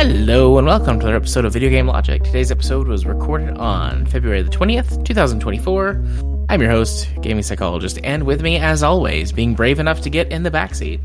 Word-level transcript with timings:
Hello 0.00 0.58
and 0.58 0.66
welcome 0.66 1.00
to 1.00 1.06
another 1.06 1.16
episode 1.16 1.44
of 1.44 1.52
Video 1.52 1.70
Game 1.70 1.88
Logic. 1.88 2.22
Today's 2.22 2.52
episode 2.52 2.86
was 2.86 3.04
recorded 3.04 3.58
on 3.58 4.06
February 4.06 4.42
the 4.42 4.50
20th, 4.50 5.04
2024. 5.04 6.00
I'm 6.48 6.62
your 6.62 6.70
host, 6.70 7.08
gaming 7.20 7.42
psychologist, 7.42 7.98
and 8.04 8.22
with 8.22 8.40
me, 8.40 8.58
as 8.58 8.84
always, 8.84 9.32
being 9.32 9.54
brave 9.54 9.80
enough 9.80 10.00
to 10.02 10.10
get 10.10 10.30
in 10.30 10.44
the 10.44 10.52
backseat. 10.52 11.00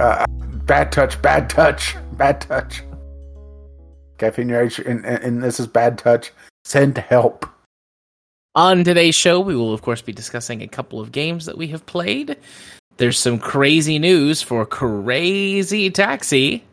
Uh, 0.00 0.26
bad 0.66 0.90
touch, 0.90 1.22
bad 1.22 1.48
touch, 1.48 1.94
bad 2.14 2.40
touch. 2.40 2.82
Caffeine 4.24 4.48
Rage, 4.48 4.78
and, 4.78 5.04
and, 5.04 5.22
and 5.22 5.42
this 5.42 5.60
is 5.60 5.66
bad 5.66 5.98
touch. 5.98 6.32
Send 6.64 6.96
help. 6.96 7.46
On 8.54 8.84
today's 8.84 9.14
show, 9.14 9.38
we 9.38 9.54
will, 9.54 9.74
of 9.74 9.82
course, 9.82 10.00
be 10.00 10.12
discussing 10.12 10.62
a 10.62 10.68
couple 10.68 10.98
of 10.98 11.12
games 11.12 11.44
that 11.44 11.58
we 11.58 11.66
have 11.68 11.84
played. 11.84 12.38
There's 12.96 13.18
some 13.18 13.38
crazy 13.38 13.98
news 13.98 14.40
for 14.40 14.64
Crazy 14.64 15.90
Taxi. 15.90 16.64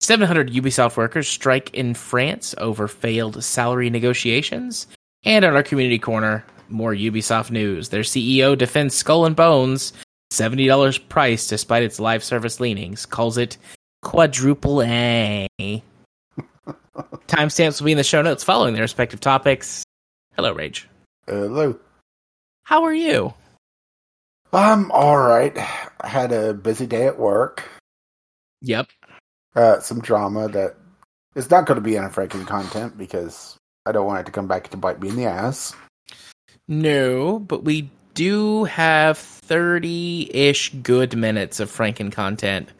700 0.00 0.50
Ubisoft 0.50 0.96
workers 0.96 1.28
strike 1.28 1.72
in 1.72 1.94
France 1.94 2.54
over 2.58 2.88
failed 2.88 3.42
salary 3.44 3.90
negotiations. 3.90 4.88
And 5.24 5.44
on 5.44 5.54
our 5.54 5.62
community 5.62 5.98
corner, 5.98 6.44
more 6.68 6.94
Ubisoft 6.94 7.50
news. 7.52 7.90
Their 7.90 8.02
CEO 8.02 8.58
defends 8.58 8.94
Skull 8.94 9.26
and 9.26 9.36
Bones, 9.36 9.92
$70 10.32 11.08
price 11.08 11.46
despite 11.46 11.84
its 11.84 12.00
live 12.00 12.24
service 12.24 12.58
leanings, 12.58 13.06
calls 13.06 13.38
it 13.38 13.56
quadruple 14.02 14.82
A. 14.82 15.46
Timestamps 17.28 17.80
will 17.80 17.86
be 17.86 17.92
in 17.92 17.98
the 17.98 18.04
show 18.04 18.22
notes 18.22 18.44
following 18.44 18.74
their 18.74 18.82
respective 18.82 19.20
topics. 19.20 19.84
Hello, 20.34 20.52
Rage. 20.52 20.88
Hello. 21.26 21.78
How 22.64 22.84
are 22.84 22.94
you? 22.94 23.34
I'm 24.52 24.90
all 24.90 25.18
right. 25.18 25.56
I 26.00 26.08
had 26.08 26.32
a 26.32 26.54
busy 26.54 26.86
day 26.86 27.06
at 27.06 27.18
work. 27.18 27.64
Yep. 28.62 28.88
Uh, 29.54 29.80
some 29.80 30.00
drama 30.00 30.48
that 30.48 30.76
is 31.34 31.50
not 31.50 31.66
going 31.66 31.76
to 31.76 31.80
be 31.82 31.96
any 31.96 32.08
Franken 32.08 32.46
content 32.46 32.96
because 32.96 33.56
I 33.84 33.92
don't 33.92 34.06
want 34.06 34.20
it 34.20 34.26
to 34.26 34.32
come 34.32 34.48
back 34.48 34.68
to 34.70 34.76
bite 34.76 35.00
me 35.00 35.08
in 35.08 35.16
the 35.16 35.24
ass. 35.26 35.74
No, 36.68 37.38
but 37.38 37.64
we 37.64 37.90
do 38.14 38.64
have 38.64 39.18
30 39.18 40.30
ish 40.34 40.72
good 40.82 41.16
minutes 41.16 41.60
of 41.60 41.70
Franken 41.70 42.10
content. 42.10 42.72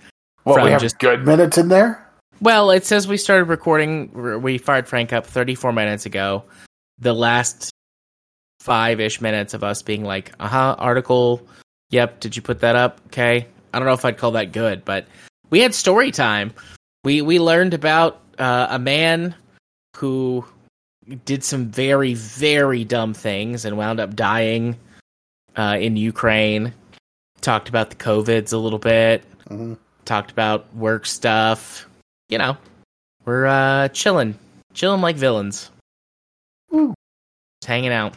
Well, 0.45 0.57
from 0.57 0.65
we 0.65 0.71
have 0.71 0.81
just- 0.81 0.99
good 0.99 1.25
minutes 1.27 1.59
in 1.59 1.69
there. 1.69 2.06
Well, 2.41 2.71
it 2.71 2.85
says 2.85 3.09
we 3.09 3.17
started 3.17 3.45
recording, 3.45 4.43
we 4.43 4.59
fired 4.59 4.87
Frank 4.87 5.13
up 5.13 5.27
34 5.27 5.73
minutes 5.73 6.07
ago. 6.07 6.45
The 6.99 7.15
last 7.15 7.71
five 8.61 9.01
ish 9.01 9.21
minutes 9.21 9.55
of 9.55 9.65
us 9.65 9.83
being 9.83 10.05
like, 10.05 10.33
uh 10.39 10.49
huh, 10.49 10.77
article. 10.79 11.47
Yep, 11.91 12.21
did 12.21 12.37
you 12.37 12.43
put 12.43 12.61
that 12.61 12.77
up? 12.77 13.01
Okay. 13.07 13.47
I 13.73 13.79
don't 13.79 13.87
know 13.87 13.95
if 13.95 14.05
I'd 14.05 14.19
call 14.19 14.33
that 14.33 14.53
good, 14.53 14.85
but 14.85 15.07
we 15.51 15.61
had 15.61 15.75
story 15.75 16.11
time. 16.11 16.53
We, 17.05 17.23
we 17.23 17.39
learned 17.39 17.75
about 17.75 18.21
uh, 18.39 18.67
a 18.71 18.79
man 18.79 19.35
who 19.97 20.45
did 21.25 21.45
some 21.45 21.67
very, 21.67 22.15
very 22.15 22.85
dumb 22.85 23.15
things 23.15 23.65
and 23.65 23.77
wound 23.79 24.01
up 24.01 24.17
dying 24.17 24.77
uh, 25.57 25.77
in 25.79 25.97
Ukraine. 25.97 26.73
Talked 27.41 27.69
about 27.69 27.91
the 27.91 27.97
COVIDs 27.97 28.53
a 28.53 28.59
little 28.59 28.79
bit. 28.79 29.25
hmm 29.49 29.75
Talked 30.05 30.31
about 30.31 30.73
work 30.75 31.05
stuff. 31.05 31.86
You 32.29 32.39
know, 32.39 32.57
we're 33.25 33.47
uh, 33.47 33.89
chilling, 33.89 34.39
chilling 34.75 35.01
like 35.01 35.17
villains. 35.17 35.71
Woo. 36.71 36.95
Just 37.61 37.69
hanging 37.69 37.93
out. 37.93 38.15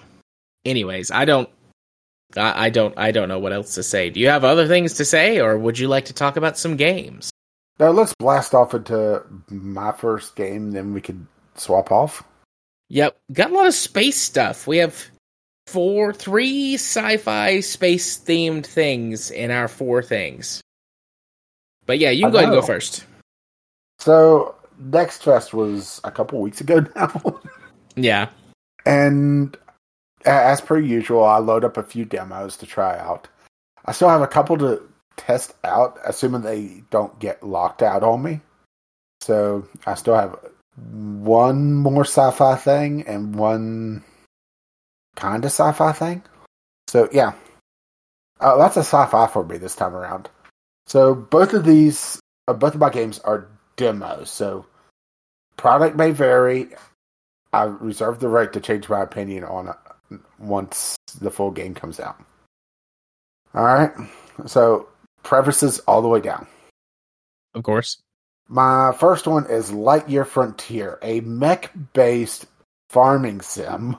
Anyways, 0.66 1.12
I 1.12 1.26
don't, 1.26 1.50
I, 2.36 2.66
I 2.66 2.70
don't, 2.70 2.98
I 2.98 3.12
don't 3.12 3.30
know 3.30 3.40
what 3.40 3.54
else 3.54 3.76
to 3.76 3.84
say. 3.84 4.10
Do 4.10 4.20
you 4.20 4.30
have 4.30 4.44
other 4.44 4.68
things 4.68 4.94
to 4.96 5.06
say, 5.06 5.40
or 5.40 5.58
would 5.58 5.78
you 5.78 5.88
like 5.88 6.06
to 6.06 6.14
talk 6.14 6.38
about 6.38 6.58
some 6.58 6.76
games? 6.76 7.30
Now 7.80 7.92
let's 7.92 8.14
blast 8.16 8.54
off 8.54 8.74
into 8.74 9.24
my 9.50 9.92
first 9.92 10.36
game, 10.36 10.72
then 10.72 10.94
we 10.94 11.02
could 11.02 11.26
swap 11.56 11.92
off. 11.92 12.24
Yep, 12.90 13.18
got 13.32 13.52
a 13.52 13.54
lot 13.54 13.68
of 13.68 13.74
space 13.74 14.20
stuff. 14.20 14.66
We 14.66 14.78
have 14.78 15.06
four, 15.68 16.12
three 16.12 16.74
sci-fi 16.74 17.60
space 17.60 18.18
themed 18.18 18.66
things 18.66 19.30
in 19.30 19.52
our 19.52 19.68
four 19.68 20.02
things. 20.02 20.62
But 21.86 22.00
yeah, 22.00 22.10
you 22.10 22.24
can 22.24 22.32
go 22.32 22.40
ahead 22.40 22.52
and 22.52 22.60
go 22.60 22.66
first. 22.66 23.06
So 24.00 24.56
Next 24.78 25.24
Fest 25.24 25.54
was 25.54 26.00
a 26.04 26.12
couple 26.12 26.42
weeks 26.42 26.62
ago 26.62 26.86
now. 26.96 27.40
Yeah. 27.96 28.30
And 28.86 29.58
as 30.26 30.62
per 30.62 30.80
usual, 30.80 31.24
I 31.24 31.38
load 31.38 31.64
up 31.64 31.78
a 31.78 31.84
few 31.84 32.06
demos 32.06 32.58
to 32.58 32.66
try 32.66 32.98
out. 32.98 33.28
I 33.86 33.92
still 33.92 34.10
have 34.10 34.22
a 34.22 34.28
couple 34.28 34.58
to 34.60 34.82
test 35.18 35.54
out, 35.64 35.98
assuming 36.06 36.42
they 36.42 36.84
don't 36.90 37.18
get 37.20 37.44
locked 37.44 37.82
out 37.82 38.04
on 38.04 38.24
me. 38.24 38.42
So 39.22 39.68
I 39.86 39.96
still 39.96 40.16
have 40.16 40.38
one 40.78 41.74
more 41.76 42.06
sci 42.06 42.32
fi 42.32 42.56
thing 42.56 43.04
and 43.06 43.36
one 43.36 44.04
kind 45.16 45.44
of 45.44 45.52
sci 45.52 45.72
fi 45.74 45.92
thing. 45.92 46.24
So 46.88 47.10
yeah, 47.12 47.34
uh, 48.40 48.58
that's 48.58 48.78
a 48.78 48.82
sci 48.82 49.06
fi 49.08 49.28
for 49.28 49.44
me 49.44 49.58
this 49.58 49.76
time 49.76 49.94
around. 49.94 50.30
So 50.88 51.14
both 51.14 51.54
of 51.54 51.66
these, 51.66 52.20
uh, 52.48 52.54
both 52.54 52.76
of 52.76 52.80
my 52.80 52.90
games 52.90 53.20
are 53.20 53.50
demos. 53.80 54.30
So 54.30 54.68
product 55.58 55.96
may 55.96 56.12
vary. 56.12 56.68
I 57.52 57.64
reserve 57.64 58.20
the 58.20 58.28
right 58.28 58.52
to 58.54 58.60
change 58.60 58.88
my 58.90 59.02
opinion 59.02 59.44
on 59.46 59.70
it 59.70 60.20
once 60.38 60.96
the 61.20 61.32
full 61.32 61.50
game 61.50 61.74
comes 61.74 62.00
out. 62.00 62.22
All 63.56 63.64
right. 63.64 63.92
So 64.46 64.88
prefaces 65.24 65.80
all 65.80 66.04
the 66.04 66.08
way 66.08 66.20
down. 66.20 66.46
Of 67.56 67.64
course. 67.64 67.98
My 68.48 68.94
first 69.00 69.28
one 69.28 69.46
is 69.50 69.72
Lightyear 69.72 70.26
Frontier, 70.26 70.98
a 71.02 71.22
mech-based 71.22 72.48
farming 72.90 73.42
sim, 73.42 73.96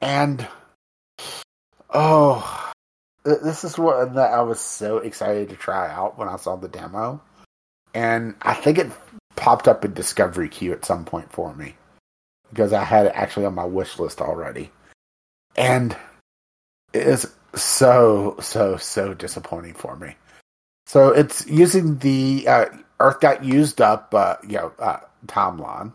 and 0.00 0.46
oh, 1.90 2.72
this 3.24 3.62
is 3.62 3.78
one 3.78 4.14
that 4.14 4.32
I 4.32 4.40
was 4.40 4.60
so 4.60 4.98
excited 4.98 5.50
to 5.50 5.56
try 5.56 5.92
out 5.92 6.18
when 6.18 6.28
I 6.28 6.36
saw 6.36 6.56
the 6.56 6.68
demo, 6.68 7.20
and 7.94 8.34
I 8.42 8.54
think 8.54 8.78
it 8.78 8.90
popped 9.36 9.68
up 9.68 9.84
in 9.84 9.94
Discovery 9.94 10.48
Queue 10.48 10.72
at 10.72 10.84
some 10.84 11.04
point 11.04 11.30
for 11.32 11.54
me 11.54 11.74
because 12.50 12.72
I 12.72 12.84
had 12.84 13.06
it 13.06 13.12
actually 13.14 13.46
on 13.46 13.54
my 13.54 13.64
wish 13.64 13.98
list 13.98 14.20
already, 14.20 14.70
and 15.56 15.96
it 16.92 17.06
is 17.06 17.32
so 17.54 18.36
so 18.40 18.76
so 18.76 19.14
disappointing 19.14 19.74
for 19.74 19.96
me. 19.96 20.16
So 20.86 21.08
it's 21.10 21.46
using 21.46 21.98
the 21.98 22.44
uh, 22.46 22.66
Earth 23.00 23.20
got 23.20 23.44
used 23.44 23.80
up, 23.80 24.14
uh, 24.14 24.36
you 24.46 24.58
know, 24.58 24.72
uh, 24.78 25.00
timeline, 25.26 25.92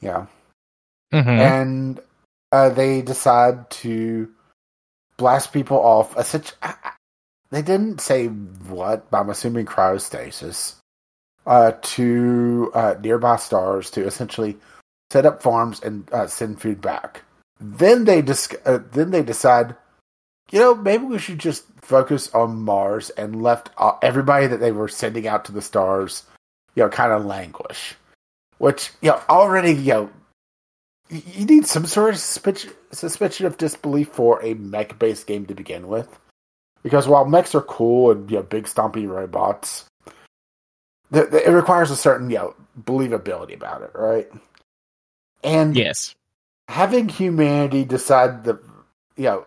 yeah, 0.00 0.26
Mm-hmm. 1.12 1.28
and 1.28 2.00
uh, 2.52 2.68
they 2.70 3.00
decide 3.00 3.70
to 3.70 4.28
blast 5.16 5.52
people 5.52 5.78
off. 5.78 6.16
Essentially, 6.18 6.58
they 7.50 7.62
didn't 7.62 8.00
say 8.00 8.26
what, 8.26 9.10
but 9.10 9.20
I'm 9.20 9.30
assuming 9.30 9.66
cryostasis 9.66 10.74
uh, 11.46 11.72
to 11.80 12.70
uh, 12.74 12.94
nearby 13.00 13.36
stars 13.36 13.90
to 13.92 14.04
essentially 14.04 14.58
set 15.10 15.26
up 15.26 15.42
farms 15.42 15.80
and 15.80 16.12
uh, 16.12 16.26
send 16.26 16.60
food 16.60 16.80
back. 16.80 17.22
Then 17.60 18.04
they 18.04 18.20
dis- 18.20 18.54
uh, 18.64 18.80
then 18.92 19.12
they 19.12 19.22
decide, 19.22 19.76
you 20.50 20.58
know, 20.58 20.74
maybe 20.74 21.04
we 21.04 21.18
should 21.18 21.38
just 21.38 21.64
focus 21.80 22.34
on 22.34 22.62
Mars 22.62 23.10
and 23.10 23.42
left 23.42 23.70
everybody 24.02 24.48
that 24.48 24.58
they 24.58 24.72
were 24.72 24.88
sending 24.88 25.26
out 25.26 25.44
to 25.44 25.52
the 25.52 25.62
stars, 25.62 26.24
you 26.74 26.82
know, 26.82 26.88
kind 26.88 27.12
of 27.12 27.24
languish. 27.24 27.94
Which 28.58 28.90
you 29.00 29.10
know 29.10 29.20
already 29.28 29.72
you 29.72 29.92
know 29.92 30.10
you 31.08 31.44
need 31.46 31.66
some 31.66 31.86
sort 31.86 32.14
of 32.14 32.20
suspension 32.20 33.46
of 33.46 33.58
disbelief 33.58 34.08
for 34.08 34.42
a 34.42 34.54
mech 34.54 34.98
based 34.98 35.26
game 35.26 35.46
to 35.46 35.54
begin 35.54 35.88
with, 35.88 36.18
because 36.82 37.06
while 37.06 37.26
mechs 37.26 37.54
are 37.54 37.62
cool 37.62 38.10
and 38.10 38.30
you 38.30 38.38
know 38.38 38.42
big 38.42 38.64
stompy 38.64 39.06
robots, 39.08 39.84
it 41.12 41.50
requires 41.52 41.90
a 41.90 41.96
certain 41.96 42.30
you 42.30 42.36
know 42.36 42.54
believability 42.80 43.54
about 43.54 43.82
it, 43.82 43.90
right? 43.94 44.28
And 45.44 45.76
Yes. 45.76 46.14
having 46.68 47.08
humanity 47.08 47.84
decide 47.84 48.44
the 48.44 48.58
you 49.16 49.24
know 49.24 49.46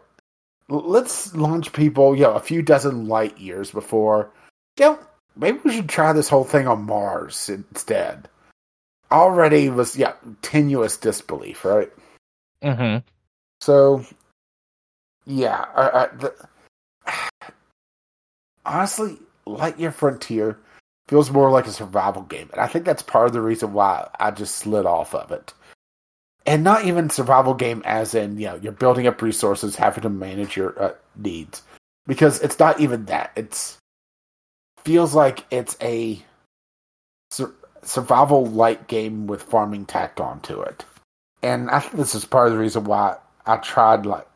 let's 0.70 1.36
launch 1.36 1.74
people 1.74 2.16
you 2.16 2.24
know 2.24 2.34
a 2.34 2.40
few 2.40 2.62
dozen 2.62 3.08
light 3.08 3.38
years 3.38 3.72
before 3.72 4.30
you 4.78 4.86
know 4.86 5.00
maybe 5.36 5.60
we 5.64 5.74
should 5.74 5.90
try 5.90 6.14
this 6.14 6.30
whole 6.30 6.44
thing 6.44 6.68
on 6.68 6.84
mars 6.84 7.50
instead 7.50 8.30
already 9.12 9.70
was 9.70 9.98
yeah 9.98 10.14
tenuous 10.42 10.98
disbelief 10.98 11.66
right 11.66 11.92
Mm-hmm. 12.64 13.00
so 13.62 14.06
yeah 15.26 15.66
I, 15.76 15.90
I, 15.90 16.08
the, 16.16 16.34
honestly 18.66 19.18
lightyear 19.48 19.94
frontier 19.94 20.58
feels 21.10 21.32
more 21.32 21.50
like 21.50 21.68
a 21.68 21.72
survival 21.72 22.22
game 22.24 22.50
and 22.52 22.62
i 22.62 22.68
think 22.68 22.86
that's 22.86 23.02
part 23.02 23.28
of 23.28 23.34
the 23.34 23.42
reason 23.42 23.74
why 23.74 24.08
i 24.20 24.32
just 24.32 24.56
slid 24.56 24.86
off 24.86 25.14
of 25.16 25.32
it 25.32 25.54
and 26.50 26.64
not 26.64 26.86
even 26.86 27.10
survival 27.10 27.54
game 27.54 27.82
as 27.86 28.16
in 28.16 28.38
you 28.40 28.48
know 28.48 28.56
you're 28.56 28.72
building 28.72 29.06
up 29.06 29.22
resources, 29.22 29.76
having 29.76 30.02
to 30.02 30.10
manage 30.10 30.58
your 30.58 30.82
uh, 30.82 30.94
needs, 31.16 31.62
because 32.08 32.42
it's 32.42 32.58
not 32.58 32.80
even 32.80 33.06
that. 33.06 33.32
It's 33.36 33.78
feels 34.84 35.14
like 35.14 35.46
it's 35.52 35.78
a 35.82 36.20
sur- 37.30 37.54
survival 37.84 38.48
light 38.48 38.88
game 38.88 39.28
with 39.28 39.44
farming 39.44 39.86
tacked 39.86 40.20
onto 40.20 40.62
it, 40.62 40.86
and 41.44 41.70
I 41.70 41.80
think 41.80 41.98
this 41.98 42.16
is 42.16 42.26
part 42.26 42.48
of 42.48 42.54
the 42.54 42.60
reason 42.60 42.86
why 42.86 43.18
I 43.46 43.58
tried 43.58 44.08
like 44.08 44.28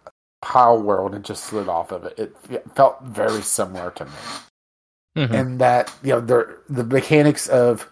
Palworld 0.44 1.16
and 1.16 1.26
just 1.26 1.46
slid 1.46 1.68
off 1.68 1.92
of 1.92 2.06
it. 2.06 2.20
It, 2.20 2.36
it 2.50 2.76
felt 2.76 3.02
very 3.02 3.42
similar 3.42 3.90
to 3.92 4.06
me 4.06 4.12
Mhm. 5.16 5.32
and 5.32 5.60
that 5.60 5.94
you 6.02 6.10
know 6.10 6.20
the 6.20 6.58
the 6.70 6.84
mechanics 6.84 7.48
of 7.48 7.90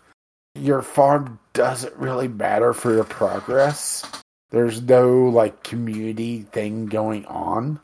your 0.56 0.82
farm 0.82 1.40
doesn't 1.54 1.96
really 1.96 2.28
matter 2.28 2.74
for 2.74 2.94
your 2.94 3.04
progress. 3.04 4.04
There's 4.50 4.82
no 4.82 5.26
like 5.30 5.64
community 5.64 6.42
thing 6.52 6.88
going 6.88 7.26
on. 7.28 7.80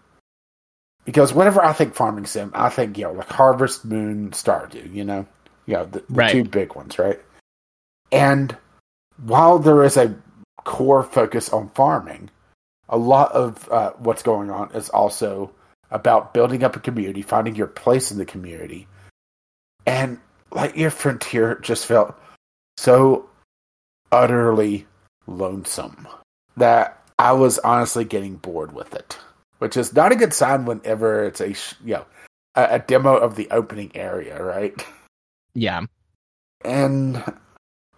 Because 1.05 1.33
whenever 1.33 1.63
I 1.63 1.71
think 1.71 1.95
farming 1.95 2.25
sim, 2.25 2.51
I 2.53 2.69
think 2.69 2.97
you 2.97 3.05
know 3.05 3.13
like 3.13 3.29
Harvest 3.29 3.85
Moon, 3.85 4.31
Stardew. 4.31 4.93
You 4.93 5.05
know, 5.05 5.25
you 5.65 5.75
know 5.75 5.85
the, 5.85 5.99
the 5.99 6.05
Right. 6.09 6.31
two 6.31 6.43
big 6.43 6.75
ones, 6.75 6.99
right? 6.99 7.21
And 8.11 8.55
while 9.23 9.59
there 9.59 9.83
is 9.83 9.95
a 9.97 10.15
core 10.65 11.03
focus 11.03 11.49
on 11.53 11.69
farming, 11.69 12.29
a 12.89 12.97
lot 12.97 13.31
of 13.31 13.69
uh, 13.71 13.91
what's 13.99 14.23
going 14.23 14.49
on 14.49 14.71
is 14.73 14.89
also 14.89 15.51
about 15.91 16.33
building 16.33 16.63
up 16.63 16.75
a 16.75 16.79
community, 16.79 17.21
finding 17.21 17.55
your 17.55 17.67
place 17.67 18.11
in 18.11 18.17
the 18.17 18.25
community, 18.25 18.87
and 19.87 20.19
Lightyear 20.51 20.91
Frontier 20.91 21.55
just 21.61 21.85
felt 21.85 22.15
so 22.77 23.27
utterly 24.11 24.85
lonesome 25.25 26.07
that 26.57 27.01
I 27.17 27.31
was 27.31 27.57
honestly 27.59 28.05
getting 28.05 28.35
bored 28.35 28.73
with 28.73 28.93
it, 28.93 29.17
which 29.57 29.77
is 29.77 29.93
not 29.95 30.11
a 30.11 30.15
good 30.15 30.33
sign 30.33 30.65
whenever 30.65 31.23
it's 31.23 31.41
a 31.41 31.49
you 31.83 31.95
know 31.95 32.05
a, 32.55 32.75
a 32.75 32.79
demo 32.79 33.15
of 33.15 33.35
the 33.35 33.49
opening 33.49 33.91
area, 33.95 34.43
right? 34.43 34.75
Yeah. 35.55 35.85
And 36.63 37.23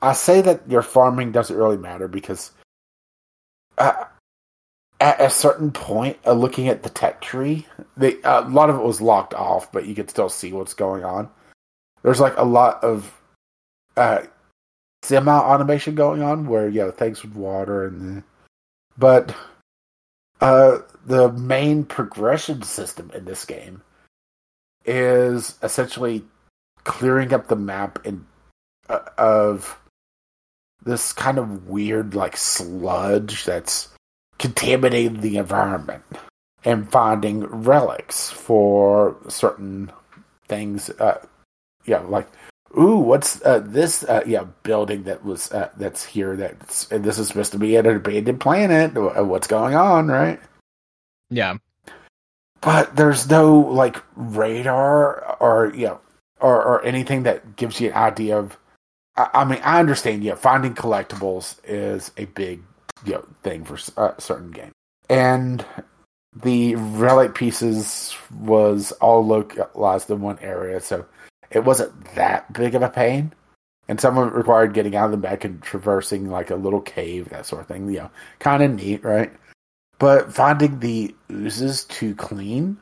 I 0.02 0.14
say 0.14 0.42
that 0.42 0.70
your 0.70 0.82
farming 0.82 1.32
doesn't 1.32 1.56
really 1.56 1.78
matter 1.78 2.08
because 2.08 2.52
uh, 3.78 4.06
at 5.00 5.20
a 5.20 5.30
certain 5.30 5.72
point, 5.72 6.18
uh, 6.26 6.34
looking 6.34 6.68
at 6.68 6.84
the 6.84 6.90
tech 6.90 7.22
tree, 7.22 7.66
they, 7.98 8.18
a 8.24 8.42
lot 8.42 8.70
of 8.70 8.78
it 8.78 8.84
was 8.84 9.02
locked 9.02 9.34
off, 9.34 9.72
but 9.72 9.86
you 9.86 9.96
could 9.96 10.10
still 10.10 10.30
see 10.30 10.52
what's 10.52 10.74
going 10.74 11.04
on. 11.04 11.30
There's 12.04 12.20
like 12.20 12.38
a 12.38 12.44
lot 12.44 12.84
of 12.84 13.14
uh, 13.98 14.24
semi 15.04 15.32
automation 15.32 15.96
going 15.96 16.22
on 16.22 16.48
where 16.48 16.68
you 16.68 16.82
know 16.82 16.92
things 16.92 17.24
with 17.24 17.36
water 17.36 17.88
and 17.88 18.24
but 18.98 19.36
uh, 20.42 20.80
the 21.06 21.32
main 21.34 21.84
progression 21.84 22.62
system 22.62 23.12
in 23.14 23.26
this 23.26 23.46
game 23.46 23.82
is 24.86 25.58
essentially 25.62 26.24
clearing 26.84 27.34
up 27.34 27.48
the 27.48 27.56
map 27.56 28.06
and 28.06 28.26
uh, 28.90 29.00
of 29.18 29.80
this 30.84 31.14
kind 31.14 31.38
of 31.38 31.68
weird 31.68 32.16
like 32.16 32.38
sludge 32.38 33.46
that's 33.46 33.90
contaminating 34.38 35.20
the 35.20 35.38
environment 35.38 36.04
and 36.64 36.90
finding 36.90 37.46
relics 37.46 38.30
for 38.30 39.18
certain 39.28 39.92
things 40.48 40.90
uh 40.92 41.20
yeah 41.86 42.00
like 42.00 42.28
ooh 42.78 42.98
what's 42.98 43.44
uh, 43.46 43.60
this 43.66 44.04
uh, 44.04 44.24
yeah 44.26 44.46
building 44.64 45.04
that 45.04 45.24
was 45.26 45.52
uh, 45.52 45.70
that's 45.78 46.04
here 46.06 46.36
that's 46.36 46.92
and 46.92 47.04
this 47.04 47.18
is 47.18 47.28
supposed 47.28 47.52
to 47.52 47.58
be 47.58 47.76
an 47.76 47.86
abandoned 47.86 48.40
planet. 48.40 48.96
Uh, 48.96 49.24
what's 49.24 49.48
going 49.48 49.76
on 49.76 50.08
right? 50.08 50.40
Yeah. 51.30 51.58
but 52.62 52.96
there's 52.96 53.30
no 53.30 53.60
like 53.60 53.98
radar 54.16 55.38
or 55.40 55.74
you 55.76 55.88
know 55.88 56.00
or, 56.40 56.64
or 56.64 56.86
anything 56.86 57.24
that 57.24 57.56
gives 57.56 57.80
you 57.82 57.90
an 57.90 57.96
idea 57.96 58.38
of 58.38 58.58
I, 59.16 59.30
I 59.34 59.46
mean 59.46 59.60
i 59.64 59.80
understand 59.80 60.24
yeah 60.24 60.36
finding 60.36 60.74
collectibles 60.76 61.58
is 61.64 62.12
a 62.18 62.26
big 62.26 62.64
you 63.06 63.14
know 63.14 63.26
thing 63.44 63.64
for 63.64 63.76
s- 63.76 63.92
uh, 63.98 64.14
certain 64.18 64.52
games 64.52 64.74
and 65.10 65.66
the 66.36 66.76
relic 66.76 67.34
pieces 67.36 68.16
was 68.40 68.92
all 68.94 69.26
localized 69.26 70.10
in 70.10 70.22
one 70.22 70.40
area 70.40 70.80
so 70.82 71.06
it 71.52 71.64
wasn't 71.64 72.16
that 72.16 72.52
big 72.54 72.76
of 72.76 72.82
a 72.82 72.90
pain 72.90 73.34
and 73.88 74.00
some 74.00 74.18
of 74.18 74.28
it 74.28 74.36
required 74.36 74.74
getting 74.74 74.96
out 74.96 75.06
of 75.06 75.12
the 75.12 75.18
mech 75.18 75.44
and 75.44 75.62
traversing 75.62 76.30
like 76.30 76.50
a 76.50 76.56
little 76.56 76.82
cave 76.82 77.30
that 77.30 77.46
sort 77.46 77.62
of 77.62 77.68
thing 77.68 77.90
you 77.90 78.00
know 78.00 78.12
kind 78.40 78.64
of 78.64 78.74
neat 78.74 79.04
right 79.04 79.32
but 80.00 80.34
finding 80.34 80.80
the 80.80 81.14
oozes 81.30 81.84
to 81.84 82.16
clean, 82.16 82.78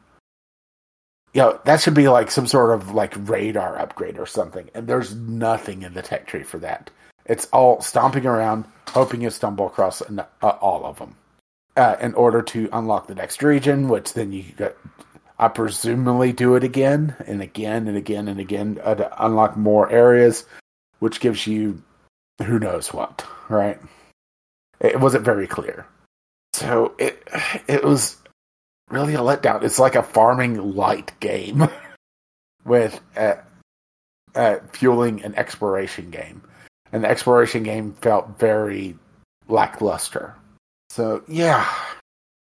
you 1.34 1.42
know, 1.42 1.60
that 1.66 1.82
should 1.82 1.96
be 1.96 2.08
like 2.08 2.32
some 2.32 2.48
sort 2.48 2.74
of 2.74 2.94
like 2.94 3.14
radar 3.28 3.78
upgrade 3.78 4.20
or 4.20 4.28
something. 4.28 4.70
And 4.76 4.88
there's 4.88 5.16
nothing 5.16 5.82
in 5.82 5.96
the 5.96 6.04
tech 6.04 6.28
tree 6.28 6.44
for 6.44 6.60
that. 6.60 6.92
It's 7.26 7.48
all 7.48 7.82
stomping 7.82 8.26
around, 8.26 8.66
hoping 8.88 9.22
you 9.22 9.32
stumble 9.32 9.66
across 9.66 10.00
an, 10.02 10.20
uh, 10.20 10.26
all 10.42 10.86
of 10.86 11.00
them 11.00 11.16
uh, 11.76 11.98
in 12.00 12.14
order 12.14 12.42
to 12.44 12.70
unlock 12.72 13.08
the 13.08 13.16
next 13.16 13.44
region, 13.44 13.90
which 13.90 14.14
then 14.14 14.32
you 14.32 14.44
got, 14.56 14.76
I 15.40 15.48
presumably 15.50 16.34
do 16.34 16.56
it 16.56 16.64
again 16.64 17.16
and 17.28 17.42
again 17.42 17.88
and 17.88 17.98
again 17.98 18.28
and 18.28 18.40
again 18.40 18.76
to 18.76 19.26
unlock 19.26 19.56
more 19.56 19.90
areas, 19.90 20.46
which 21.00 21.20
gives 21.20 21.46
you 21.46 21.84
who 22.44 22.60
knows 22.60 22.94
what, 22.94 23.26
right? 23.50 23.80
It 24.80 25.00
wasn't 25.00 25.26
very 25.26 25.48
clear. 25.48 25.86
So 26.54 26.94
it 26.98 27.28
it 27.68 27.84
was 27.84 28.18
really 28.90 29.14
a 29.14 29.20
letdown. 29.20 29.64
It's 29.64 29.80
like 29.80 29.96
a 29.96 30.04
farming 30.04 30.76
light 30.76 31.12
game 31.20 31.68
with 32.66 33.00
uh, 33.16 33.36
uh, 34.36 34.58
fueling 34.72 35.24
an 35.24 35.36
exploration 35.36 36.10
game, 36.10 36.42
and 36.92 37.04
the 37.04 37.10
exploration 37.10 37.64
game 37.64 37.94
felt 38.02 38.40
very 38.40 38.96
lackluster. 39.48 40.36
So 40.90 41.24
yeah, 41.28 41.72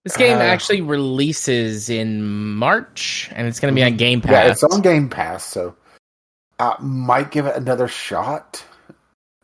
This 0.05 0.15
game 0.15 0.37
Uh, 0.37 0.41
actually 0.41 0.81
releases 0.81 1.89
in 1.89 2.23
March, 2.55 3.29
and 3.33 3.47
it's 3.47 3.59
going 3.59 3.73
to 3.73 3.75
be 3.75 3.83
on 3.83 3.97
Game 3.97 4.21
Pass. 4.21 4.31
yeah, 4.31 4.51
it's 4.51 4.63
on 4.63 4.81
Game 4.81 5.09
Pass, 5.09 5.43
so 5.43 5.75
I 6.59 6.75
might 6.79 7.31
give 7.31 7.47
it 7.47 7.55
another 7.55 7.87
shot 7.87 8.63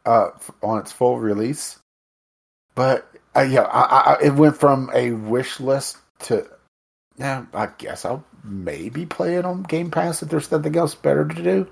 uh, 0.05 0.29
on 0.61 0.79
its 0.79 0.91
full 0.91 1.17
release. 1.19 1.79
But 2.75 3.09
uh, 3.35 3.41
yeah, 3.41 3.63
I, 3.63 4.13
I, 4.13 4.17
it 4.23 4.33
went 4.35 4.55
from 4.55 4.89
a 4.93 5.11
wish 5.11 5.59
list 5.59 5.97
to 6.19 6.47
yeah. 7.17 7.45
I 7.55 7.67
guess 7.79 8.05
I'll 8.05 8.23
maybe 8.43 9.05
play 9.07 9.35
it 9.37 9.45
on 9.45 9.63
Game 9.63 9.89
Pass 9.89 10.21
if 10.21 10.29
there's 10.29 10.51
nothing 10.51 10.75
else 10.77 10.93
better 10.93 11.27
to 11.27 11.43
do, 11.43 11.67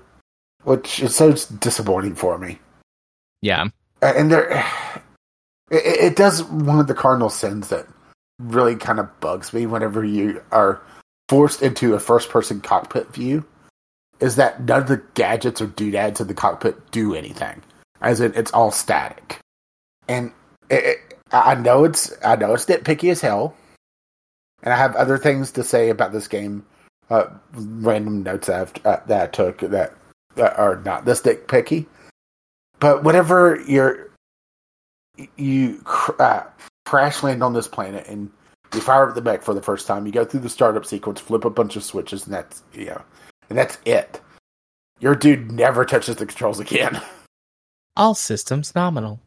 which 0.64 1.00
is 1.00 1.14
so 1.14 1.32
disappointing 1.60 2.16
for 2.16 2.38
me. 2.38 2.58
yeah. 3.40 3.68
And 4.02 4.32
there, 4.32 4.50
it, 5.70 5.84
it 6.12 6.16
does 6.16 6.42
one 6.42 6.80
of 6.80 6.88
the 6.88 6.94
cardinal 6.94 7.30
sins 7.30 7.68
that 7.68 7.86
really 8.40 8.76
kind 8.76 8.98
of 8.98 9.20
bugs 9.20 9.52
me 9.52 9.66
whenever 9.66 10.04
you 10.04 10.42
are 10.50 10.80
forced 11.28 11.62
into 11.62 11.94
a 11.94 12.00
first-person 12.00 12.60
cockpit 12.60 13.12
view, 13.12 13.44
is 14.18 14.36
that 14.36 14.62
none 14.62 14.82
of 14.82 14.88
the 14.88 15.02
gadgets 15.14 15.60
or 15.60 15.66
doodads 15.66 16.20
in 16.20 16.26
the 16.26 16.34
cockpit 16.34 16.90
do 16.90 17.14
anything, 17.14 17.62
as 18.00 18.20
in 18.20 18.34
it's 18.34 18.52
all 18.52 18.70
static. 18.70 19.38
And 20.08 20.32
it, 20.68 20.84
it, 20.84 21.18
I 21.32 21.54
know 21.54 21.84
it's 21.84 22.12
I 22.24 22.36
know 22.36 22.54
it's 22.54 22.66
nitpicky 22.66 23.10
as 23.10 23.20
hell, 23.20 23.54
and 24.62 24.74
I 24.74 24.76
have 24.76 24.96
other 24.96 25.18
things 25.18 25.52
to 25.52 25.64
say 25.64 25.90
about 25.90 26.12
this 26.12 26.28
game. 26.28 26.66
Uh, 27.08 27.26
random 27.52 28.22
notes 28.22 28.48
I've, 28.48 28.72
uh, 28.84 28.98
that 29.06 29.22
I 29.22 29.26
took 29.26 29.58
that, 29.58 29.94
that 30.36 30.56
are 30.56 30.76
not 30.84 31.04
this 31.04 31.22
nitpicky. 31.22 31.86
But 32.78 33.02
whenever 33.02 33.60
you're 33.66 34.10
you 35.36 35.82
uh, 36.18 36.44
crash 36.90 37.22
land 37.22 37.40
on 37.40 37.52
this 37.52 37.68
planet 37.68 38.04
and 38.08 38.28
you 38.74 38.80
fire 38.80 39.08
up 39.08 39.14
the 39.14 39.22
mech 39.22 39.42
for 39.42 39.54
the 39.54 39.62
first 39.62 39.86
time, 39.86 40.06
you 40.06 40.12
go 40.12 40.24
through 40.24 40.40
the 40.40 40.48
startup 40.48 40.84
sequence, 40.84 41.20
flip 41.20 41.44
a 41.44 41.50
bunch 41.50 41.76
of 41.76 41.84
switches, 41.84 42.24
and 42.24 42.34
that's 42.34 42.64
you 42.72 42.86
know, 42.86 43.00
and 43.48 43.56
that's 43.56 43.78
it. 43.84 44.20
Your 44.98 45.14
dude 45.14 45.52
never 45.52 45.84
touches 45.84 46.16
the 46.16 46.26
controls 46.26 46.58
again. 46.58 47.00
All 47.96 48.14
systems 48.16 48.74
nominal. 48.74 49.20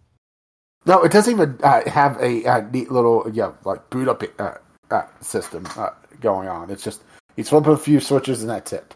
No, 0.85 1.01
it 1.03 1.11
doesn't 1.13 1.33
even 1.33 1.57
uh, 1.63 1.89
have 1.89 2.17
a 2.21 2.45
uh, 2.45 2.61
neat 2.71 2.91
little 2.91 3.29
yeah 3.31 3.53
like 3.63 3.89
boot 3.89 4.09
up 4.09 4.23
uh, 4.39 4.55
uh, 4.91 5.03
system 5.21 5.65
uh, 5.77 5.91
going 6.19 6.49
on. 6.49 6.69
It's 6.69 6.83
just 6.83 7.01
you 7.37 7.45
flip 7.45 7.67
a 7.67 7.77
few 7.77 8.01
switches 8.01 8.41
and 8.41 8.49
that's 8.49 8.73
it. 8.73 8.93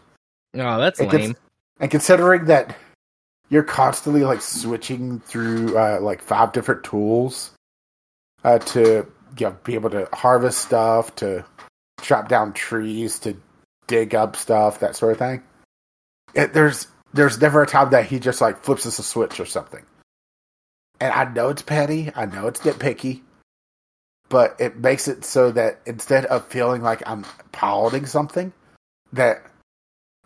Oh, 0.54 0.78
that's 0.78 1.00
It 1.00 1.10
lame. 1.10 1.28
gets- 1.28 1.40
And 1.80 1.90
considering 1.90 2.44
that 2.46 2.76
you're 3.48 3.62
constantly 3.62 4.24
like 4.24 4.42
switching 4.42 5.20
through 5.20 5.78
uh, 5.78 6.00
like 6.02 6.20
five 6.20 6.52
different 6.52 6.84
tools 6.84 7.52
uh, 8.44 8.58
to 8.58 9.06
you 9.38 9.46
know, 9.46 9.56
be 9.64 9.74
able 9.74 9.90
to 9.90 10.08
harvest 10.12 10.58
stuff, 10.58 11.14
to 11.16 11.44
chop 12.00 12.28
down 12.28 12.52
trees, 12.52 13.18
to 13.20 13.36
dig 13.86 14.14
up 14.14 14.36
stuff, 14.36 14.80
that 14.80 14.96
sort 14.96 15.12
of 15.12 15.18
thing. 15.18 15.42
It, 16.34 16.52
there's 16.52 16.86
there's 17.14 17.40
never 17.40 17.62
a 17.62 17.66
time 17.66 17.90
that 17.90 18.06
he 18.06 18.18
just 18.18 18.40
like 18.40 18.62
flips 18.62 18.86
us 18.86 18.98
a 18.98 19.02
switch 19.02 19.40
or 19.40 19.46
something. 19.46 19.84
And 21.00 21.12
I 21.12 21.24
know 21.32 21.48
it's 21.48 21.62
petty, 21.62 22.10
I 22.14 22.26
know 22.26 22.48
it's 22.48 22.60
nitpicky, 22.60 23.22
but 24.28 24.56
it 24.58 24.76
makes 24.76 25.08
it 25.08 25.24
so 25.24 25.50
that 25.52 25.80
instead 25.86 26.26
of 26.26 26.46
feeling 26.46 26.82
like 26.82 27.02
I'm 27.06 27.24
piloting 27.52 28.06
something, 28.06 28.52
that 29.12 29.42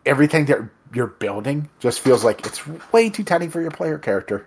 everything 0.04 0.46
that 0.46 0.58
you're 0.94 1.06
building 1.06 1.68
just 1.78 2.00
feels 2.00 2.24
like 2.24 2.44
it's 2.46 2.66
way 2.92 3.10
too 3.10 3.24
tiny 3.24 3.48
for 3.48 3.60
your 3.60 3.70
player 3.70 3.98
character. 3.98 4.46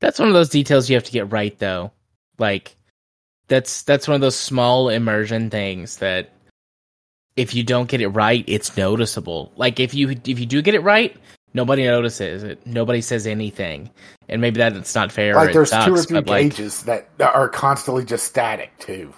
That's 0.00 0.18
one 0.18 0.28
of 0.28 0.34
those 0.34 0.50
details 0.50 0.88
you 0.88 0.96
have 0.96 1.04
to 1.04 1.12
get 1.12 1.32
right, 1.32 1.58
though. 1.58 1.92
Like, 2.38 2.76
that's 3.48 3.82
that's 3.82 4.08
one 4.08 4.14
of 4.14 4.20
those 4.20 4.36
small 4.36 4.88
immersion 4.88 5.50
things 5.50 5.98
that 5.98 6.30
if 7.36 7.54
you 7.54 7.62
don't 7.62 7.88
get 7.88 8.00
it 8.00 8.08
right, 8.08 8.44
it's 8.46 8.76
noticeable. 8.76 9.52
Like 9.56 9.80
if 9.80 9.92
you 9.92 10.10
if 10.10 10.38
you 10.38 10.46
do 10.46 10.62
get 10.62 10.74
it 10.74 10.80
right, 10.80 11.16
nobody 11.52 11.84
notices 11.84 12.42
it. 12.42 12.66
Nobody 12.66 13.00
says 13.00 13.26
anything, 13.26 13.90
and 14.28 14.40
maybe 14.40 14.58
that's 14.58 14.94
not 14.94 15.12
fair. 15.12 15.34
Like 15.34 15.52
there's 15.52 15.70
sucks, 15.70 15.86
two 15.86 15.94
or 15.94 16.02
three 16.02 16.20
but, 16.20 16.28
like, 16.28 16.56
that 16.86 17.08
are 17.20 17.48
constantly 17.48 18.04
just 18.04 18.24
static 18.24 18.76
too. 18.78 19.12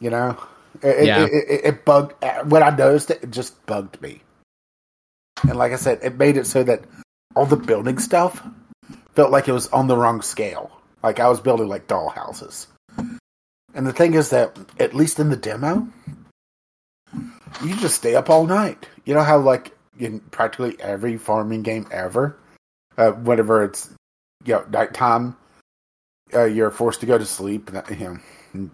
You 0.00 0.10
know, 0.10 0.36
it, 0.82 1.06
Yeah. 1.06 1.24
it, 1.24 1.30
it, 1.32 1.60
it 1.64 1.84
bugged 1.84 2.22
uh, 2.24 2.44
when 2.44 2.62
I 2.62 2.70
noticed 2.70 3.10
it. 3.10 3.22
It 3.22 3.30
just 3.30 3.64
bugged 3.66 4.00
me. 4.00 4.22
And 5.42 5.56
like 5.56 5.72
I 5.72 5.76
said, 5.76 6.00
it 6.02 6.16
made 6.18 6.36
it 6.36 6.46
so 6.46 6.62
that 6.64 6.82
all 7.36 7.46
the 7.46 7.56
building 7.56 7.98
stuff 7.98 8.44
felt 9.14 9.30
like 9.30 9.46
it 9.46 9.52
was 9.52 9.68
on 9.68 9.86
the 9.86 9.96
wrong 9.96 10.22
scale. 10.22 10.70
Like 11.02 11.20
I 11.20 11.28
was 11.28 11.40
building 11.40 11.68
like 11.68 11.86
doll 11.86 12.08
houses. 12.08 12.66
And 13.74 13.86
the 13.86 13.92
thing 13.92 14.14
is 14.14 14.30
that 14.30 14.58
at 14.80 14.94
least 14.94 15.20
in 15.20 15.30
the 15.30 15.36
demo, 15.36 15.86
you 17.62 17.76
just 17.76 17.96
stay 17.96 18.14
up 18.14 18.30
all 18.30 18.46
night. 18.46 18.88
You 19.04 19.14
know 19.14 19.22
how 19.22 19.38
like 19.38 19.76
in 19.98 20.20
practically 20.20 20.76
every 20.80 21.16
farming 21.16 21.62
game 21.62 21.86
ever, 21.90 22.36
uh, 22.96 23.12
whenever 23.12 23.64
it's 23.64 23.90
you 24.44 24.54
know 24.54 24.64
nighttime, 24.70 25.36
uh, 26.34 26.44
you're 26.44 26.70
forced 26.70 27.00
to 27.00 27.06
go 27.06 27.18
to 27.18 27.26
sleep. 27.26 27.70
And, 27.72 27.98
you 27.98 28.08
know, 28.08 28.18
and, 28.54 28.70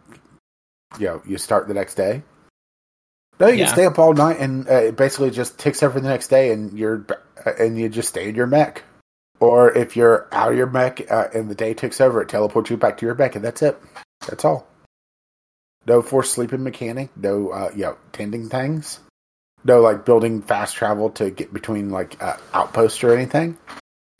you 0.98 1.06
know, 1.06 1.22
you 1.26 1.38
start 1.38 1.68
the 1.68 1.74
next 1.74 1.94
day. 1.94 2.22
No, 3.40 3.48
you 3.48 3.54
Yeah. 3.58 3.64
can 3.66 3.74
stay 3.74 3.84
up 3.86 3.98
all 3.98 4.14
night, 4.14 4.38
and 4.38 4.68
uh, 4.68 4.74
it 4.74 4.96
basically 4.96 5.30
just 5.30 5.58
ticks 5.58 5.82
over 5.82 5.98
the 5.98 6.08
next 6.08 6.28
day, 6.28 6.52
and 6.52 6.72
you're 6.78 7.04
uh, 7.44 7.50
and 7.58 7.76
you 7.76 7.88
just 7.88 8.08
stay 8.08 8.28
in 8.28 8.34
your 8.36 8.46
mech. 8.46 8.84
Or 9.44 9.70
if 9.70 9.94
you're 9.94 10.26
out 10.32 10.52
of 10.52 10.56
your 10.56 10.66
mech 10.66 11.10
uh, 11.10 11.28
and 11.34 11.50
the 11.50 11.54
day 11.54 11.74
ticks 11.74 12.00
over, 12.00 12.22
it 12.22 12.30
teleports 12.30 12.70
you 12.70 12.78
back 12.78 12.96
to 12.98 13.06
your 13.06 13.14
mech, 13.14 13.36
and 13.36 13.44
that's 13.44 13.60
it. 13.60 13.78
That's 14.26 14.42
all. 14.44 14.66
No 15.86 16.00
forced 16.00 16.32
sleeping 16.32 16.62
mechanic. 16.64 17.10
No, 17.14 17.50
uh, 17.50 17.70
you 17.74 17.82
know, 17.82 17.98
tending 18.12 18.48
things. 18.48 19.00
No, 19.62 19.82
like 19.82 20.06
building 20.06 20.40
fast 20.40 20.74
travel 20.76 21.10
to 21.10 21.30
get 21.30 21.52
between 21.52 21.90
like 21.90 22.22
uh, 22.22 22.38
outposts 22.54 23.04
or 23.04 23.14
anything. 23.14 23.58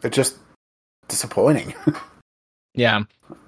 It's 0.03 0.15
just 0.15 0.37
disappointing. 1.09 1.75
yeah, 2.75 3.05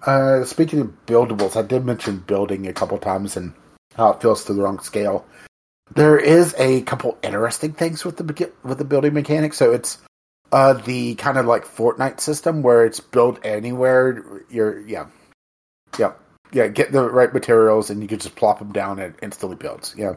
Uh, 0.07 0.45
speaking 0.45 0.81
of 0.81 1.07
buildables, 1.07 1.57
I 1.57 1.63
did 1.63 1.85
mention 1.85 2.19
building 2.21 2.67
a 2.67 2.73
couple 2.73 2.97
times 2.97 3.37
and 3.37 3.53
how 3.95 4.13
it 4.13 4.23
feels 4.23 4.45
to 4.45 4.55
the 4.55 4.63
wrong 4.63 4.79
scale. 4.79 5.27
There 5.95 6.19
is 6.19 6.55
a 6.57 6.81
couple 6.83 7.19
interesting 7.23 7.73
things 7.75 8.03
with 8.03 8.17
the 8.17 8.51
with 8.63 8.79
the 8.79 8.85
building 8.85 9.13
mechanic. 9.13 9.53
So 9.53 9.73
it's 9.73 9.99
uh, 10.53 10.75
the 10.75 11.15
kind 11.17 11.39
of 11.39 11.47
like 11.47 11.65
Fortnite 11.65 12.21
system 12.21 12.63
where 12.63 12.85
it's 12.85 13.01
built 13.01 13.39
anywhere. 13.45 14.45
You're 14.49 14.81
yeah, 14.87 15.07
yeah, 15.99 16.13
yeah. 16.53 16.69
Get 16.69 16.93
the 16.93 17.09
right 17.09 17.33
materials 17.33 17.91
and 17.91 18.03
you 18.03 18.09
can 18.09 18.19
just 18.19 18.37
plop 18.37 18.59
them 18.59 18.73
down 18.73 18.99
and 18.99 19.15
instantly 19.23 19.57
builds. 19.57 19.95
Yeah, 19.97 20.15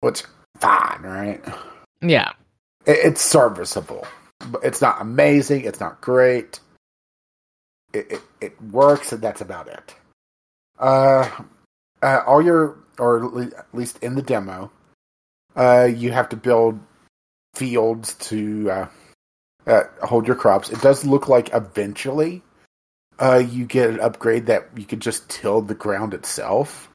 which 0.00 0.24
fine, 0.58 1.02
right? 1.02 1.44
yeah, 2.00 2.32
It, 2.86 2.98
it's 3.04 3.22
serviceable. 3.22 4.06
It's 4.62 4.80
not 4.80 5.00
amazing. 5.00 5.64
It's 5.64 5.80
not 5.80 6.00
great. 6.00 6.60
It, 7.92 8.10
it 8.10 8.22
it 8.40 8.62
works, 8.62 9.12
and 9.12 9.22
that's 9.22 9.40
about 9.40 9.68
it. 9.68 9.94
Uh, 10.78 11.28
uh, 12.02 12.20
all 12.26 12.42
your 12.42 12.78
or 12.98 13.40
at 13.40 13.52
at 13.52 13.66
least 13.72 13.98
in 14.02 14.14
the 14.14 14.22
demo, 14.22 14.70
uh, 15.54 15.88
you 15.94 16.10
have 16.10 16.28
to 16.30 16.36
build 16.36 16.80
fields 17.54 18.14
to 18.14 18.70
uh, 18.70 18.88
uh, 19.66 19.84
hold 20.02 20.26
your 20.26 20.36
crops. 20.36 20.70
It 20.70 20.80
does 20.80 21.04
look 21.04 21.28
like 21.28 21.52
eventually, 21.54 22.42
uh, 23.18 23.42
you 23.48 23.64
get 23.64 23.90
an 23.90 24.00
upgrade 24.00 24.46
that 24.46 24.68
you 24.76 24.84
could 24.84 25.00
just 25.00 25.28
till 25.28 25.62
the 25.62 25.74
ground 25.74 26.14
itself 26.14 26.90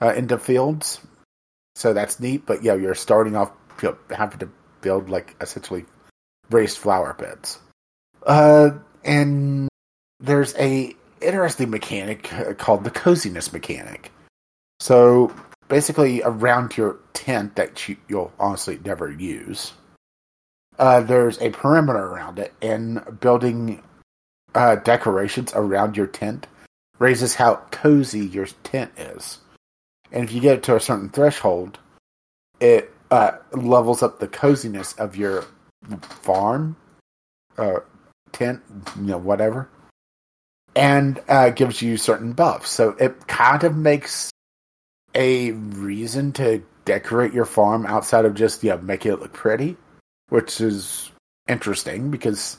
uh, 0.00 0.12
into 0.14 0.38
fields. 0.38 1.00
So 1.74 1.92
that's 1.92 2.20
neat. 2.20 2.46
But 2.46 2.62
yeah, 2.62 2.74
you're 2.74 2.94
starting 2.94 3.36
off 3.36 3.52
having 4.10 4.38
to 4.38 4.48
build 4.80 5.08
like 5.08 5.36
essentially 5.40 5.84
raised 6.50 6.78
flower 6.78 7.14
beds. 7.14 7.58
Uh, 8.26 8.70
and 9.04 9.68
there's 10.20 10.54
a 10.56 10.94
interesting 11.20 11.70
mechanic 11.70 12.32
uh, 12.32 12.54
called 12.54 12.84
the 12.84 12.90
coziness 12.90 13.52
mechanic. 13.52 14.12
So 14.80 15.34
basically, 15.68 16.22
around 16.22 16.76
your 16.76 16.98
tent 17.14 17.56
that 17.56 17.88
you, 17.88 17.96
you'll 18.08 18.32
honestly 18.38 18.78
never 18.84 19.10
use, 19.10 19.72
uh, 20.78 21.00
there's 21.00 21.40
a 21.40 21.50
perimeter 21.50 21.98
around 21.98 22.38
it, 22.38 22.52
and 22.60 23.02
building 23.20 23.82
uh, 24.54 24.76
decorations 24.76 25.52
around 25.54 25.96
your 25.96 26.06
tent 26.06 26.46
raises 26.98 27.34
how 27.34 27.56
cozy 27.70 28.26
your 28.26 28.46
tent 28.64 28.92
is. 28.96 29.38
And 30.12 30.24
if 30.24 30.32
you 30.32 30.40
get 30.40 30.58
it 30.58 30.62
to 30.64 30.76
a 30.76 30.80
certain 30.80 31.10
threshold, 31.10 31.78
it 32.60 32.92
uh, 33.10 33.32
levels 33.52 34.02
up 34.02 34.18
the 34.18 34.28
coziness 34.28 34.94
of 34.94 35.16
your 35.16 35.44
farm, 36.00 36.76
uh, 37.58 37.80
tent, 38.32 38.62
you 38.96 39.02
know, 39.02 39.18
whatever, 39.18 39.68
and 40.74 41.20
uh, 41.28 41.50
gives 41.50 41.82
you 41.82 41.96
certain 41.96 42.32
buffs. 42.32 42.70
So 42.70 42.90
it 42.90 43.26
kind 43.26 43.64
of 43.64 43.76
makes 43.76 44.30
a 45.14 45.52
reason 45.52 46.32
to 46.32 46.62
decorate 46.84 47.32
your 47.32 47.46
farm 47.46 47.86
outside 47.86 48.24
of 48.24 48.34
just 48.34 48.62
yeah 48.62 48.76
making 48.76 49.12
it 49.12 49.20
look 49.20 49.32
pretty, 49.32 49.76
which 50.28 50.60
is 50.60 51.10
interesting 51.48 52.10
because 52.10 52.56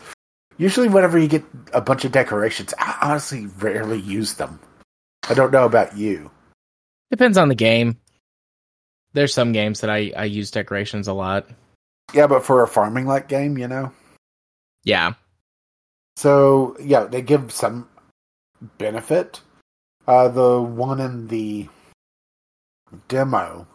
usually 0.58 0.88
whenever 0.88 1.18
you 1.18 1.28
get 1.28 1.44
a 1.74 1.82
bunch 1.82 2.06
of 2.06 2.12
decorations, 2.12 2.74
I 2.80 2.98
honestly 3.02 3.48
rarely 3.60 4.00
use 4.00 4.36
them. 4.36 4.60
I 5.30 5.34
don't 5.34 5.52
know 5.52 5.66
about 5.66 5.98
you. 5.98 6.32
depends 7.12 7.38
on 7.38 7.50
the 7.50 7.56
game. 7.56 7.98
There's 9.14 9.34
some 9.34 9.52
games 9.52 9.82
that 9.82 9.90
I 9.90 10.12
I 10.16 10.26
use 10.26 10.52
decorations 10.52 11.08
a 11.08 11.14
lot. 11.14 11.48
Yeah, 12.14 12.28
but 12.28 12.46
for 12.46 12.64
a 12.64 12.68
farming 12.68 13.06
like 13.08 13.28
game, 13.28 13.58
you 13.58 13.68
know. 13.68 13.92
Yeah, 14.84 15.14
So 16.16 16.78
yeah, 16.80 17.04
they 17.04 17.22
give 17.22 17.52
some 17.52 17.90
benefit. 18.78 19.42
Uh, 20.08 20.30
the 20.30 20.62
one 20.62 21.02
in 21.02 21.28
the 21.28 21.68
demo, 23.10 23.68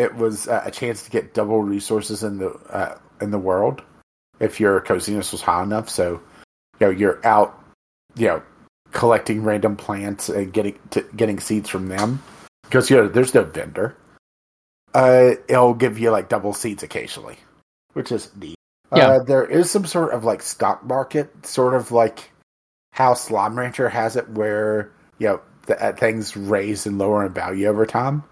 it 0.00 0.14
was 0.16 0.48
uh, 0.48 0.62
a 0.64 0.70
chance 0.70 1.02
to 1.02 1.10
get 1.10 1.34
double 1.34 1.62
resources 1.62 2.22
in 2.22 2.38
the 2.38 2.50
uh, 2.70 2.98
in 3.20 3.30
the 3.30 3.38
world 3.38 3.82
if 4.40 4.58
your 4.58 4.80
coziness 4.80 5.32
was 5.32 5.42
high 5.42 5.62
enough. 5.62 5.90
So 5.90 6.20
you 6.80 6.86
know 6.86 6.90
you're 6.90 7.24
out, 7.26 7.62
you 8.16 8.28
know, 8.28 8.42
collecting 8.92 9.42
random 9.44 9.76
plants 9.76 10.30
and 10.30 10.52
getting 10.52 10.78
to, 10.90 11.02
getting 11.14 11.38
seeds 11.38 11.68
from 11.68 11.88
them 11.88 12.22
because 12.62 12.88
you 12.88 12.96
know 12.96 13.08
there's 13.08 13.34
no 13.34 13.44
vendor. 13.44 13.94
Uh, 14.94 15.32
it'll 15.48 15.74
give 15.74 15.98
you 15.98 16.10
like 16.10 16.28
double 16.28 16.54
seeds 16.54 16.82
occasionally, 16.82 17.36
which 17.92 18.10
is 18.10 18.34
neat. 18.36 18.56
Yeah. 18.96 19.08
Uh, 19.08 19.22
there 19.22 19.44
is 19.44 19.70
some 19.70 19.84
sort 19.84 20.12
of 20.12 20.24
like 20.24 20.42
stock 20.42 20.84
market, 20.84 21.46
sort 21.46 21.74
of 21.74 21.92
like 21.92 22.32
how 22.92 23.14
Slime 23.14 23.56
Rancher 23.56 23.88
has 23.88 24.16
it, 24.16 24.28
where 24.30 24.90
you 25.18 25.28
know 25.28 25.40
the, 25.66 25.80
uh, 25.80 25.92
things 25.92 26.36
raise 26.36 26.86
and 26.86 26.98
lower 26.98 27.24
in 27.26 27.32
value 27.34 27.66
over 27.66 27.84
time. 27.84 28.24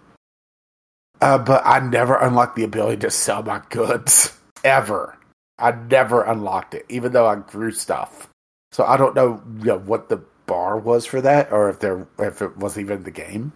Uh, 1.20 1.38
but 1.38 1.62
I 1.64 1.80
never 1.80 2.16
unlocked 2.16 2.56
the 2.56 2.64
ability 2.64 2.98
to 2.98 3.10
sell 3.10 3.42
my 3.42 3.60
goods 3.70 4.36
ever. 4.64 5.16
I 5.58 5.72
never 5.72 6.22
unlocked 6.22 6.74
it, 6.74 6.86
even 6.88 7.12
though 7.12 7.26
I 7.26 7.36
grew 7.36 7.72
stuff. 7.72 8.28
So 8.70 8.84
I 8.84 8.96
don't 8.96 9.14
know, 9.14 9.42
you 9.58 9.64
know 9.64 9.78
what 9.78 10.08
the 10.08 10.22
bar 10.46 10.78
was 10.78 11.06
for 11.06 11.20
that, 11.20 11.50
or 11.52 11.68
if 11.70 11.80
there 11.80 12.06
if 12.18 12.42
it 12.42 12.56
was 12.56 12.78
even 12.78 13.02
the 13.02 13.10
game. 13.10 13.52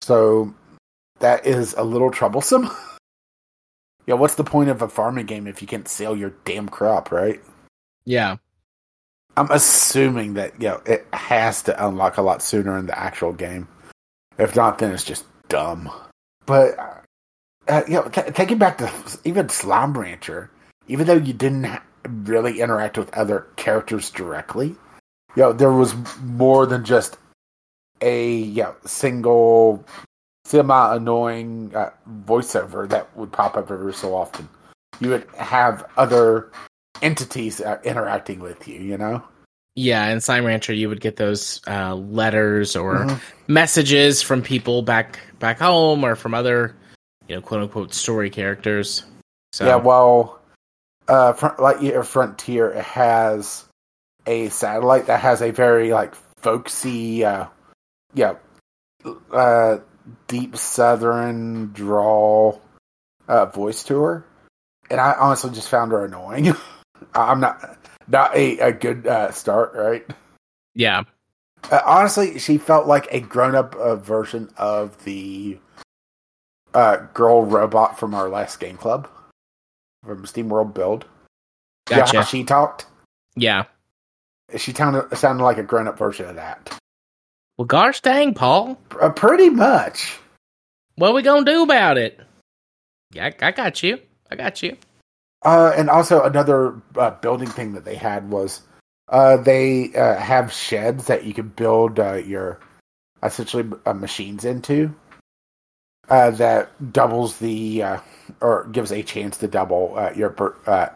So 0.00 0.54
that 1.20 1.46
is 1.46 1.74
a 1.74 1.82
little 1.82 2.10
troublesome. 2.10 2.70
yeah, 4.06 4.14
what's 4.14 4.36
the 4.36 4.44
point 4.44 4.70
of 4.70 4.80
a 4.80 4.88
farming 4.88 5.26
game 5.26 5.46
if 5.46 5.60
you 5.60 5.68
can't 5.68 5.88
sell 5.88 6.16
your 6.16 6.34
damn 6.44 6.68
crop, 6.68 7.12
right? 7.12 7.40
yeah, 8.04 8.36
I'm 9.36 9.50
assuming 9.50 10.34
that 10.34 10.60
you 10.60 10.68
know 10.68 10.82
it 10.86 11.06
has 11.12 11.62
to 11.64 11.86
unlock 11.86 12.16
a 12.16 12.22
lot 12.22 12.42
sooner 12.42 12.76
in 12.78 12.86
the 12.86 12.98
actual 12.98 13.32
game. 13.32 13.68
If 14.38 14.56
not, 14.56 14.78
then 14.78 14.92
it's 14.92 15.04
just 15.04 15.24
dumb. 15.48 15.90
But 16.46 17.02
uh, 17.68 17.82
you 17.86 17.94
know, 17.94 18.08
t- 18.08 18.30
taking 18.32 18.58
back 18.58 18.78
to 18.78 18.90
even 19.24 19.48
Slime 19.48 19.96
Rancher, 19.96 20.50
even 20.88 21.06
though 21.06 21.14
you 21.14 21.32
didn't 21.32 21.80
really 22.06 22.60
interact 22.60 22.98
with 22.98 23.12
other 23.14 23.46
characters 23.56 24.10
directly, 24.10 24.68
you 25.36 25.42
know, 25.42 25.52
there 25.52 25.72
was 25.72 25.94
more 26.22 26.66
than 26.66 26.84
just 26.84 27.16
a 28.00 28.32
you 28.34 28.62
know, 28.62 28.74
single 28.84 29.84
semi 30.44 30.96
annoying 30.96 31.72
uh, 31.74 31.90
voiceover 32.26 32.88
that 32.88 33.16
would 33.16 33.32
pop 33.32 33.56
up 33.56 33.70
every 33.70 33.94
so 33.94 34.14
often. 34.14 34.48
You 35.00 35.10
would 35.10 35.28
have 35.36 35.84
other 35.96 36.50
entities 37.00 37.60
uh, 37.60 37.78
interacting 37.84 38.40
with 38.40 38.66
you, 38.68 38.80
you 38.80 38.98
know? 38.98 39.22
Yeah, 39.74 40.08
in 40.08 40.20
Slime 40.20 40.44
Rancher, 40.44 40.72
you 40.74 40.88
would 40.88 41.00
get 41.00 41.16
those 41.16 41.60
uh, 41.66 41.94
letters 41.94 42.76
or 42.76 43.06
Mhm. 43.06 43.20
messages 43.48 44.20
from 44.22 44.42
people 44.42 44.82
back 44.82 45.18
back 45.38 45.58
home 45.58 46.04
or 46.04 46.14
from 46.14 46.34
other, 46.34 46.74
you 47.26 47.36
know, 47.36 47.40
quote 47.42 47.62
unquote 47.62 47.94
story 47.94 48.28
characters. 48.30 49.04
So 49.52 49.66
Yeah, 49.66 49.76
well, 49.76 50.38
uh, 51.08 51.32
Fr- 51.32 51.56
Lightyear 51.58 52.04
Frontier 52.04 52.80
has 52.82 53.64
a 54.26 54.48
satellite 54.50 55.06
that 55.06 55.20
has 55.20 55.40
a 55.42 55.50
very 55.50 55.92
like 55.92 56.14
folksy, 56.42 57.24
uh, 57.24 57.46
yeah, 58.14 58.34
uh, 59.32 59.78
deep 60.28 60.56
Southern 60.56 61.72
drawl 61.72 62.60
uh, 63.26 63.46
voice 63.46 63.82
to 63.84 64.00
her, 64.02 64.24
and 64.90 65.00
I 65.00 65.12
honestly 65.18 65.50
just 65.50 65.68
found 65.70 65.92
her 65.92 66.04
annoying. 66.04 66.54
I'm 67.14 67.40
not 67.40 67.78
not 68.08 68.34
a, 68.36 68.58
a 68.58 68.72
good 68.72 69.06
uh, 69.06 69.30
start, 69.32 69.72
right? 69.74 70.04
yeah, 70.74 71.02
Uh, 71.70 71.80
honestly, 71.84 72.38
she 72.38 72.58
felt 72.58 72.86
like 72.86 73.06
a 73.12 73.20
grown 73.20 73.54
up 73.54 73.74
uh, 73.76 73.96
version 73.96 74.48
of 74.56 75.02
the 75.04 75.58
uh, 76.74 76.96
girl 77.14 77.44
robot 77.44 77.98
from 77.98 78.14
our 78.14 78.28
last 78.28 78.58
game 78.60 78.76
club 78.76 79.08
from 80.04 80.24
SteamWorld 80.24 80.74
Build. 80.74 81.04
Gotcha. 81.86 82.18
how 82.18 82.24
she 82.24 82.44
talked? 82.44 82.86
yeah. 83.36 83.64
She 84.56 84.72
sounded, 84.74 85.16
sounded 85.16 85.42
like 85.44 85.56
a 85.56 85.62
grown 85.62 85.88
up 85.88 85.96
version 85.98 86.26
of 86.28 86.36
that. 86.36 86.76
Well, 87.56 87.64
gosh 87.64 88.00
dang, 88.02 88.34
Paul, 88.34 88.78
Uh, 89.00 89.08
pretty 89.10 89.48
much. 89.50 90.18
what 90.96 91.10
are 91.10 91.14
we 91.14 91.22
gonna 91.22 91.44
do 91.44 91.62
about 91.62 91.96
it? 91.96 92.20
Yeah, 93.12 93.30
I, 93.40 93.46
I 93.48 93.50
got 93.52 93.82
you. 93.82 93.98
I 94.30 94.36
got 94.36 94.62
you. 94.62 94.76
Uh, 95.44 95.72
and 95.76 95.90
also, 95.90 96.22
another 96.22 96.80
uh, 96.96 97.10
building 97.10 97.48
thing 97.48 97.72
that 97.72 97.84
they 97.84 97.96
had 97.96 98.30
was 98.30 98.62
uh, 99.08 99.36
they 99.36 99.92
uh, 99.94 100.16
have 100.16 100.52
sheds 100.52 101.06
that 101.06 101.24
you 101.24 101.34
can 101.34 101.48
build 101.48 101.98
uh, 101.98 102.14
your 102.14 102.60
essentially 103.22 103.68
uh, 103.86 103.92
machines 103.92 104.44
into. 104.44 104.94
That 106.08 106.92
doubles 106.92 107.38
the 107.38 107.82
or 108.42 108.68
gives 108.70 108.92
a 108.92 109.02
chance 109.02 109.38
to 109.38 109.48
double 109.48 110.10
your 110.14 110.28
per, 110.28 110.94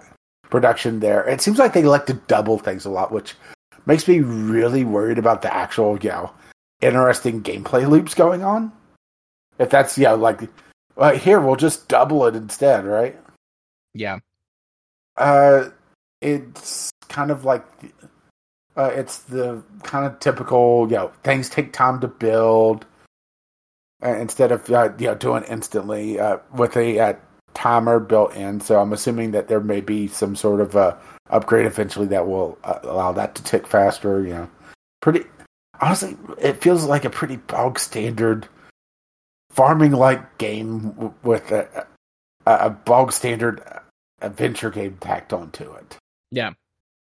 production 0.51 1.01
there. 1.01 1.27
It 1.27 1.41
seems 1.41 1.59
like 1.59 1.73
they 1.73 1.85
like 1.85 2.05
to 2.07 2.15
double 2.15 2.59
things 2.59 2.85
a 2.85 2.91
lot, 2.91 3.13
which 3.13 3.35
makes 3.87 4.07
me 4.07 4.21
really 4.21 4.85
worried 4.85 5.17
about 5.17 5.41
the 5.41 5.55
actual, 5.55 5.99
you 6.03 6.11
know, 6.11 6.31
interesting 6.83 7.43
gameplay 7.43 7.89
loops 7.89 8.13
going 8.13 8.45
on. 8.45 8.73
If 9.59 9.71
that's, 9.71 9.97
you 9.97 10.05
know, 10.05 10.17
like, 10.17 10.51
here, 11.19 11.41
we'll 11.41 11.57
just 11.57 11.89
double 11.89 12.27
it 12.27 12.37
instead, 12.37 12.85
right? 12.85 13.19
Yeah, 13.95 14.19
Uh, 15.17 15.71
it's 16.21 16.91
kind 17.09 17.31
of 17.31 17.45
like, 17.45 17.65
uh, 18.77 18.91
it's 18.95 19.19
the 19.19 19.63
kind 19.83 20.07
of 20.07 20.19
typical, 20.21 20.87
you 20.91 20.97
know, 20.97 21.13
things 21.23 21.49
take 21.49 21.73
time 21.73 22.01
to 22.01 22.09
build 22.09 22.85
uh, 24.05 24.15
instead 24.15 24.53
of, 24.53 24.71
uh, 24.71 24.91
you 24.99 25.07
know, 25.07 25.15
doing 25.15 25.45
instantly 25.45 26.21
uh, 26.21 26.39
with 26.55 26.77
a 26.77 26.99
uh, 26.99 27.13
timer 27.55 27.99
built 27.99 28.35
in. 28.35 28.61
So 28.61 28.81
I'm 28.81 28.93
assuming 28.93 29.31
that 29.33 29.49
there 29.49 29.61
may 29.61 29.81
be 29.81 30.07
some 30.07 30.37
sort 30.37 30.61
of 30.61 30.77
uh, 30.77 30.95
upgrade 31.31 31.67
eventually 31.67 32.07
that 32.09 32.27
will 32.29 32.59
uh, 32.65 32.79
allow 32.83 33.13
that 33.13 33.35
to 33.35 33.43
tick 33.43 33.67
faster. 33.67 34.23
You 34.23 34.35
know, 34.35 34.51
pretty 35.01 35.25
honestly, 35.81 36.17
it 36.39 36.63
feels 36.63 36.85
like 36.85 37.05
a 37.05 37.11
pretty 37.11 37.37
bog 37.37 37.79
standard 37.79 38.47
farming 39.51 39.93
like 39.93 40.39
game 40.39 41.15
with 41.23 41.51
a, 41.51 41.87
a, 42.45 42.67
a 42.67 42.71
bog 42.71 43.13
standard 43.13 43.63
adventure 44.27 44.71
game 44.71 44.97
tacked 45.01 45.33
onto 45.33 45.73
it. 45.73 45.97
yeah. 46.31 46.53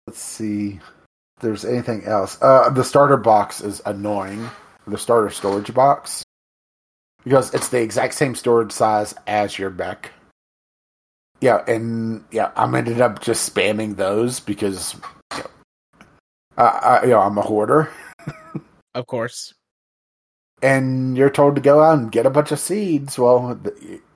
Let's 0.07 0.21
see 0.21 0.81
if 0.81 1.43
there's 1.43 1.65
anything 1.65 2.05
else. 2.05 2.41
Uh, 2.43 2.71
the 2.71 2.83
starter 2.83 3.17
box 3.19 3.61
is 3.61 3.81
annoying. 3.87 4.49
The 4.87 4.99
starter 4.99 5.31
storage 5.31 5.73
box. 5.75 6.23
Because 7.23 7.53
it's 7.55 7.69
the 7.69 7.81
exact 7.83 8.15
same 8.15 8.35
storage 8.35 8.73
size 8.73 9.15
as 9.27 9.59
your 9.59 9.71
mech. 9.71 10.11
Yeah, 11.41 11.63
and 11.67 12.25
yeah, 12.33 12.51
I'm 12.57 12.75
ended 12.75 13.01
up 13.01 13.21
just 13.21 13.55
spamming 13.55 13.97
those 13.97 14.41
because 14.41 14.95
you 14.95 15.39
know, 15.39 15.45
I, 16.57 16.65
I, 16.65 17.03
you 17.05 17.11
know, 17.11 17.21
I'm 17.21 17.39
a 17.39 17.43
hoarder. 17.43 17.91
Of 18.95 19.07
course. 19.07 19.55
and 20.63 21.17
you're 21.17 21.31
told 21.31 21.55
to 21.55 21.61
go 21.61 21.81
out 21.83 21.99
and 21.99 22.13
get 22.13 22.27
a 22.27 22.31
bunch 22.31 22.53
of 22.53 22.59
seeds. 22.59 23.19
Well, 23.19 23.61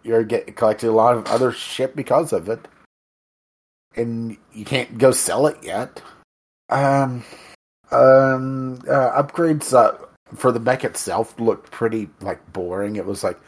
you're 0.03 0.25
get 0.25 0.57
collecting 0.57 0.89
a 0.89 0.93
lot 0.93 1.17
of 1.17 1.27
other 1.27 1.53
shit 1.53 1.95
because 1.95 2.33
of 2.33 2.49
it, 2.49 2.67
and 3.97 4.37
you 4.53 4.65
can't 4.65 4.99
go 4.99 5.13
sell 5.13 5.47
it 5.47 5.59
yet. 5.63 6.03
Um, 6.71 7.25
um, 7.91 8.81
uh, 8.89 9.23
upgrades 9.23 9.73
uh, 9.73 9.97
for 10.35 10.53
the 10.53 10.61
mech 10.61 10.85
itself 10.85 11.39
looked 11.39 11.71
pretty 11.71 12.09
like 12.21 12.53
boring. 12.53 12.97
It 12.97 13.07
was 13.07 13.23
like 13.23 13.39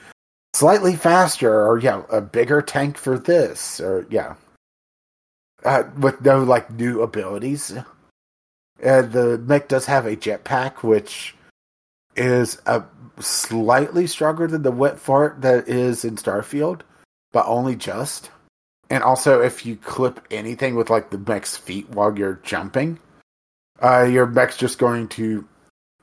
slightly 0.54 0.94
faster, 0.96 1.66
or 1.66 1.78
yeah, 1.78 2.02
a 2.10 2.20
bigger 2.20 2.62
tank 2.62 2.96
for 2.96 3.18
this, 3.18 3.80
or 3.80 4.06
yeah, 4.10 4.34
uh, 5.64 5.84
with 5.98 6.20
no 6.22 6.42
like 6.42 6.70
new 6.70 7.02
abilities. 7.02 7.72
Uh, 8.84 9.02
the 9.02 9.38
mech 9.46 9.68
does 9.68 9.86
have 9.86 10.06
a 10.06 10.16
jetpack, 10.16 10.82
which 10.82 11.34
is 12.14 12.60
a 12.66 12.84
slightly 13.18 14.06
stronger 14.06 14.46
than 14.46 14.62
the 14.62 14.70
wet 14.70 14.98
fart 14.98 15.40
that 15.42 15.68
is 15.68 16.04
in 16.04 16.16
Starfield, 16.16 16.82
but 17.32 17.46
only 17.46 17.74
just. 17.74 18.30
And 18.90 19.02
also, 19.02 19.40
if 19.40 19.66
you 19.66 19.76
clip 19.76 20.24
anything 20.30 20.76
with 20.76 20.90
like 20.90 21.10
the 21.10 21.18
mech's 21.18 21.56
feet 21.56 21.88
while 21.90 22.16
you're 22.16 22.40
jumping, 22.44 22.98
uh, 23.82 24.04
your 24.04 24.26
mech's 24.26 24.56
just 24.56 24.78
going 24.78 25.08
to. 25.08 25.46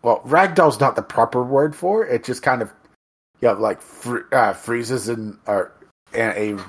Well, 0.01 0.21
ragdoll's 0.25 0.79
not 0.79 0.95
the 0.95 1.01
proper 1.01 1.43
word 1.43 1.75
for 1.75 2.05
it. 2.05 2.13
It 2.13 2.23
just 2.25 2.43
kind 2.43 2.61
of, 2.61 2.73
yeah, 3.39 3.51
like 3.51 3.81
fr- 3.81 4.33
uh, 4.33 4.51
freezes 4.51 5.07
in, 5.07 5.37
uh, 5.47 5.63
in 6.13 6.29
a 6.31 6.63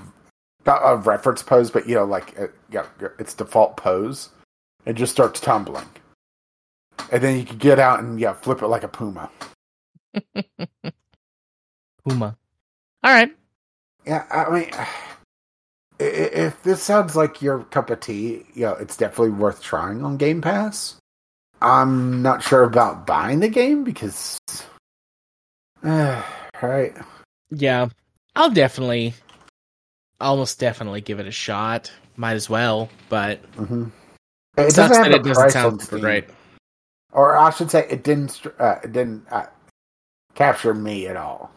not 0.66 0.80
a 0.84 0.96
reference 0.96 1.42
pose, 1.42 1.70
but 1.70 1.88
you 1.88 1.94
know, 1.94 2.04
like 2.04 2.38
uh, 2.38 2.46
yeah, 2.70 2.86
its 3.18 3.34
default 3.34 3.76
pose, 3.76 4.30
and 4.86 4.96
just 4.96 5.12
starts 5.12 5.40
tumbling. 5.40 5.88
And 7.10 7.22
then 7.22 7.38
you 7.38 7.44
can 7.44 7.58
get 7.58 7.78
out 7.78 8.00
and 8.00 8.20
yeah, 8.20 8.34
flip 8.34 8.62
it 8.62 8.68
like 8.68 8.84
a 8.84 8.88
puma. 8.88 9.30
Puma. 12.04 12.36
All 13.02 13.12
right. 13.12 13.34
Yeah, 14.06 14.26
I 14.30 14.50
mean, 14.50 14.70
if 15.98 16.62
this 16.62 16.82
sounds 16.82 17.14
like 17.16 17.40
your 17.42 17.60
cup 17.64 17.90
of 17.90 18.00
tea, 18.00 18.44
you 18.54 18.62
know, 18.66 18.74
it's 18.74 18.96
definitely 18.96 19.30
worth 19.30 19.62
trying 19.62 20.04
on 20.04 20.16
Game 20.16 20.40
Pass. 20.40 20.96
I'm 21.62 22.20
not 22.22 22.42
sure 22.42 22.64
about 22.64 23.06
buying 23.06 23.40
the 23.40 23.48
game 23.48 23.84
because, 23.84 24.38
uh, 25.82 26.22
right? 26.62 26.94
Yeah, 27.50 27.88
I'll 28.36 28.50
definitely, 28.50 29.14
almost 30.20 30.58
definitely 30.58 31.00
give 31.00 31.20
it 31.20 31.26
a 31.26 31.30
shot. 31.32 31.90
Might 32.16 32.34
as 32.34 32.48
well, 32.50 32.88
but 33.08 33.40
Mm-hmm. 33.54 33.84
it 34.56 34.74
doesn't 34.74 34.96
have 34.96 35.06
it 35.06 35.14
a 35.14 35.18
doesn't 35.18 35.34
price 35.34 35.52
sound 35.52 35.88
on 35.92 36.00
great. 36.00 36.24
or 37.12 37.36
I 37.36 37.50
should 37.50 37.70
say, 37.70 37.86
it 37.88 38.04
didn't. 38.04 38.40
Uh, 38.58 38.76
it 38.84 38.92
didn't 38.92 39.26
uh, 39.32 39.46
capture 40.34 40.74
me 40.74 41.06
at 41.08 41.16
all. 41.16 41.50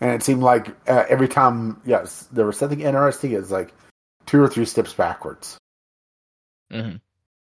And 0.00 0.10
it 0.10 0.22
seemed 0.22 0.42
like 0.42 0.68
uh, 0.88 1.04
every 1.08 1.28
time, 1.28 1.80
yes, 1.84 2.28
there 2.32 2.46
was 2.46 2.56
something 2.58 2.80
interesting. 2.80 3.32
It's 3.32 3.50
like 3.50 3.74
two 4.26 4.42
or 4.42 4.48
three 4.48 4.64
steps 4.64 4.92
backwards. 4.92 5.58
hmm 6.70 6.96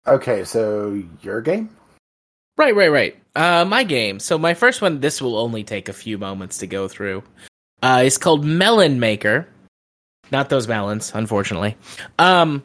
Okay, 0.07 0.45
so 0.45 1.03
your 1.23 1.41
game. 1.41 1.71
Right, 2.59 2.77
right, 2.77 2.91
right. 2.91 3.17
Uh, 3.35 3.65
my 3.65 3.85
game. 3.85 4.21
So 4.21 4.37
my 4.37 4.53
first 4.55 4.83
one. 4.83 5.01
This 5.01 5.23
will 5.23 5.39
only 5.39 5.65
take 5.65 5.89
a 5.89 5.95
few 5.95 6.19
moments 6.19 6.59
to 6.59 6.67
go 6.67 6.89
through. 6.89 7.23
Uh, 7.83 8.03
it's 8.05 8.19
called 8.19 8.45
Melon 8.45 9.01
Maker. 9.01 9.49
Not 10.31 10.51
those 10.51 10.69
melons, 10.69 11.13
unfortunately. 11.15 11.77
Um, 12.19 12.63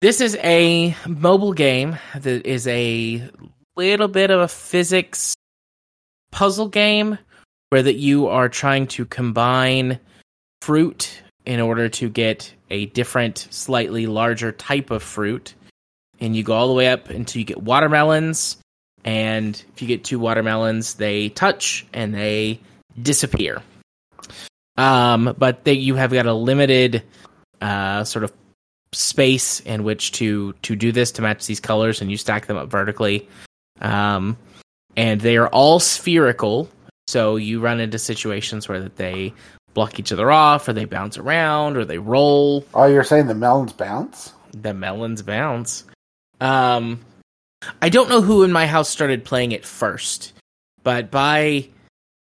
this 0.00 0.20
is 0.20 0.36
a 0.42 0.96
mobile 1.06 1.52
game 1.52 1.98
that 2.14 2.46
is 2.46 2.66
a 2.66 3.28
little 3.76 4.08
bit 4.08 4.30
of 4.30 4.40
a 4.40 4.48
physics 4.48 5.34
puzzle 6.30 6.68
game 6.68 7.18
where 7.70 7.82
that 7.82 7.96
you 7.96 8.28
are 8.28 8.48
trying 8.48 8.86
to 8.88 9.04
combine 9.06 9.98
fruit 10.62 11.22
in 11.46 11.60
order 11.60 11.88
to 11.88 12.08
get 12.08 12.52
a 12.68 12.86
different, 12.86 13.48
slightly 13.50 14.06
larger 14.06 14.52
type 14.52 14.90
of 14.90 15.02
fruit. 15.02 15.54
And 16.20 16.36
you 16.36 16.42
go 16.42 16.52
all 16.52 16.68
the 16.68 16.74
way 16.74 16.88
up 16.88 17.08
until 17.08 17.38
you 17.40 17.46
get 17.46 17.62
watermelons. 17.62 18.58
And 19.04 19.62
if 19.72 19.80
you 19.80 19.88
get 19.88 20.04
two 20.04 20.18
watermelons, 20.18 20.94
they 20.94 21.30
touch 21.30 21.86
and 21.94 22.14
they 22.14 22.60
disappear. 23.00 23.62
Um, 24.76 25.34
but 25.38 25.64
they, 25.64 25.72
you 25.72 25.94
have 25.94 26.12
got 26.12 26.26
a 26.26 26.34
limited 26.34 27.02
uh, 27.60 28.04
sort 28.04 28.24
of 28.24 28.32
space 28.92 29.60
in 29.60 29.84
which 29.84 30.12
to 30.12 30.52
to 30.62 30.74
do 30.74 30.90
this 30.90 31.12
to 31.12 31.22
match 31.22 31.46
these 31.46 31.60
colors, 31.60 32.00
and 32.00 32.10
you 32.10 32.16
stack 32.16 32.46
them 32.46 32.56
up 32.56 32.68
vertically. 32.68 33.28
Um, 33.80 34.36
and 34.96 35.20
they 35.20 35.36
are 35.36 35.48
all 35.48 35.80
spherical, 35.80 36.68
so 37.10 37.34
you 37.34 37.60
run 37.60 37.80
into 37.80 37.98
situations 37.98 38.68
where 38.68 38.80
that 38.80 38.94
they 38.94 39.34
block 39.74 39.98
each 39.98 40.12
other 40.12 40.30
off, 40.30 40.68
or 40.68 40.72
they 40.72 40.84
bounce 40.84 41.18
around, 41.18 41.76
or 41.76 41.84
they 41.84 41.98
roll. 41.98 42.64
Oh, 42.72 42.86
you're 42.86 43.04
saying 43.04 43.26
the 43.26 43.34
melons 43.34 43.72
bounce? 43.72 44.32
The 44.52 44.74
melons 44.74 45.22
bounce. 45.22 45.84
Um, 46.40 47.00
I 47.82 47.88
don't 47.88 48.08
know 48.08 48.20
who 48.20 48.44
in 48.44 48.52
my 48.52 48.66
house 48.66 48.88
started 48.88 49.24
playing 49.24 49.52
it 49.52 49.64
first, 49.64 50.32
but 50.82 51.10
by 51.10 51.68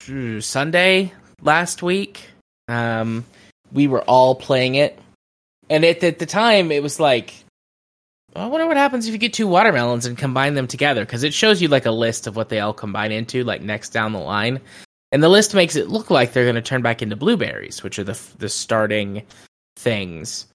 uh, 0.09 0.39
Sunday 0.41 1.11
last 1.41 1.83
week, 1.83 2.29
um, 2.67 3.25
we 3.71 3.87
were 3.87 4.01
all 4.01 4.35
playing 4.35 4.75
it, 4.75 4.97
and 5.69 5.83
at, 5.83 6.03
at 6.03 6.19
the 6.19 6.25
time 6.25 6.71
it 6.71 6.81
was 6.81 6.99
like, 6.99 7.33
I 8.37 8.47
wonder 8.47 8.67
what 8.67 8.77
happens 8.77 9.07
if 9.07 9.13
you 9.13 9.17
get 9.17 9.33
two 9.33 9.47
watermelons 9.47 10.05
and 10.05 10.17
combine 10.17 10.53
them 10.53 10.67
together 10.67 11.03
because 11.05 11.23
it 11.23 11.33
shows 11.33 11.61
you 11.61 11.67
like 11.67 11.85
a 11.85 11.91
list 11.91 12.27
of 12.27 12.35
what 12.35 12.49
they 12.49 12.59
all 12.59 12.73
combine 12.73 13.11
into, 13.11 13.43
like 13.43 13.61
next 13.61 13.89
down 13.89 14.13
the 14.13 14.19
line, 14.19 14.59
and 15.11 15.23
the 15.23 15.29
list 15.29 15.53
makes 15.55 15.75
it 15.75 15.87
look 15.89 16.09
like 16.09 16.33
they're 16.33 16.45
going 16.45 16.55
to 16.55 16.61
turn 16.61 16.81
back 16.81 17.01
into 17.01 17.15
blueberries, 17.15 17.83
which 17.83 17.97
are 17.99 18.03
the 18.03 18.19
the 18.37 18.49
starting 18.49 19.23
things. 19.75 20.47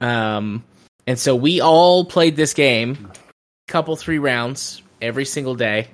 Um, 0.00 0.64
and 1.06 1.18
so 1.18 1.34
we 1.36 1.60
all 1.60 2.04
played 2.04 2.36
this 2.36 2.54
game, 2.54 3.10
couple 3.68 3.96
three 3.96 4.18
rounds 4.18 4.82
every 5.00 5.24
single 5.24 5.54
day, 5.54 5.88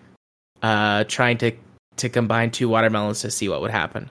uh, 0.63 1.05
trying 1.05 1.39
to 1.39 1.53
to 1.99 2.09
combine 2.09 2.51
two 2.51 2.69
watermelons 2.69 3.21
to 3.21 3.31
see 3.31 3.49
what 3.49 3.61
would 3.61 3.71
happen. 3.71 4.09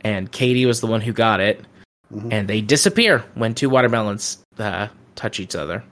And 0.00 0.30
Katie 0.30 0.66
was 0.66 0.80
the 0.80 0.88
one 0.88 1.00
who 1.00 1.12
got 1.12 1.38
it, 1.40 1.64
Mhm. 2.12 2.32
and 2.32 2.48
they 2.48 2.60
disappear 2.60 3.24
when 3.34 3.54
two 3.54 3.70
watermelons 3.70 4.38
uh, 4.58 4.88
touch 5.14 5.38
each 5.38 5.54
other, 5.54 5.84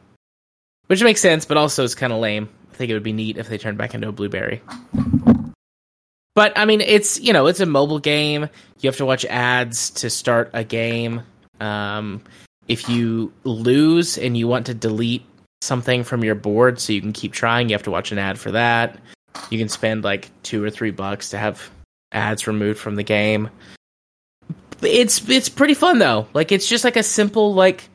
which 0.91 1.05
makes 1.05 1.21
sense, 1.21 1.45
but 1.45 1.57
also 1.57 1.85
is 1.85 1.95
kind 1.95 2.13
of 2.13 2.19
lame. 2.19 2.49
I 2.73 2.75
think 2.75 2.91
it 2.91 2.95
would 2.95 3.05
be 3.05 3.13
neat 3.13 3.39
if 3.39 3.49
they 3.49 3.59
turned 3.59 3.79
back 3.79 3.95
into 3.95 4.09
a 4.09 4.13
blueberry. 4.13 4.61
But 6.35 6.59
I 6.59 6.65
mean, 6.65 6.81
it's 6.81 7.21
you 7.21 7.33
know, 7.33 7.47
it's 7.47 7.61
a 7.61 7.67
mobile 7.67 8.01
game. 8.01 8.49
You 8.81 8.89
have 8.89 8.97
to 8.97 9.07
watch 9.07 9.25
ads 9.27 9.91
to 9.91 10.11
start 10.11 10.51
a 10.53 10.65
game. 10.65 11.23
Um, 11.61 12.25
if 12.67 12.89
you 12.89 13.33
lose 13.45 14.19
and 14.19 14.37
you 14.37 14.49
want 14.49 14.67
to 14.67 14.75
delete 14.75 15.25
something 15.61 16.03
from 16.03 16.25
your 16.25 16.35
board 16.35 16.81
so 16.81 16.93
you 16.93 17.01
can 17.01 17.13
keep 17.13 17.33
trying, 17.33 17.69
you 17.69 17.75
have 17.75 17.85
to 17.85 17.93
watch 17.93 18.11
an 18.11 18.19
ad 18.19 18.37
for 18.37 18.51
that. 18.51 18.99
You 19.49 19.59
can 19.59 19.69
spend 19.69 20.03
like 20.03 20.29
two 20.43 20.65
or 20.65 20.71
three 20.71 20.91
bucks 20.91 21.31
to 21.31 21.39
have 21.39 21.71
ads 22.11 22.49
removed 22.49 22.81
from 22.81 22.97
the 22.97 23.05
game. 23.05 23.49
It's 24.83 25.29
it's 25.29 25.49
pretty 25.49 25.75
fun 25.75 26.01
though. 26.01 26.27
Like 26.35 26.51
it's 26.51 26.69
just 26.69 26.83
like 26.83 26.97
a 26.97 27.05
simple 27.05 27.55
like 27.55 27.89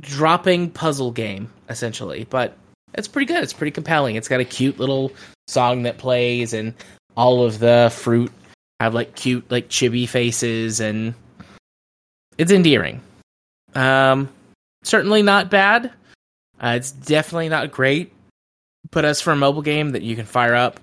dropping 0.00 0.70
puzzle 0.70 1.10
game 1.10 1.50
essentially, 1.68 2.26
but 2.28 2.56
it's 2.94 3.08
pretty 3.08 3.26
good. 3.26 3.42
It's 3.42 3.52
pretty 3.52 3.70
compelling. 3.70 4.16
It's 4.16 4.28
got 4.28 4.40
a 4.40 4.44
cute 4.44 4.78
little 4.78 5.12
song 5.48 5.82
that 5.84 5.98
plays 5.98 6.52
and 6.52 6.74
all 7.16 7.44
of 7.44 7.58
the 7.58 7.92
fruit 7.94 8.32
have 8.80 8.94
like 8.94 9.14
cute 9.14 9.50
like 9.50 9.68
chibi 9.68 10.08
faces 10.08 10.80
and 10.80 11.14
it's 12.38 12.52
endearing. 12.52 13.00
Um 13.74 14.28
certainly 14.82 15.22
not 15.22 15.50
bad. 15.50 15.92
Uh, 16.58 16.74
it's 16.76 16.90
definitely 16.90 17.48
not 17.48 17.70
great, 17.70 18.12
but 18.90 19.04
as 19.04 19.20
for 19.20 19.32
a 19.32 19.36
mobile 19.36 19.62
game 19.62 19.90
that 19.92 20.02
you 20.02 20.16
can 20.16 20.24
fire 20.24 20.54
up, 20.54 20.80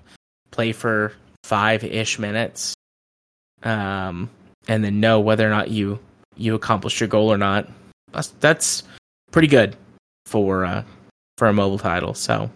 play 0.52 0.72
for 0.72 1.12
five 1.42 1.82
ish 1.82 2.18
minutes, 2.18 2.74
um, 3.64 4.30
and 4.68 4.84
then 4.84 5.00
know 5.00 5.18
whether 5.20 5.46
or 5.46 5.50
not 5.50 5.70
you 5.70 5.98
you 6.36 6.54
accomplished 6.54 7.00
your 7.00 7.08
goal 7.08 7.32
or 7.32 7.38
not, 7.38 7.68
that's 8.12 8.28
that's 8.40 8.82
pretty 9.34 9.48
good 9.48 9.76
for 10.26 10.64
uh, 10.64 10.84
for 11.36 11.48
a 11.48 11.52
mobile 11.52 11.78
title. 11.78 12.14
So 12.14 12.48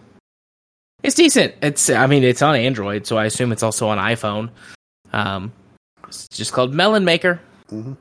it's 1.03 1.13
decent. 1.13 1.53
It's 1.61 1.89
I 1.89 2.07
mean 2.07 2.23
it's 2.23 2.41
on 2.41 2.55
Android, 2.55 3.05
so 3.05 3.17
I 3.17 3.25
assume 3.25 3.51
it's 3.51 3.63
also 3.63 3.89
on 3.89 3.97
iPhone. 3.97 4.49
Um, 5.11 5.51
it's 6.07 6.29
just 6.29 6.53
called 6.53 6.73
Melon 6.73 7.03
Maker. 7.03 7.41
Mhm. 7.69 7.97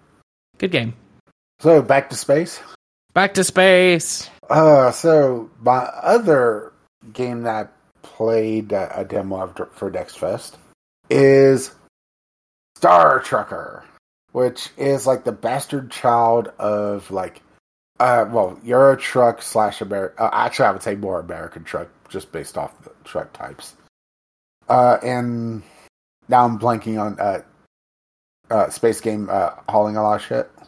Good 0.59 0.71
game. 0.71 0.95
So 1.59 1.83
back 1.83 2.09
to 2.11 2.17
space. 2.17 2.61
Back 3.15 3.35
to 3.35 3.43
space. 3.43 4.31
Uh, 4.49 4.93
so 4.93 5.51
my 5.61 5.79
other 5.79 6.73
game 7.13 7.43
that 7.43 7.67
I 7.67 8.07
played 8.07 8.73
uh, 8.73 8.91
a 8.95 9.05
demo 9.05 9.43
of 9.43 9.69
for 9.73 9.91
Next 9.91 10.19
Fest 10.19 10.57
is 11.11 11.73
Star 12.77 13.19
Trucker, 13.21 13.85
which 14.31 14.71
is 14.77 15.05
like 15.05 15.25
the 15.25 15.33
bastard 15.33 15.91
child 15.91 16.49
of 16.59 17.11
like, 17.11 17.43
uh, 18.01 18.27
well, 18.31 18.59
Euro 18.65 18.97
Truck 18.97 19.43
slash 19.43 19.81
American. 19.81 20.17
Uh, 20.19 20.31
actually, 20.33 20.67
I 20.67 20.71
would 20.73 20.83
say 20.83 20.95
more 20.95 21.21
American 21.21 21.65
truck, 21.65 21.89
just 22.09 22.31
based 22.33 22.57
off 22.59 22.81
the 22.85 22.91
truck 23.05 23.33
types. 23.33 23.75
Uh, 24.69 24.99
and 25.03 25.63
now 26.29 26.45
I'm 26.45 26.59
blanking 26.59 27.01
on 27.01 27.19
uh, 27.19 27.43
uh, 28.51 28.71
space 28.71 29.01
game 29.01 29.29
uh, 29.31 29.51
hauling 29.69 29.97
a 29.97 30.03
lot 30.03 30.17
of 30.21 30.27
shit 30.27 30.51
uh, 30.59 30.67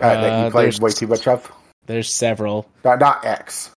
that 0.00 0.32
Uh, 0.32 0.44
you 0.46 0.50
played 0.50 0.64
there's- 0.64 0.80
way 0.80 0.90
too 0.90 1.06
much 1.06 1.26
of. 1.28 1.50
There's 1.86 2.10
several. 2.10 2.68
Not, 2.84 3.00
not 3.00 3.24
X. 3.24 3.70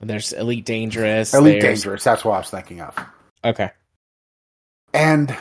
There's 0.00 0.32
Elite 0.32 0.64
Dangerous. 0.64 1.34
Elite 1.34 1.60
there's- 1.60 1.78
Dangerous. 1.82 2.04
That's 2.04 2.24
what 2.24 2.34
I 2.34 2.38
was 2.38 2.50
thinking 2.50 2.80
of. 2.80 2.96
Okay. 3.44 3.70
And 4.94 5.36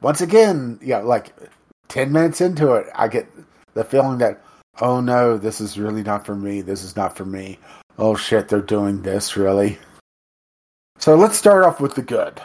once 0.00 0.20
again, 0.20 0.78
yeah, 0.82 0.98
like 0.98 1.32
10 1.88 2.12
minutes 2.12 2.40
into 2.40 2.74
it, 2.74 2.86
I 2.94 3.08
get 3.08 3.26
the 3.74 3.84
feeling 3.84 4.18
that, 4.18 4.40
oh 4.80 5.00
no, 5.00 5.36
this 5.36 5.60
is 5.60 5.78
really 5.78 6.02
not 6.02 6.26
for 6.26 6.34
me. 6.34 6.60
This 6.60 6.82
is 6.82 6.96
not 6.96 7.16
for 7.16 7.24
me. 7.24 7.58
Oh 7.98 8.14
shit, 8.14 8.48
they're 8.48 8.60
doing 8.60 9.02
this, 9.02 9.36
really? 9.36 9.78
So 10.98 11.14
let's 11.14 11.36
start 11.36 11.64
off 11.64 11.80
with 11.80 11.94
the 11.94 12.02
good. 12.02 12.40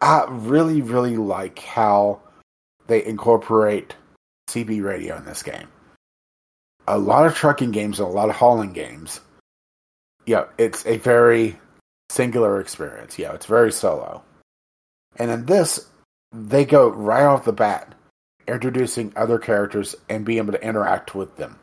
I 0.00 0.26
really, 0.28 0.82
really 0.82 1.16
like 1.16 1.58
how 1.60 2.20
they 2.86 3.04
incorporate 3.04 3.94
CB 4.48 4.82
radio 4.82 5.16
in 5.16 5.24
this 5.24 5.42
game. 5.42 5.68
A 6.86 6.98
lot 6.98 7.26
of 7.26 7.34
trucking 7.34 7.72
games 7.72 7.98
and 7.98 8.08
a 8.08 8.12
lot 8.12 8.28
of 8.28 8.36
hauling 8.36 8.72
games. 8.72 9.20
Yeah, 10.26 10.44
it's 10.58 10.86
a 10.86 10.98
very 10.98 11.58
singular 12.10 12.60
experience. 12.60 13.18
Yeah, 13.18 13.32
it's 13.32 13.46
very 13.46 13.72
solo. 13.72 14.22
And 15.16 15.30
in 15.30 15.46
this, 15.46 15.88
they 16.32 16.64
go 16.64 16.88
right 16.88 17.24
off 17.24 17.44
the 17.44 17.52
bat, 17.52 17.94
introducing 18.48 19.12
other 19.16 19.38
characters 19.38 19.94
and 20.08 20.24
being 20.24 20.38
able 20.38 20.52
to 20.52 20.62
interact 20.62 21.14
with 21.14 21.36
them 21.36 21.58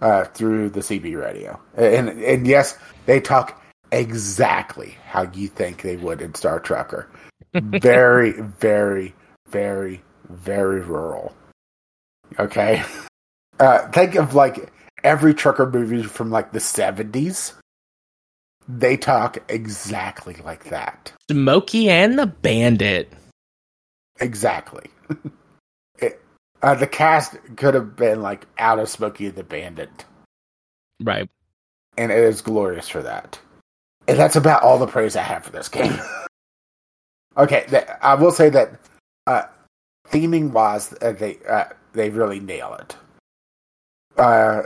uh, 0.00 0.24
through 0.24 0.70
the 0.70 0.80
CB 0.80 1.18
radio. 1.18 1.58
And 1.74 2.08
and 2.08 2.46
yes, 2.46 2.78
they 3.06 3.20
talk 3.20 3.62
exactly 3.90 4.96
how 5.06 5.30
you 5.32 5.48
think 5.48 5.82
they 5.82 5.96
would 5.96 6.20
in 6.20 6.34
Star 6.34 6.60
Trucker. 6.60 7.08
Very, 7.54 8.32
very, 8.32 9.14
very, 9.50 10.02
very 10.30 10.80
rural. 10.80 11.34
Okay, 12.38 12.82
uh, 13.60 13.90
think 13.90 14.14
of 14.14 14.34
like 14.34 14.72
every 15.04 15.34
trucker 15.34 15.68
movie 15.68 16.02
from 16.02 16.30
like 16.30 16.52
the 16.52 16.60
seventies. 16.60 17.52
They 18.66 18.96
talk 18.96 19.36
exactly 19.50 20.36
like 20.42 20.64
that. 20.70 21.12
Smokey 21.30 21.90
and 21.90 22.18
the 22.18 22.26
Bandit. 22.26 23.12
Exactly. 24.18 24.86
uh, 26.62 26.74
the 26.74 26.86
cast 26.86 27.36
could 27.56 27.74
have 27.74 27.96
been 27.96 28.22
like 28.22 28.46
out 28.58 28.78
of 28.78 28.88
Smokey 28.88 29.26
and 29.26 29.34
the 29.34 29.44
Bandit, 29.44 30.04
Right. 31.02 31.28
and 31.96 32.12
it 32.12 32.18
is 32.18 32.40
glorious 32.40 32.88
for 32.88 33.02
that. 33.02 33.38
And 34.08 34.18
that's 34.18 34.36
about 34.36 34.62
all 34.62 34.78
the 34.78 34.86
praise 34.86 35.14
I 35.16 35.22
have 35.22 35.44
for 35.44 35.50
this 35.52 35.68
game. 35.68 35.96
okay, 37.36 37.64
th- 37.68 37.86
I 38.00 38.14
will 38.14 38.32
say 38.32 38.48
that 38.50 38.72
uh, 39.26 39.44
theming 40.08 40.50
wise, 40.52 40.92
uh, 41.02 41.12
they 41.12 41.38
uh, 41.48 41.64
they 41.92 42.10
really 42.10 42.40
nail 42.40 42.74
it. 42.80 42.96
Uh, 44.16 44.62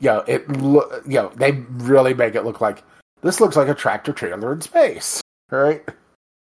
yo, 0.00 0.18
it 0.28 0.48
lo- 0.48 1.00
yo, 1.06 1.28
they 1.30 1.52
really 1.52 2.14
make 2.14 2.34
it 2.34 2.44
look 2.44 2.60
like 2.60 2.82
this 3.22 3.40
looks 3.40 3.56
like 3.56 3.68
a 3.68 3.74
tractor 3.74 4.12
trailer 4.12 4.52
in 4.52 4.60
space, 4.60 5.20
right? 5.50 5.84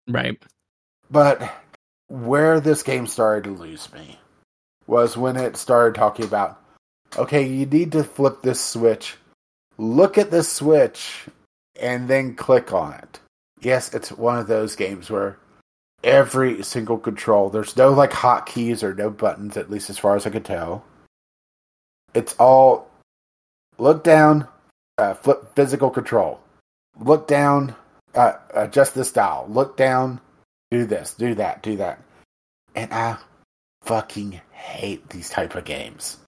Right. 0.08 0.36
But 1.10 1.48
where 2.08 2.60
this 2.60 2.82
game 2.82 3.06
started 3.06 3.44
to 3.44 3.62
lose 3.62 3.92
me 3.92 4.18
was 4.86 5.16
when 5.16 5.36
it 5.36 5.56
started 5.56 5.94
talking 5.94 6.24
about 6.24 6.62
okay, 7.16 7.46
you 7.46 7.66
need 7.66 7.92
to 7.92 8.04
flip 8.04 8.42
this 8.42 8.60
switch, 8.60 9.16
look 9.78 10.18
at 10.18 10.30
this 10.30 10.50
switch, 10.52 11.26
and 11.80 12.08
then 12.08 12.34
click 12.34 12.72
on 12.72 12.94
it. 12.94 13.20
Yes, 13.60 13.94
it's 13.94 14.12
one 14.12 14.38
of 14.38 14.46
those 14.46 14.76
games 14.76 15.10
where 15.10 15.38
every 16.04 16.62
single 16.62 16.98
control, 16.98 17.48
there's 17.48 17.76
no 17.76 17.92
like 17.92 18.10
hotkeys 18.10 18.82
or 18.82 18.94
no 18.94 19.10
buttons, 19.10 19.56
at 19.56 19.70
least 19.70 19.88
as 19.88 19.98
far 19.98 20.16
as 20.16 20.26
I 20.26 20.30
could 20.30 20.44
tell. 20.44 20.84
It's 22.14 22.34
all 22.38 22.90
look 23.78 24.04
down, 24.04 24.48
uh, 24.98 25.14
flip 25.14 25.54
physical 25.54 25.90
control, 25.90 26.40
look 26.98 27.26
down, 27.28 27.74
uh, 28.14 28.34
adjust 28.54 28.94
this 28.94 29.12
dial, 29.12 29.46
look 29.48 29.76
down, 29.76 30.20
do 30.76 30.86
this, 30.86 31.14
do 31.14 31.34
that, 31.36 31.62
do 31.62 31.76
that. 31.76 32.02
And 32.74 32.92
I 32.92 33.16
fucking 33.82 34.40
hate 34.52 35.08
these 35.08 35.30
type 35.30 35.54
of 35.54 35.64
games 35.64 36.18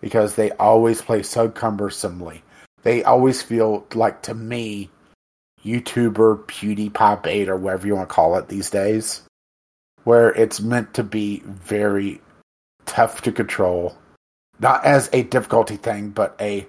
because 0.00 0.34
they 0.34 0.50
always 0.52 1.02
play 1.02 1.22
so 1.22 1.48
cumbersomely. 1.48 2.42
They 2.82 3.02
always 3.02 3.42
feel 3.42 3.86
like 3.94 4.22
to 4.22 4.34
me 4.34 4.90
YouTuber 5.64 6.44
PewDiePie 6.46 7.22
bait 7.22 7.48
or 7.48 7.56
whatever 7.56 7.86
you 7.86 7.96
want 7.96 8.08
to 8.08 8.14
call 8.14 8.36
it 8.36 8.48
these 8.48 8.70
days, 8.70 9.22
where 10.04 10.30
it's 10.30 10.60
meant 10.60 10.94
to 10.94 11.02
be 11.02 11.42
very 11.44 12.20
tough 12.86 13.22
to 13.22 13.32
control, 13.32 13.96
not 14.58 14.84
as 14.84 15.10
a 15.12 15.22
difficulty 15.24 15.76
thing, 15.76 16.10
but 16.10 16.34
a 16.40 16.66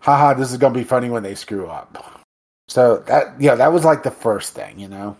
haha, 0.00 0.34
this 0.34 0.50
is 0.50 0.56
gonna 0.56 0.74
be 0.74 0.84
funny 0.84 1.10
when 1.10 1.22
they 1.22 1.34
screw 1.34 1.66
up. 1.66 2.22
So 2.68 2.98
that 3.06 3.40
yeah, 3.40 3.56
that 3.56 3.72
was 3.72 3.84
like 3.84 4.02
the 4.02 4.10
first 4.10 4.54
thing, 4.54 4.78
you 4.78 4.88
know. 4.88 5.16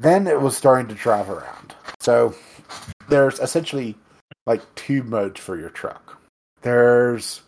Then 0.00 0.28
it 0.28 0.40
was 0.40 0.56
starting 0.56 0.86
to 0.88 0.94
drive 0.94 1.28
around. 1.28 1.74
So 1.98 2.34
there's 3.08 3.40
essentially 3.40 3.96
like 4.46 4.62
two 4.76 5.02
modes 5.02 5.40
for 5.40 5.58
your 5.58 5.70
truck. 5.70 6.20
There's 6.62 7.42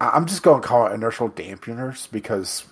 I'm 0.00 0.24
just 0.24 0.42
going 0.42 0.62
to 0.62 0.66
call 0.66 0.86
it 0.86 0.94
inertial 0.94 1.28
dampeners 1.28 2.10
because 2.10 2.64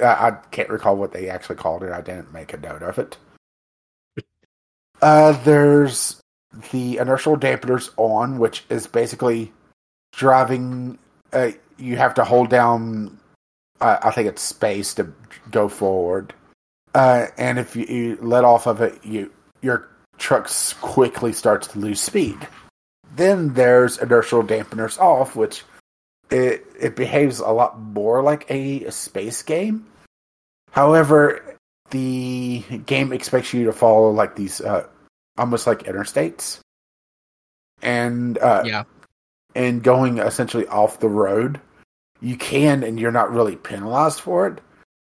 I, 0.00 0.28
I 0.28 0.30
can't 0.52 0.68
recall 0.68 0.96
what 0.96 1.12
they 1.12 1.28
actually 1.28 1.56
called 1.56 1.82
it. 1.82 1.92
I 1.92 2.00
didn't 2.00 2.32
make 2.32 2.52
a 2.52 2.56
note 2.56 2.82
of 2.82 2.98
it. 2.98 3.16
Uh, 5.02 5.32
there's 5.42 6.20
the 6.70 6.98
inertial 6.98 7.36
dampeners 7.36 7.90
on, 7.96 8.38
which 8.38 8.64
is 8.70 8.86
basically 8.86 9.52
driving. 10.12 10.98
Uh, 11.32 11.50
you 11.78 11.96
have 11.96 12.14
to 12.14 12.24
hold 12.24 12.48
down. 12.48 13.18
Uh, 13.80 13.98
I 14.02 14.12
think 14.12 14.28
it's 14.28 14.42
space 14.42 14.94
to 14.94 15.12
go 15.50 15.68
forward, 15.68 16.32
uh, 16.94 17.26
and 17.36 17.58
if 17.58 17.76
you, 17.76 17.84
you 17.84 18.18
let 18.20 18.44
off 18.44 18.66
of 18.66 18.80
it, 18.80 19.04
you 19.04 19.32
your 19.62 19.88
truck 20.18 20.50
quickly 20.80 21.32
starts 21.32 21.68
to 21.68 21.78
lose 21.78 22.00
speed. 22.00 22.36
Then 23.16 23.54
there's 23.54 23.98
inertial 23.98 24.42
dampeners 24.42 24.98
off, 24.98 25.36
which 25.36 25.64
it 26.30 26.64
it 26.78 26.96
behaves 26.96 27.40
a 27.40 27.48
lot 27.50 27.78
more 27.78 28.22
like 28.22 28.50
a, 28.50 28.90
space 28.90 29.42
game. 29.42 29.86
However, 30.72 31.56
the 31.90 32.62
game 32.86 33.12
expects 33.12 33.52
you 33.54 33.64
to 33.64 33.72
follow 33.72 34.10
like 34.10 34.36
these 34.36 34.60
uh, 34.60 34.86
almost 35.36 35.66
like 35.66 35.84
interstates, 35.84 36.60
and 37.82 38.38
uh, 38.38 38.62
Yeah. 38.66 38.84
and 39.54 39.82
going 39.82 40.18
essentially 40.18 40.66
off 40.66 41.00
the 41.00 41.08
road. 41.08 41.60
You 42.20 42.36
can, 42.36 42.82
and 42.82 42.98
you're 42.98 43.12
not 43.12 43.32
really 43.32 43.54
penalized 43.54 44.20
for 44.20 44.48
it, 44.48 44.60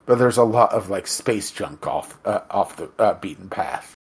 but 0.05 0.17
there's 0.17 0.37
a 0.37 0.43
lot 0.43 0.73
of 0.73 0.89
like 0.89 1.07
space 1.07 1.51
junk 1.51 1.85
off 1.87 2.17
uh, 2.25 2.41
off 2.49 2.77
the 2.77 2.89
uh, 2.99 3.15
beaten 3.15 3.49
path, 3.49 3.95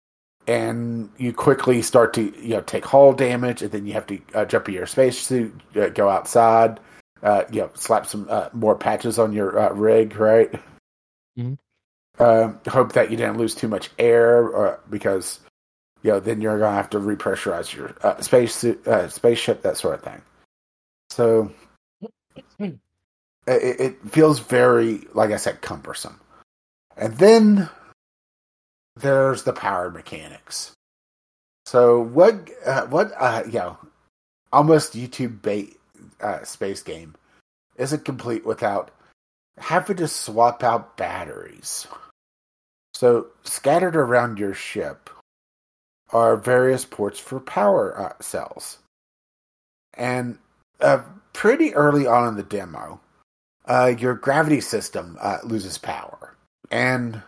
and 0.48 1.10
you 1.18 1.34
quickly 1.34 1.82
start 1.82 2.14
to 2.14 2.34
you 2.42 2.56
know 2.56 2.62
take 2.62 2.86
hull 2.86 3.14
damage, 3.14 3.62
and 3.62 3.72
then 3.72 3.86
you 3.86 3.94
have 3.94 4.08
to 4.08 4.20
uh, 4.34 4.46
jump 4.46 4.68
in 4.68 4.76
your 4.76 4.86
spacesuit, 4.86 5.54
uh, 5.76 5.90
go 5.90 6.10
outside, 6.10 6.80
uh, 7.24 7.44
you 7.52 7.62
know, 7.62 7.72
slap 7.74 8.06
some 8.06 8.28
uh, 8.30 8.50
more 8.54 8.76
patches 8.76 9.18
on 9.18 9.34
your 9.34 9.58
uh, 9.58 9.74
rig, 9.74 10.16
right? 10.18 10.52
mm-hmm. 11.38 11.54
Um, 12.20 12.60
hope 12.68 12.94
that 12.94 13.10
you 13.10 13.18
didn't 13.18 13.38
lose 13.38 13.56
too 13.56 13.68
much 13.68 13.90
air, 13.98 14.48
or, 14.48 14.80
because 14.90 15.40
you 16.04 16.12
know 16.12 16.20
then 16.20 16.42
you're 16.42 16.60
gonna 16.60 16.76
have 16.76 16.92
to 16.92 17.00
repressurize 17.00 17.74
your 17.74 17.96
uh, 18.04 18.22
spacesuit, 18.22 18.88
uh, 18.88 19.10
spaceship, 19.10 19.64
that 19.64 19.78
sort 19.78 19.96
of 19.96 20.04
thing. 20.04 20.22
So 21.10 21.52
it, 23.48 23.80
it 23.80 24.10
feels 24.10 24.40
very, 24.40 25.08
like 25.14 25.32
I 25.32 25.38
said, 25.38 25.62
cumbersome. 25.62 26.20
And 26.96 27.18
then 27.18 27.70
there's 28.96 29.44
the 29.44 29.54
power 29.54 29.90
mechanics. 29.90 30.72
So 31.66 32.02
what? 32.02 32.50
Uh, 32.66 32.86
what? 32.88 33.14
Uh, 33.18 33.44
you 33.46 33.54
know, 33.54 33.78
almost 34.52 34.94
YouTube 34.94 35.42
bait 35.42 35.78
uh, 36.22 36.44
space 36.44 36.82
game 36.82 37.16
isn't 37.78 38.06
complete 38.06 38.46
without 38.46 38.92
having 39.58 39.98
to 39.98 40.08
swap 40.08 40.64
out 40.64 40.98
batteries. 40.98 41.88
So 42.94 43.28
scattered 43.44 43.96
around 43.96 44.38
your 44.38 44.54
ship 44.54 45.10
are 46.12 46.38
various 46.38 46.86
ports 46.86 47.20
for 47.20 47.40
power 47.40 48.00
uh, 48.00 48.14
cells, 48.22 48.78
and 49.96 50.38
uh, 50.80 51.02
pretty 51.34 51.74
early 51.74 52.06
on 52.06 52.28
in 52.28 52.36
the 52.36 52.44
demo, 52.44 53.00
uh, 53.66 53.94
your 53.98 54.16
gravity 54.16 54.62
system 54.62 55.18
uh, 55.22 55.38
loses 55.44 55.78
power, 55.78 56.36
and 56.72 57.22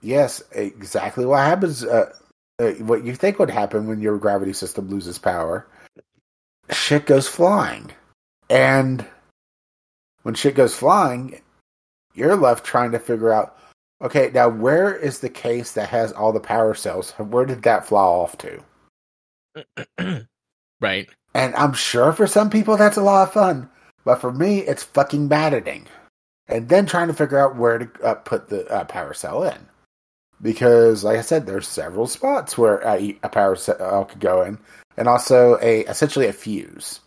yes, 0.00 0.42
exactly 0.52 1.26
what 1.26 1.38
happens. 1.40 1.84
Uh, 1.84 2.12
uh, 2.58 2.72
what 2.72 3.04
you 3.04 3.14
think 3.14 3.38
would 3.38 3.50
happen 3.50 3.86
when 3.86 4.00
your 4.00 4.18
gravity 4.18 4.52
system 4.52 4.88
loses 4.88 5.18
power? 5.18 5.66
Shit 6.70 7.06
goes 7.06 7.26
flying, 7.26 7.90
and 8.48 9.04
when 10.22 10.34
shit 10.34 10.54
goes 10.54 10.74
flying, 10.74 11.40
you're 12.14 12.36
left 12.36 12.64
trying 12.64 12.92
to 12.92 12.98
figure 12.98 13.32
out. 13.32 13.56
Okay, 14.02 14.30
now 14.32 14.48
where 14.48 14.94
is 14.94 15.18
the 15.18 15.28
case 15.28 15.72
that 15.72 15.90
has 15.90 16.10
all 16.12 16.32
the 16.32 16.40
power 16.40 16.74
cells? 16.74 17.10
Where 17.12 17.44
did 17.44 17.62
that 17.64 17.86
fly 17.86 18.00
off 18.00 18.38
to? 18.38 18.62
right. 20.80 21.08
And 21.34 21.54
I'm 21.54 21.74
sure 21.74 22.12
for 22.12 22.26
some 22.26 22.50
people 22.50 22.76
that's 22.76 22.96
a 22.96 23.02
lot 23.02 23.28
of 23.28 23.34
fun, 23.34 23.68
but 24.04 24.20
for 24.20 24.32
me, 24.32 24.58
it's 24.58 24.82
fucking 24.82 25.28
maddening. 25.28 25.86
And 26.48 26.68
then 26.68 26.86
trying 26.86 27.08
to 27.08 27.14
figure 27.14 27.38
out 27.38 27.56
where 27.56 27.78
to 27.78 27.90
uh, 28.02 28.14
put 28.14 28.48
the 28.48 28.66
uh, 28.68 28.84
power 28.84 29.14
cell 29.14 29.44
in, 29.44 29.58
because 30.42 31.04
like 31.04 31.18
I 31.18 31.22
said, 31.22 31.46
there's 31.46 31.68
several 31.68 32.06
spots 32.06 32.58
where 32.58 32.84
uh, 32.86 32.98
a 33.22 33.28
power 33.28 33.56
cell 33.56 34.04
could 34.06 34.20
go 34.20 34.42
in, 34.42 34.58
and 34.96 35.06
also 35.06 35.58
a 35.62 35.82
essentially 35.82 36.26
a 36.26 36.32
fuse. 36.32 37.00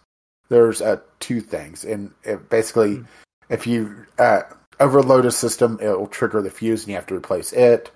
There's 0.49 0.81
uh, 0.81 0.99
two 1.19 1.41
things, 1.41 1.83
and 1.83 2.11
it 2.23 2.49
basically, 2.49 2.97
Hmm. 2.97 3.03
if 3.49 3.67
you 3.67 4.05
uh, 4.17 4.43
overload 4.79 5.25
a 5.25 5.31
system, 5.31 5.79
it 5.81 5.87
will 5.87 6.07
trigger 6.07 6.41
the 6.41 6.51
fuse, 6.51 6.83
and 6.83 6.89
you 6.89 6.95
have 6.95 7.07
to 7.07 7.15
replace 7.15 7.51
it. 7.53 7.91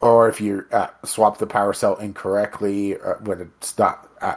Or 0.00 0.28
if 0.28 0.40
you 0.40 0.66
uh, 0.70 0.88
swap 1.04 1.38
the 1.38 1.46
power 1.46 1.72
cell 1.72 1.96
incorrectly 1.96 2.98
uh, 2.98 3.14
when 3.20 3.40
it's 3.40 3.78
not 3.78 4.08
uh, 4.20 4.36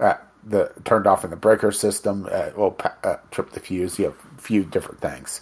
uh, 0.00 0.14
the 0.44 0.72
turned 0.84 1.06
off 1.06 1.24
in 1.24 1.30
the 1.30 1.36
breaker 1.36 1.72
system, 1.72 2.28
uh, 2.30 2.50
will 2.56 2.76
uh, 3.04 3.16
trip 3.30 3.50
the 3.50 3.60
fuse. 3.60 3.98
You 3.98 4.06
have 4.06 4.18
a 4.36 4.40
few 4.40 4.64
different 4.64 5.00
things. 5.00 5.40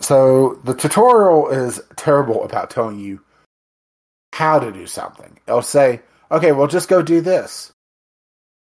So 0.00 0.60
the 0.64 0.74
tutorial 0.74 1.48
is 1.48 1.80
terrible 1.96 2.44
about 2.44 2.70
telling 2.70 2.98
you 2.98 3.20
how 4.32 4.58
to 4.58 4.72
do 4.72 4.86
something. 4.86 5.38
It'll 5.46 5.62
say, 5.62 6.02
"Okay, 6.30 6.52
well, 6.52 6.66
just 6.66 6.88
go 6.88 7.02
do 7.02 7.20
this." 7.20 7.72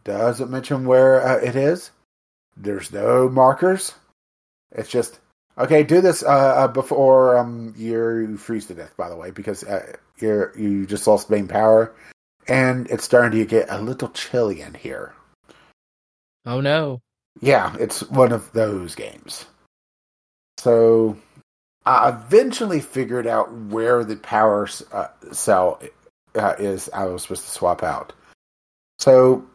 Does 0.03 0.39
it 0.39 0.49
mention 0.49 0.85
where 0.85 1.25
uh, 1.25 1.37
it 1.37 1.55
is? 1.55 1.91
There's 2.55 2.91
no 2.91 3.27
markers. 3.27 3.93
It's 4.71 4.89
just 4.89 5.19
okay. 5.57 5.83
Do 5.83 5.99
this 5.99 6.23
uh, 6.23 6.27
uh, 6.27 6.67
before 6.67 7.37
um 7.37 7.73
you 7.75 8.37
freeze 8.37 8.67
to 8.67 8.75
death. 8.75 8.95
By 8.97 9.09
the 9.09 9.15
way, 9.15 9.31
because 9.31 9.63
uh, 9.63 9.95
you 10.19 10.49
you 10.55 10.85
just 10.85 11.07
lost 11.07 11.29
main 11.29 11.47
power, 11.47 11.93
and 12.47 12.87
it's 12.87 13.03
starting 13.03 13.39
to 13.39 13.45
get 13.45 13.67
a 13.69 13.81
little 13.81 14.09
chilly 14.09 14.61
in 14.61 14.73
here. 14.73 15.13
Oh 16.45 16.61
no. 16.61 17.01
Yeah, 17.41 17.75
it's 17.79 18.01
one 18.09 18.31
of 18.31 18.51
those 18.53 18.95
games. 18.95 19.45
So 20.57 21.17
I 21.85 22.09
eventually 22.09 22.79
figured 22.79 23.27
out 23.27 23.53
where 23.53 24.03
the 24.03 24.15
power 24.15 24.67
uh, 24.91 25.07
cell 25.31 25.81
uh, 26.35 26.55
is 26.57 26.89
I 26.93 27.05
was 27.05 27.23
supposed 27.23 27.43
to 27.43 27.51
swap 27.51 27.83
out. 27.83 28.13
So, 28.97 29.45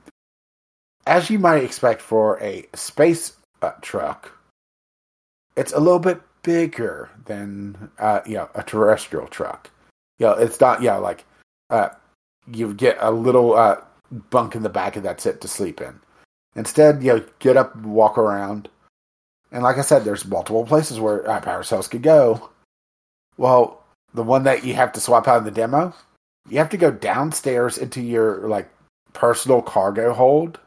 as 1.07 1.31
you 1.31 1.39
might 1.39 1.65
expect 1.65 2.01
for 2.01 2.41
a 2.43 2.67
space 2.75 3.33
uh, 3.63 3.73
truck, 3.81 4.31
it's 5.57 5.73
a 5.73 5.81
little 5.81 5.99
bit 5.99 6.21
bigger 6.43 7.11
than 7.25 7.91
uh, 7.99 8.21
you 8.27 8.35
know 8.35 8.49
a 8.55 8.63
terrestrial 8.63 9.27
truck. 9.27 9.71
You 10.19 10.27
know, 10.27 10.33
it's 10.35 10.61
not 10.61 10.83
you 10.83 10.89
know 10.89 11.01
like 11.01 11.25
uh, 11.71 11.89
you 12.53 12.75
get 12.75 12.97
a 13.01 13.11
little 13.11 13.55
uh, 13.55 13.77
bunk 14.31 14.55
in 14.55 14.63
the 14.63 14.69
back 14.69 14.97
and 14.97 15.05
that's 15.05 15.27
it 15.27 15.41
to 15.41 15.49
sleep 15.49 15.81
in. 15.81 15.99
Instead, 16.57 17.03
you 17.03 17.15
know, 17.15 17.25
get 17.39 17.57
up, 17.57 17.77
walk 17.77 18.19
around, 18.19 18.69
and 19.53 19.63
like 19.63 19.79
I 19.79 19.83
said, 19.83 20.05
there's 20.05 20.25
multiple 20.25 20.65
places 20.65 21.01
where 21.01 21.29
uh, 21.29 21.41
power 21.41 21.63
cells 21.63 21.89
could 21.89 22.03
go. 22.03 22.51
Well, 23.37 23.83
the 24.15 24.23
one 24.23 24.45
that 24.45 24.65
you 24.65 24.75
have 24.75 24.93
to 24.93 25.01
swap 25.01 25.29
out 25.29 25.39
in 25.39 25.45
the 25.45 25.51
demo, 25.51 25.95
you 26.49 26.59
have 26.59 26.71
to 26.71 26.77
go 26.77 26.91
downstairs 26.91 27.79
into 27.79 28.01
your 28.01 28.49
like 28.49 28.69
personal 29.13 29.63
cargo 29.63 30.13
hold, 30.13 30.59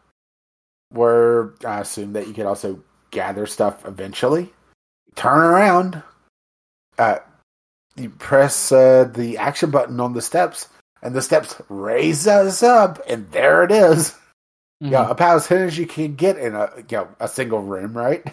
where 0.90 1.54
I 1.66 1.82
assume 1.82 2.14
that 2.14 2.28
you 2.28 2.34
could 2.34 2.46
also 2.46 2.82
gather 3.12 3.46
stuff 3.46 3.86
eventually. 3.86 4.52
Turn 5.16 5.40
around, 5.40 6.02
uh, 6.98 7.20
you 7.96 8.10
press 8.10 8.72
uh, 8.72 9.10
the 9.14 9.38
action 9.38 9.70
button 9.70 10.00
on 10.00 10.14
the 10.14 10.22
steps, 10.22 10.68
and 11.04 11.14
the 11.14 11.22
steps 11.22 11.62
raise 11.70 12.26
us 12.28 12.64
up, 12.64 13.00
and 13.08 13.30
there 13.32 13.64
it 13.64 13.72
is. 13.72 14.16
Yeah, 14.80 15.10
about 15.10 15.38
as 15.38 15.48
hidden 15.48 15.68
as 15.68 15.78
you 15.78 15.86
can 15.86 16.16
get 16.16 16.38
in 16.38 16.56
a 16.56 16.70
you 16.90 16.98
know, 16.98 17.08
a 17.20 17.28
single 17.28 17.62
room, 17.62 17.96
right? 17.96 18.26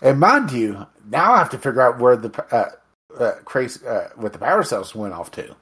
And 0.00 0.20
mind 0.20 0.52
you, 0.52 0.86
now 1.08 1.32
I 1.32 1.38
have 1.38 1.50
to 1.50 1.58
figure 1.58 1.82
out 1.82 1.98
where 1.98 2.16
the 2.16 2.44
uh, 2.50 2.70
uh, 3.22 3.32
crazy 3.44 3.86
uh, 3.86 4.08
what 4.16 4.32
the 4.32 4.38
power 4.38 4.62
cells 4.62 4.94
went 4.94 5.14
off 5.14 5.30
to. 5.32 5.56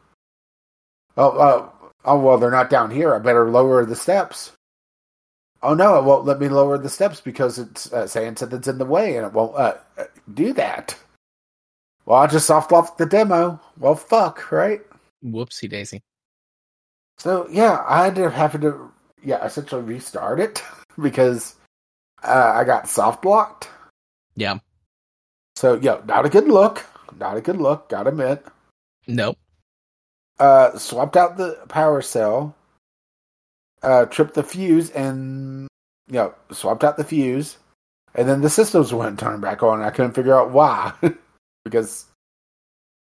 Oh, 1.17 1.31
uh, 1.31 1.69
oh 2.05 2.19
well, 2.19 2.39
they're 2.39 2.51
not 2.51 2.71
down 2.71 2.91
here. 2.91 3.15
I 3.15 3.19
better 3.19 3.51
lower 3.51 3.85
the 3.85 3.97
steps. 3.97 4.53
Oh 5.63 5.75
no, 5.75 5.99
it 5.99 6.05
won't 6.05 6.25
let 6.25 6.41
me 6.41 6.49
lower 6.49 6.79
the 6.79 6.89
steps 6.89 7.21
because 7.21 7.59
it's 7.59 7.93
uh, 7.93 8.07
saying 8.07 8.37
something's 8.37 8.69
in 8.69 8.79
the 8.79 8.85
way, 8.85 9.17
and 9.17 9.27
it 9.27 9.33
won't 9.33 9.57
uh, 9.57 9.75
uh, 9.99 10.05
do 10.35 10.53
that. 10.55 10.97
Well, 12.05 12.19
I 12.19 12.27
just 12.27 12.47
soft 12.47 12.73
locked 12.73 12.99
the 12.99 13.07
demo. 13.07 13.61
Well, 13.79 13.95
fuck, 13.95 14.51
right? 14.51 14.83
Whoopsie 15.25 15.71
daisy. 15.71 16.03
So 17.19 17.47
yeah, 17.51 17.85
I 17.89 18.09
ended 18.09 18.25
up 18.25 18.33
having 18.33 18.63
to 18.63 18.91
yeah 19.23 19.45
essentially 19.45 19.83
restart 19.83 20.41
it 20.41 20.63
because 21.01 21.57
uh, 22.23 22.53
I 22.55 22.65
got 22.65 22.89
soft 22.89 23.23
blocked. 23.23 23.69
Yeah. 24.37 24.59
So, 25.57 25.79
yeah, 25.81 26.01
not 26.07 26.27
a 26.27 26.31
good 26.31 26.49
look. 26.49 26.87
Not 27.19 27.37
a 27.37 27.41
good 27.41 27.57
look, 27.57 27.89
gotta 27.89 28.11
admit. 28.11 28.45
Nope. 29.07 29.39
Uh, 30.39 30.77
swapped 30.79 31.17
out 31.17 31.37
the 31.37 31.59
power 31.69 32.01
cell, 32.01 32.57
uh, 33.83 34.07
tripped 34.07 34.35
the 34.35 34.43
fuse, 34.43 34.91
and, 34.91 35.69
you 36.09 36.15
know, 36.15 36.35
swapped 36.51 36.85
out 36.85 36.97
the 36.97 37.05
fuse. 37.05 37.59
And 38.15 38.29
then 38.29 38.41
the 38.41 38.51
systems 38.51 38.93
wouldn't 38.93 39.21
turn 39.21 39.41
back 39.41 39.63
on. 39.63 39.83
I 39.83 39.91
couldn't 39.91 40.13
figure 40.13 40.35
out 40.35 40.51
why. 40.51 40.93
because 41.65 42.07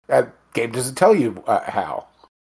that 0.09 0.33
game 0.55 0.73
doesn't 0.73 0.97
tell 0.97 1.15
you 1.15 1.43
uh, 1.47 1.71
how 1.71 2.07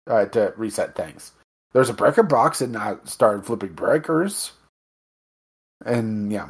uh, 0.07 0.25
to 0.25 0.53
reset 0.57 0.95
things. 0.95 1.31
There's 1.73 1.89
a 1.89 1.93
breaker 1.93 2.23
box, 2.23 2.61
and 2.61 2.75
I 2.75 2.95
started 3.05 3.45
flipping 3.45 3.73
breakers. 3.73 4.51
And, 5.85 6.31
yeah. 6.31 6.49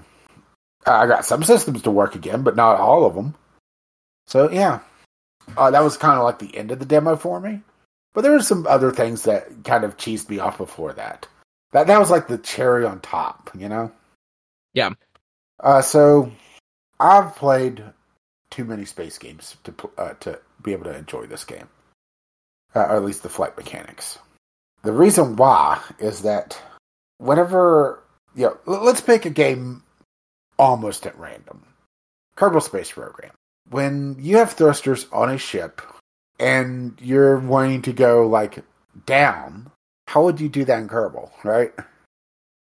I 0.85 1.05
got 1.07 1.25
some 1.25 1.43
systems 1.43 1.83
to 1.83 1.91
work 1.91 2.15
again, 2.15 2.41
but 2.43 2.55
not 2.55 2.79
all 2.79 3.05
of 3.05 3.13
them. 3.13 3.35
So, 4.27 4.49
yeah. 4.49 4.79
Uh, 5.55 5.71
that 5.71 5.83
was 5.83 5.97
kind 5.97 6.17
of 6.17 6.23
like 6.23 6.39
the 6.39 6.55
end 6.55 6.71
of 6.71 6.79
the 6.79 6.85
demo 6.85 7.15
for 7.15 7.39
me. 7.39 7.61
But 8.13 8.21
there 8.21 8.31
were 8.31 8.41
some 8.41 8.67
other 8.67 8.91
things 8.91 9.23
that 9.23 9.63
kind 9.63 9.83
of 9.83 9.97
cheesed 9.97 10.29
me 10.29 10.39
off 10.39 10.57
before 10.57 10.93
that. 10.93 11.27
That 11.71 11.87
that 11.87 11.99
was 11.99 12.11
like 12.11 12.27
the 12.27 12.37
cherry 12.37 12.85
on 12.85 12.99
top, 12.99 13.49
you 13.57 13.69
know. 13.69 13.91
Yeah. 14.73 14.91
Uh, 15.59 15.81
so 15.81 16.31
I've 16.99 17.35
played 17.35 17.83
too 18.49 18.65
many 18.65 18.85
space 18.85 19.17
games 19.17 19.55
to 19.63 19.73
uh, 19.97 20.13
to 20.15 20.39
be 20.61 20.73
able 20.73 20.85
to 20.85 20.95
enjoy 20.95 21.25
this 21.25 21.45
game, 21.45 21.69
uh, 22.75 22.79
or 22.79 22.97
at 22.97 23.03
least 23.05 23.23
the 23.23 23.29
flight 23.29 23.55
mechanics. 23.55 24.19
The 24.83 24.91
reason 24.91 25.35
why 25.35 25.81
is 25.99 26.21
that 26.23 26.59
whenever 27.17 28.01
you 28.35 28.45
know, 28.45 28.57
let's 28.65 29.01
pick 29.01 29.25
a 29.25 29.29
game 29.29 29.83
almost 30.57 31.05
at 31.05 31.17
random, 31.17 31.65
Kerbal 32.35 32.61
Space 32.61 32.91
Program. 32.91 33.31
When 33.69 34.17
you 34.19 34.37
have 34.37 34.53
thrusters 34.53 35.07
on 35.11 35.29
a 35.29 35.37
ship 35.37 35.81
and 36.39 36.97
you're 37.01 37.39
wanting 37.39 37.83
to 37.83 37.93
go 37.93 38.27
like 38.27 38.63
down, 39.05 39.71
how 40.07 40.23
would 40.23 40.41
you 40.41 40.49
do 40.49 40.65
that 40.65 40.79
in 40.79 40.87
Kerbal, 40.87 41.29
right? 41.43 41.73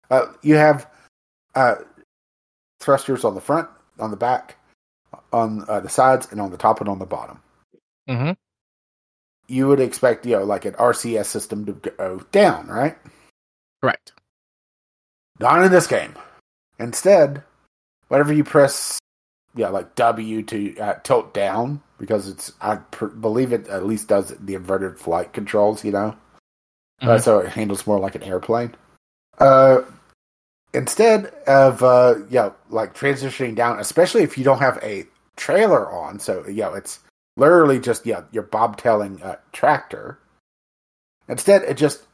Uh, 0.10 0.28
you 0.41 0.56
have 0.56 0.89
uh, 1.56 1.75
thrusters 2.80 3.23
on 3.23 3.36
the 3.36 3.41
front, 3.41 3.67
on 3.99 4.12
the 4.12 4.17
back, 4.17 4.56
on 5.34 5.65
uh, 5.67 5.80
the 5.80 5.89
sides, 5.89 6.28
and 6.32 6.39
on 6.39 6.51
the 6.51 6.58
top 6.58 6.80
and 6.80 6.89
on 6.89 6.99
the 6.99 7.06
bottom. 7.06 7.41
Mm-hmm. 8.10 8.32
You 9.47 9.67
would 9.67 9.79
expect, 9.79 10.25
you 10.25 10.38
know, 10.38 10.43
like 10.43 10.65
an 10.65 10.73
RCS 10.73 11.25
system 11.25 11.65
to 11.65 11.73
go 11.73 12.19
down, 12.31 12.67
right? 12.67 12.97
Correct. 13.81 14.13
Not 15.39 15.63
in 15.63 15.71
this 15.71 15.88
game. 15.88 16.15
Instead, 16.79 17.43
whenever 18.08 18.34
you 18.34 18.43
press, 18.43 18.99
yeah, 19.55 19.69
like 19.69 19.95
W 19.95 20.41
to 20.43 20.77
uh, 20.79 20.93
tilt 21.03 21.34
down, 21.34 21.81
because 21.99 22.27
it's, 22.27 22.51
I 22.62 22.77
pr- 22.77 23.05
believe 23.08 23.53
it 23.53 23.67
at 23.67 23.86
least 23.86 24.08
does 24.08 24.29
the 24.39 24.55
inverted 24.55 24.99
flight 24.99 25.34
controls, 25.34 25.84
you 25.84 25.91
know? 25.91 26.15
Uh, 27.01 27.17
Mhm. 27.17 27.21
so 27.21 27.39
it 27.39 27.49
handles 27.49 27.86
more 27.86 27.99
like 27.99 28.15
an 28.15 28.23
airplane. 28.23 28.73
Uh, 29.39 29.81
instead 30.73 31.25
of 31.47 31.84
uh, 31.84 32.15
yeah, 32.29 32.51
like 32.69 32.93
transitioning 32.95 33.55
down, 33.55 33.79
especially 33.79 34.23
if 34.23 34.38
you 34.38 34.43
don't 34.43 34.60
have 34.60 34.79
a 34.81 35.05
trailer 35.36 35.91
on, 35.91 36.19
so 36.19 36.45
yeah, 36.47 36.73
it's 36.73 36.99
literally 37.37 37.79
just 37.79 38.05
yeah, 38.05 38.23
your 38.31 38.43
bobtailing 38.43 39.21
uh, 39.21 39.37
tractor. 39.51 40.19
Instead, 41.27 41.63
it 41.63 41.77
just 41.77 42.05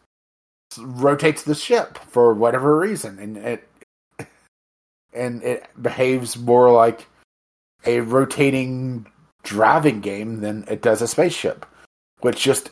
rotates 0.77 1.43
the 1.43 1.55
ship 1.55 1.97
for 1.97 2.33
whatever 2.33 2.77
reason, 2.77 3.19
and 3.19 3.37
it 3.37 3.67
and 5.13 5.43
it 5.43 5.65
behaves 5.81 6.37
more 6.37 6.71
like 6.71 7.07
a 7.85 7.99
rotating 8.01 9.05
driving 9.43 10.01
game 10.01 10.41
than 10.41 10.63
it 10.67 10.81
does 10.81 11.01
a 11.01 11.07
spaceship, 11.07 11.65
which 12.21 12.41
just 12.41 12.69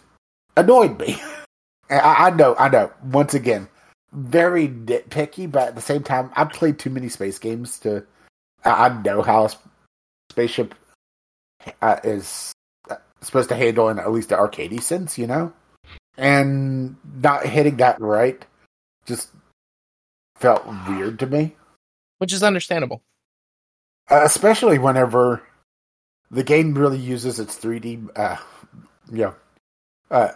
annoyed 0.55 0.99
me. 0.99 1.21
I, 1.89 2.27
I 2.27 2.29
know, 2.29 2.55
I 2.57 2.69
know. 2.69 2.91
Once 3.03 3.33
again, 3.33 3.67
very 4.13 4.67
nitpicky, 4.67 5.51
but 5.51 5.69
at 5.69 5.75
the 5.75 5.81
same 5.81 6.03
time, 6.03 6.31
I've 6.35 6.51
played 6.51 6.79
too 6.79 6.89
many 6.89 7.09
space 7.09 7.39
games 7.39 7.79
to. 7.79 8.05
I 8.63 8.87
I 8.87 9.01
know 9.01 9.21
how 9.21 9.49
spaceship 10.31 10.75
uh, 11.81 11.97
is 12.03 12.51
uh, 12.89 12.95
supposed 13.21 13.49
to 13.49 13.55
handle 13.55 13.89
in 13.89 13.99
at 13.99 14.11
least 14.11 14.29
the 14.29 14.35
arcadey 14.35 14.81
sense, 14.81 15.17
you 15.17 15.27
know, 15.27 15.53
and 16.17 16.95
not 17.21 17.45
hitting 17.45 17.77
that 17.77 17.99
right 18.01 18.45
just 19.05 19.29
felt 20.35 20.65
weird 20.87 21.19
to 21.19 21.25
me 21.27 21.55
Which 22.19 22.31
is 22.33 22.43
understandable. 22.43 23.01
uh, 24.09 24.21
especially 24.23 24.77
whenever 24.79 25.41
the 26.31 26.43
game 26.43 26.77
really 26.77 26.97
uses 26.99 27.39
its 27.39 27.57
3D, 27.57 28.09
uh, 28.15 28.37
yeah, 29.11 29.33
uh, 30.11 30.29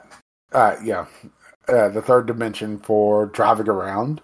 uh, 0.52 0.76
yeah, 0.84 1.06
uh, 1.68 1.90
the 1.90 2.02
third 2.02 2.26
dimension 2.26 2.80
for 2.80 3.28
driving 3.28 3.70
around. 3.70 4.20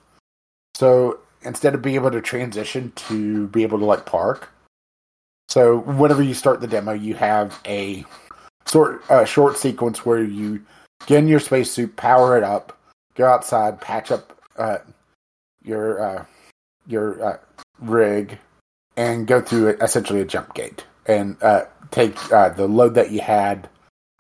So 0.76 1.20
instead 1.44 1.76
of 1.76 1.82
being 1.82 1.96
able 1.96 2.12
to 2.12 2.22
transition 2.22 2.92
to 2.96 3.48
be 3.50 3.64
able 3.64 3.80
to 3.80 3.86
like 3.86 4.06
park, 4.08 4.50
so 5.50 5.80
whenever 5.80 6.22
you 6.22 6.36
start 6.36 6.62
the 6.62 6.68
demo, 6.68 6.94
you 6.94 7.16
have 7.16 7.60
a 7.66 8.06
sort 8.66 9.10
uh, 9.10 9.26
short 9.26 9.58
sequence 9.58 10.06
where 10.06 10.24
you 10.24 10.64
get 11.08 11.20
in 11.20 11.28
your 11.28 11.40
spacesuit, 11.40 11.96
power 11.96 12.38
it 12.38 12.44
up, 12.44 12.78
go 13.16 13.26
outside, 13.26 13.82
patch 13.82 14.12
up 14.12 14.40
uh, 14.58 14.78
your 15.64 16.02
uh, 16.02 16.26
your 16.86 17.24
uh, 17.24 17.38
rig, 17.80 18.38
and 18.96 19.26
go 19.26 19.42
through 19.42 19.70
essentially 19.82 20.22
a 20.22 20.26
jump 20.26 20.54
gate 20.54 20.86
and 21.08 21.36
uh, 21.42 21.66
take 21.90 22.16
uh, 22.32 22.50
the 22.50 22.68
load 22.68 22.94
that 22.94 23.12
you 23.12 23.22
had. 23.22 23.68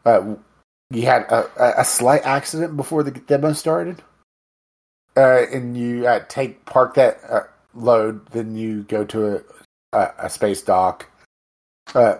Uh, 0.05 0.35
you 0.89 1.03
had 1.03 1.21
a, 1.23 1.79
a 1.79 1.85
slight 1.85 2.25
accident 2.25 2.75
before 2.75 3.03
the 3.03 3.11
demo 3.11 3.53
started, 3.53 4.01
and 5.15 5.77
you 5.77 6.09
take 6.27 6.65
park 6.65 6.95
that 6.95 7.51
load. 7.75 8.25
Then 8.31 8.55
you 8.55 8.81
go 8.83 9.05
to 9.05 9.35
a, 9.35 9.41
a, 9.93 10.13
a 10.23 10.29
space 10.31 10.63
dock, 10.63 11.05
uh, 11.95 12.17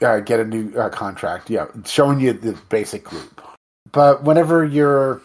uh, 0.00 0.20
get 0.20 0.40
a 0.40 0.44
new 0.44 0.72
uh, 0.78 0.88
contract. 0.88 1.50
Yeah, 1.50 1.66
showing 1.84 2.20
you 2.20 2.32
the 2.32 2.52
basic 2.68 3.12
loop. 3.12 3.42
But 3.92 4.24
whenever 4.24 4.64
you're 4.64 5.20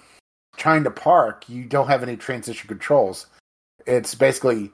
trying 0.58 0.84
to 0.84 0.92
park, 0.92 1.50
you 1.50 1.66
don't 1.66 1.88
have 1.88 2.04
any 2.04 2.18
transition 2.18 2.68
controls. 2.68 3.28
It's 3.86 4.16
basically 4.16 4.72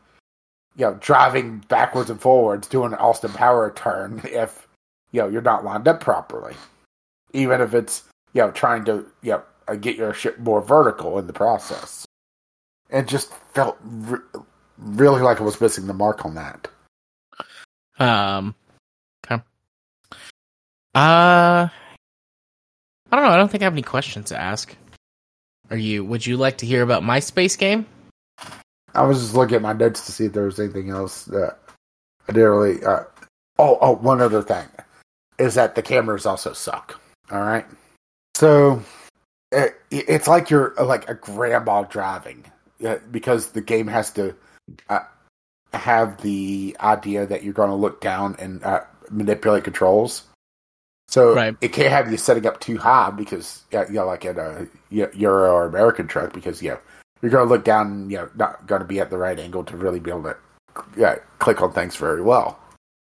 you 0.79 0.86
know, 0.86 0.97
driving 1.01 1.60
backwards 1.67 2.10
and 2.10 2.21
forwards, 2.21 2.67
doing 2.67 2.93
an 2.93 2.99
Austin 2.99 3.32
Power 3.32 3.71
turn 3.75 4.21
if 4.25 4.67
you 5.12 5.21
know 5.21 5.27
you're 5.27 5.41
not 5.41 5.65
lined 5.65 5.88
up 5.88 5.99
properly, 5.99 6.55
even 7.34 7.62
if 7.62 7.73
it's 7.73 8.03
you 8.34 8.41
know 8.41 8.51
trying 8.51 8.86
to 8.86 9.05
you 9.21 9.32
know 9.32 9.43
uh, 9.67 9.75
get 9.75 9.97
your 9.97 10.13
ship 10.13 10.39
more 10.39 10.62
vertical 10.62 11.19
in 11.19 11.27
the 11.27 11.34
process. 11.34 12.05
It 12.89 13.08
just 13.08 13.34
felt 13.53 13.77
re- 13.84 14.19
really 14.77 15.21
like 15.21 15.39
I 15.39 15.43
was 15.43 15.62
missing 15.62 15.86
the 15.86 15.93
mark 15.93 16.25
on 16.25 16.36
that. 16.36 16.67
Um. 17.99 18.55
Uh. 20.95 21.69
I 23.12 23.15
don't 23.15 23.25
know. 23.25 23.32
I 23.32 23.38
don't 23.38 23.49
think 23.49 23.63
I 23.63 23.65
have 23.65 23.73
any 23.73 23.82
questions 23.82 24.30
to 24.30 24.39
ask. 24.39 24.75
Are 25.69 25.78
you? 25.78 26.04
Would 26.06 26.25
you 26.25 26.38
like 26.38 26.60
to 26.60 26.65
hear 26.65 26.84
about 26.84 27.04
my 27.04 27.19
space 27.19 27.56
game? 27.56 27.86
I 28.93 29.04
was 29.04 29.19
just 29.19 29.36
looking 29.36 29.56
at 29.56 29.62
my 29.62 29.73
notes 29.73 30.06
to 30.06 30.12
see 30.12 30.25
if 30.25 30.34
there 30.34 30.45
was 30.45 30.60
anything 30.60 30.89
else 30.89 31.25
that 31.25 31.58
I 32.28 32.34
didn't 32.34 32.49
really. 32.49 32.84
Uh, 32.84 33.04
oh, 33.58 33.78
oh, 33.82 33.95
one 33.95 34.21
other 34.21 34.41
thing 34.41 34.67
is 35.38 35.56
that 35.56 35.75
the 35.75 35.82
cameras 35.82 36.25
also 36.25 36.54
suck. 36.54 36.99
All 37.32 37.41
right, 37.41 37.65
so 38.36 38.82
it, 39.52 39.80
it's 39.91 40.28
like 40.28 40.49
you're 40.49 40.80
uh, 40.80 40.86
like 40.86 41.10
a 41.10 41.13
grandma 41.13 41.84
driving 41.84 42.45
uh, 42.86 42.97
because 43.12 43.52
the 43.52 43.62
game 43.62 43.88
has 43.88 44.12
to 44.13 44.36
uh, 44.89 45.02
have 45.73 46.21
the 46.21 46.75
idea 46.80 47.25
that 47.25 47.44
you're 47.44 47.54
going 47.54 47.69
to 47.69 47.75
look 47.75 48.02
down 48.02 48.35
and 48.40 48.63
uh, 48.63 48.81
manipulate 49.12 49.63
controls. 49.63 50.23
So 51.10 51.33
Right. 51.33 51.57
it 51.60 51.73
can't 51.73 51.89
have 51.89 52.12
you 52.12 52.17
setting 52.17 52.45
up 52.45 52.60
too 52.60 52.77
high 52.77 53.10
because 53.10 53.63
yeah, 53.71 53.87
you 53.87 53.95
know, 53.95 54.05
like 54.05 54.25
in 54.25 54.37
a 54.37 54.67
Euro 54.91 55.51
or 55.51 55.65
American 55.65 56.07
truck 56.07 56.33
because 56.33 56.62
yeah, 56.62 56.77
you're 57.21 57.31
going 57.31 57.47
to 57.47 57.51
look 57.51 57.65
down, 57.65 58.10
you 58.12 58.17
know, 58.17 58.29
not 58.35 58.67
going 58.67 58.81
to 58.81 58.87
be 58.87 58.99
at 58.99 59.10
the 59.10 59.17
right 59.17 59.39
angle 59.39 59.63
to 59.63 59.75
really 59.75 59.99
be 59.99 60.12
able 60.12 60.23
to 60.23 60.37
yeah, 60.95 61.15
click 61.39 61.62
on 61.63 61.73
things 61.73 61.95
very 61.95 62.21
well. 62.21 62.60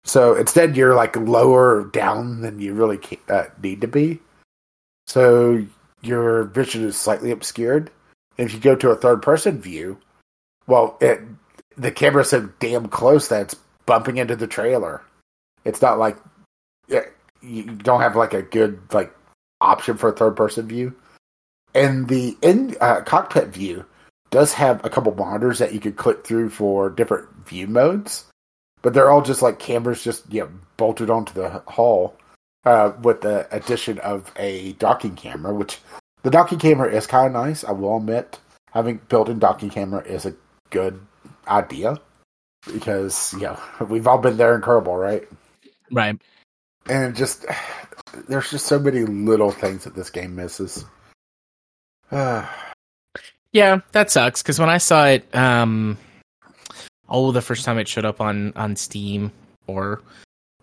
So 0.05 0.35
instead, 0.35 0.75
you're 0.75 0.95
like 0.95 1.15
lower 1.15 1.85
down 1.85 2.41
than 2.41 2.59
you 2.59 2.73
really 2.73 2.99
uh, 3.29 3.45
need 3.61 3.81
to 3.81 3.87
be. 3.87 4.19
So 5.05 5.65
your 6.01 6.45
vision 6.45 6.83
is 6.83 6.97
slightly 6.97 7.29
obscured. 7.29 7.91
And 8.39 8.47
if 8.47 8.53
you 8.55 8.59
go 8.59 8.75
to 8.75 8.89
a 8.89 8.95
third 8.95 9.21
person 9.21 9.61
view, 9.61 9.99
well, 10.65 10.97
it, 10.99 11.21
the 11.77 11.91
camera's 11.91 12.31
so 12.31 12.49
damn 12.59 12.87
close 12.87 13.27
that 13.27 13.41
it's 13.43 13.55
bumping 13.85 14.17
into 14.17 14.35
the 14.35 14.47
trailer. 14.47 15.03
It's 15.63 15.81
not 15.81 15.99
like 15.99 16.17
you 17.43 17.63
don't 17.63 18.01
have 18.01 18.15
like 18.15 18.33
a 18.33 18.41
good 18.41 18.79
like 18.91 19.13
option 19.61 19.97
for 19.97 20.09
a 20.09 20.13
third 20.13 20.35
person 20.35 20.67
view. 20.67 20.95
And 21.75 22.07
the 22.07 22.37
in 22.41 22.75
uh, 22.79 23.01
cockpit 23.01 23.49
view 23.49 23.85
does 24.29 24.53
have 24.53 24.83
a 24.83 24.89
couple 24.89 25.13
monitors 25.13 25.59
that 25.59 25.73
you 25.73 25.79
could 25.79 25.95
click 25.95 26.25
through 26.25 26.49
for 26.49 26.89
different 26.89 27.29
view 27.47 27.67
modes. 27.67 28.25
but 28.81 28.93
they're 28.93 29.09
all 29.09 29.21
just 29.21 29.41
like 29.41 29.59
cameras 29.59 30.03
just 30.03 30.31
you 30.31 30.41
know, 30.41 30.49
bolted 30.77 31.09
onto 31.09 31.33
the 31.33 31.61
hull 31.67 32.15
uh, 32.65 32.91
with 33.01 33.21
the 33.21 33.47
addition 33.55 33.99
of 33.99 34.31
a 34.37 34.73
docking 34.73 35.15
camera, 35.15 35.53
which 35.53 35.79
the 36.23 36.29
docking 36.29 36.59
camera 36.59 36.91
is 36.91 37.07
kind 37.07 37.27
of 37.27 37.33
nice. 37.33 37.63
I 37.63 37.71
will 37.71 37.97
admit, 37.97 38.39
having 38.71 38.99
built-in 39.09 39.39
docking 39.39 39.69
camera 39.69 40.03
is 40.03 40.25
a 40.25 40.35
good 40.69 40.99
idea 41.47 41.99
because 42.71 43.33
you 43.33 43.41
know 43.41 43.59
we've 43.89 44.07
all 44.07 44.17
been 44.17 44.37
there 44.37 44.55
in 44.55 44.61
Kerbal, 44.61 44.99
right? 44.99 45.27
Right. 45.91 46.19
And 46.87 47.15
just 47.15 47.45
there's 48.27 48.51
just 48.51 48.65
so 48.65 48.79
many 48.79 49.05
little 49.05 49.51
things 49.51 49.83
that 49.83 49.95
this 49.95 50.09
game 50.09 50.35
misses. 50.35 50.85
yeah, 52.11 52.47
that 53.91 54.11
sucks 54.11 54.41
because 54.41 54.59
when 54.59 54.69
I 54.69 54.77
saw 54.77 55.07
it, 55.07 55.33
um, 55.35 55.97
oh, 57.09 57.31
the 57.31 57.41
first 57.41 57.65
time 57.65 57.79
it 57.79 57.87
showed 57.87 58.05
up 58.05 58.21
on 58.21 58.53
on 58.55 58.75
Steam 58.75 59.31
or 59.67 60.01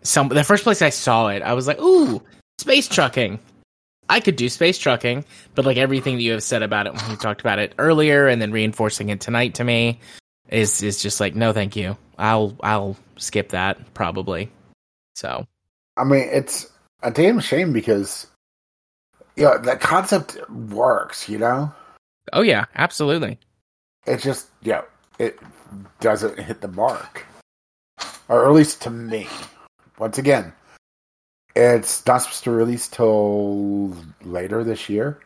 some 0.03 0.29
the 0.29 0.45
first 0.45 0.65
place 0.65 0.83
I 0.83 0.91
saw 0.91 1.29
it, 1.29 1.43
I 1.43 1.55
was 1.55 1.67
like, 1.67 1.81
ooh, 1.81 2.23
space 2.59 2.89
trucking. 2.89 3.39
I 4.09 4.19
could 4.19 4.35
do 4.35 4.49
space 4.49 4.77
trucking, 4.77 5.25
but 5.55 5.65
like 5.65 5.77
everything 5.77 6.17
that 6.17 6.23
you 6.23 6.33
have 6.33 6.43
said 6.43 6.65
about 6.65 6.89
it 6.89 6.95
when 6.95 7.11
you 7.11 7.17
talked 7.17 7.41
about 7.41 7.61
it 7.61 7.75
earlier 7.79 8.27
and 8.27 8.43
then 8.43 8.51
reinforcing 8.51 9.09
it 9.09 9.21
tonight 9.21 9.55
to 9.55 9.65
me 9.65 10.01
is 10.49 10.83
is 10.83 11.01
just 11.01 11.21
like 11.21 11.35
no 11.35 11.53
thank 11.53 11.77
you. 11.77 11.97
I'll 12.19 12.57
I'll 12.63 12.97
skip 13.17 13.51
that 13.51 13.95
probably. 13.95 14.51
So 15.15 15.47
I 16.01 16.05
mean 16.05 16.29
it's 16.33 16.67
a 17.03 17.11
damn 17.11 17.41
shame 17.41 17.73
because 17.73 18.27
yeah, 19.37 19.59
the 19.59 19.77
concept 19.77 20.39
works, 20.51 21.29
you 21.29 21.39
know? 21.39 21.73
Oh 22.33 22.43
yeah, 22.43 22.67
absolutely. 22.75 23.39
It 24.07 24.19
just 24.19 24.49
yeah, 24.63 24.83
it 25.19 25.39
doesn't 26.01 26.39
hit 26.39 26.61
the 26.61 26.69
mark. 26.69 27.27
Or 28.29 28.47
at 28.47 28.53
least 28.53 28.83
to 28.83 28.91
me. 28.91 29.27
Once 29.99 30.19
again, 30.19 30.53
it's 31.55 32.07
not 32.07 32.23
supposed 32.23 32.45
to 32.45 32.51
release 32.51 32.89
till 32.89 33.95
later 34.23 34.65
this 34.65 34.89
year. 34.89 35.21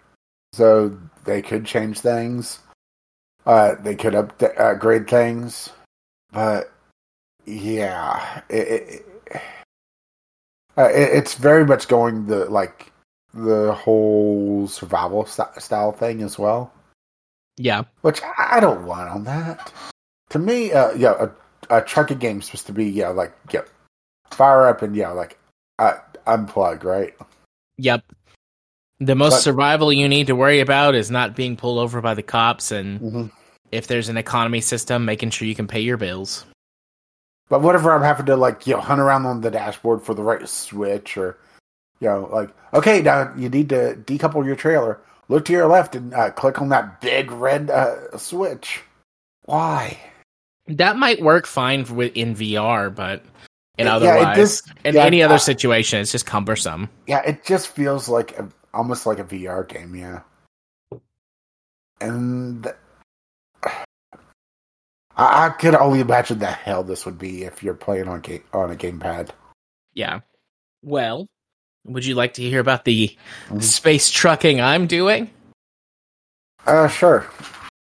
So 0.52 0.98
they 1.24 1.42
could 1.42 1.66
change 1.66 2.00
things. 2.00 2.58
Uh, 3.46 3.74
they 3.80 3.94
could 3.94 4.14
upgrade 4.14 5.08
things. 5.08 5.70
But 6.32 6.72
yeah, 7.44 8.42
it, 8.48 8.68
it, 8.68 9.42
uh, 10.76 10.88
it, 10.88 11.10
it's 11.12 11.34
very 11.34 11.64
much 11.64 11.88
going 11.88 12.26
the 12.26 12.46
like 12.46 12.92
the 13.32 13.72
whole 13.72 14.68
survival 14.68 15.26
st- 15.26 15.60
style 15.60 15.92
thing 15.92 16.22
as 16.22 16.38
well. 16.38 16.72
Yeah, 17.56 17.84
which 18.02 18.20
I 18.38 18.60
don't 18.60 18.86
want 18.86 19.10
on 19.10 19.24
that. 19.24 19.72
To 20.30 20.38
me, 20.38 20.72
uh, 20.72 20.92
yeah, 20.92 21.28
a, 21.70 21.78
a 21.78 21.82
trucking 21.82 22.18
game 22.18 22.38
is 22.38 22.46
supposed 22.46 22.66
to 22.66 22.72
be 22.72 22.86
yeah, 22.86 23.08
like 23.08 23.32
yeah, 23.52 23.62
fire 24.30 24.66
up 24.66 24.82
and 24.82 24.96
yeah, 24.96 25.10
like 25.10 25.38
uh, 25.78 25.94
unplug, 26.26 26.84
right? 26.84 27.14
Yep. 27.78 28.04
The 29.00 29.14
most 29.14 29.32
but, 29.32 29.40
survival 29.40 29.92
you 29.92 30.08
need 30.08 30.28
to 30.28 30.36
worry 30.36 30.60
about 30.60 30.94
is 30.94 31.10
not 31.10 31.36
being 31.36 31.56
pulled 31.56 31.78
over 31.78 32.00
by 32.00 32.14
the 32.14 32.22
cops, 32.22 32.70
and 32.70 33.00
mm-hmm. 33.00 33.26
if 33.72 33.86
there's 33.86 34.08
an 34.08 34.16
economy 34.16 34.60
system, 34.60 35.04
making 35.04 35.30
sure 35.30 35.46
you 35.46 35.54
can 35.54 35.66
pay 35.66 35.80
your 35.80 35.96
bills. 35.96 36.44
But 37.48 37.62
whatever 37.62 37.92
I'm 37.92 38.02
having 38.02 38.26
to 38.26 38.36
like, 38.36 38.66
you 38.66 38.74
know, 38.74 38.80
hunt 38.80 39.00
around 39.00 39.26
on 39.26 39.40
the 39.40 39.50
dashboard 39.50 40.02
for 40.02 40.14
the 40.14 40.22
right 40.22 40.48
switch, 40.48 41.16
or 41.16 41.38
you 42.00 42.08
know, 42.08 42.28
like, 42.32 42.50
okay, 42.72 43.02
now 43.02 43.32
you 43.36 43.48
need 43.48 43.68
to 43.68 43.96
decouple 44.04 44.44
your 44.44 44.56
trailer. 44.56 45.00
Look 45.28 45.44
to 45.46 45.52
your 45.52 45.66
left 45.66 45.94
and 45.94 46.12
uh, 46.12 46.30
click 46.30 46.60
on 46.60 46.68
that 46.70 47.00
big 47.00 47.30
red 47.30 47.70
uh, 47.70 48.16
switch. 48.18 48.82
Why? 49.44 49.98
That 50.66 50.96
might 50.96 51.20
work 51.20 51.46
fine 51.46 51.80
in 51.80 52.34
VR, 52.34 52.94
but 52.94 53.22
in 53.76 53.86
otherwise, 53.86 54.36
just, 54.36 54.72
in 54.84 54.94
yeah, 54.94 55.04
any 55.04 55.22
other 55.22 55.34
uh, 55.34 55.38
situation, 55.38 56.00
it's 56.00 56.12
just 56.12 56.26
cumbersome. 56.26 56.88
Yeah, 57.06 57.22
it 57.22 57.44
just 57.44 57.68
feels 57.68 58.08
like 58.08 58.38
a, 58.38 58.48
almost 58.72 59.04
like 59.04 59.18
a 59.18 59.24
VR 59.24 59.66
game. 59.68 59.94
Yeah, 59.94 60.20
and 62.00 62.72
I, 65.16 65.46
I 65.46 65.48
could 65.50 65.74
only 65.74 66.00
imagine 66.00 66.38
the 66.38 66.46
hell 66.46 66.82
this 66.82 67.04
would 67.06 67.18
be 67.18 67.44
if 67.44 67.62
you're 67.62 67.74
playing 67.74 68.08
on 68.08 68.20
game, 68.20 68.42
on 68.52 68.70
a 68.70 68.74
gamepad. 68.74 69.30
Yeah. 69.94 70.20
Well, 70.82 71.26
would 71.86 72.04
you 72.04 72.14
like 72.14 72.34
to 72.34 72.42
hear 72.42 72.60
about 72.60 72.84
the 72.84 73.16
mm-hmm. 73.48 73.60
space 73.60 74.10
trucking 74.10 74.60
I'm 74.60 74.86
doing? 74.86 75.30
Uh, 76.66 76.88
sure. 76.88 77.26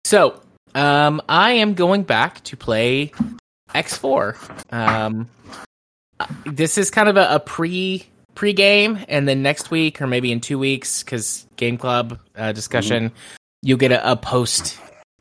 So, 0.05 0.41
um, 0.75 1.23
I 1.29 1.53
am 1.53 1.75
going 1.75 2.03
back 2.03 2.43
to 2.45 2.57
play 2.57 3.13
X4. 3.75 4.73
Um, 4.73 5.29
this 6.47 6.79
is 6.79 6.91
kind 6.91 7.09
of 7.09 7.17
a, 7.17 7.37
a 7.37 7.41
pre 7.41 8.07
pre 8.35 8.53
game, 8.53 8.99
and 9.09 9.29
then 9.29 9.43
next 9.43 9.71
week 9.71 10.01
or 10.01 10.07
maybe 10.07 10.33
in 10.33 10.41
two 10.41 10.59
weeks, 10.59 11.03
because 11.03 11.47
Game 11.57 11.77
Club 11.77 12.19
uh, 12.37 12.53
discussion, 12.53 13.11
mm-hmm. 13.11 13.17
you'll 13.63 13.79
get 13.79 13.93
a, 13.93 14.13
a 14.13 14.17
post 14.17 14.79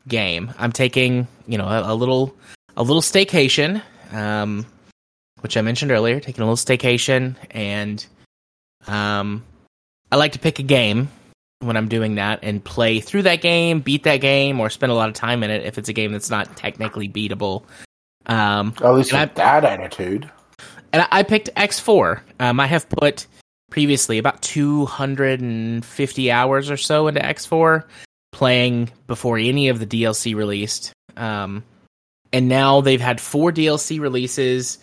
game. 0.08 0.52
I'm 0.58 0.72
taking 0.72 1.26
you 1.46 1.58
know 1.58 1.66
a, 1.66 1.92
a 1.92 1.94
little 1.94 2.34
a 2.76 2.82
little 2.82 3.02
staycation, 3.02 3.82
um, 4.12 4.66
which 5.40 5.56
I 5.56 5.62
mentioned 5.62 5.90
earlier. 5.90 6.20
Taking 6.20 6.42
a 6.42 6.50
little 6.50 6.56
staycation, 6.56 7.36
and 7.50 8.04
um, 8.86 9.44
I 10.10 10.16
like 10.16 10.32
to 10.32 10.38
pick 10.38 10.58
a 10.58 10.62
game 10.62 11.08
when 11.60 11.76
I'm 11.76 11.88
doing 11.88 12.16
that 12.16 12.40
and 12.42 12.62
play 12.62 13.00
through 13.00 13.22
that 13.22 13.40
game, 13.40 13.80
beat 13.80 14.02
that 14.04 14.18
game, 14.18 14.60
or 14.60 14.70
spend 14.70 14.92
a 14.92 14.94
lot 14.94 15.08
of 15.08 15.14
time 15.14 15.42
in 15.42 15.50
it 15.50 15.64
if 15.64 15.78
it's 15.78 15.88
a 15.88 15.92
game 15.92 16.12
that's 16.12 16.30
not 16.30 16.56
technically 16.56 17.08
beatable. 17.08 17.64
Um, 18.26 18.74
At 18.82 18.94
least 18.94 19.12
with 19.12 19.20
I, 19.20 19.26
that 19.26 19.64
attitude. 19.64 20.30
And 20.92 21.06
I 21.10 21.22
picked 21.22 21.50
X4. 21.56 22.20
Um, 22.40 22.60
I 22.60 22.66
have 22.66 22.88
put 22.88 23.26
previously 23.70 24.18
about 24.18 24.40
250 24.42 26.30
hours 26.30 26.70
or 26.70 26.76
so 26.76 27.08
into 27.08 27.20
X4 27.20 27.82
playing 28.34 28.90
before 29.06 29.38
any 29.38 29.68
of 29.68 29.78
the 29.78 29.86
DLC 29.86 30.34
released. 30.34 30.92
Um, 31.16 31.64
and 32.32 32.48
now 32.48 32.80
they've 32.80 33.00
had 33.00 33.20
four 33.20 33.52
DLC 33.52 34.00
releases. 34.00 34.78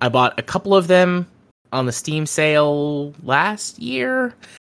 I 0.00 0.08
bought 0.08 0.38
a 0.38 0.42
couple 0.42 0.74
of 0.74 0.88
them 0.88 1.26
on 1.72 1.86
the 1.86 1.92
Steam 1.92 2.26
sale 2.26 3.14
last 3.22 3.78
year, 3.78 4.34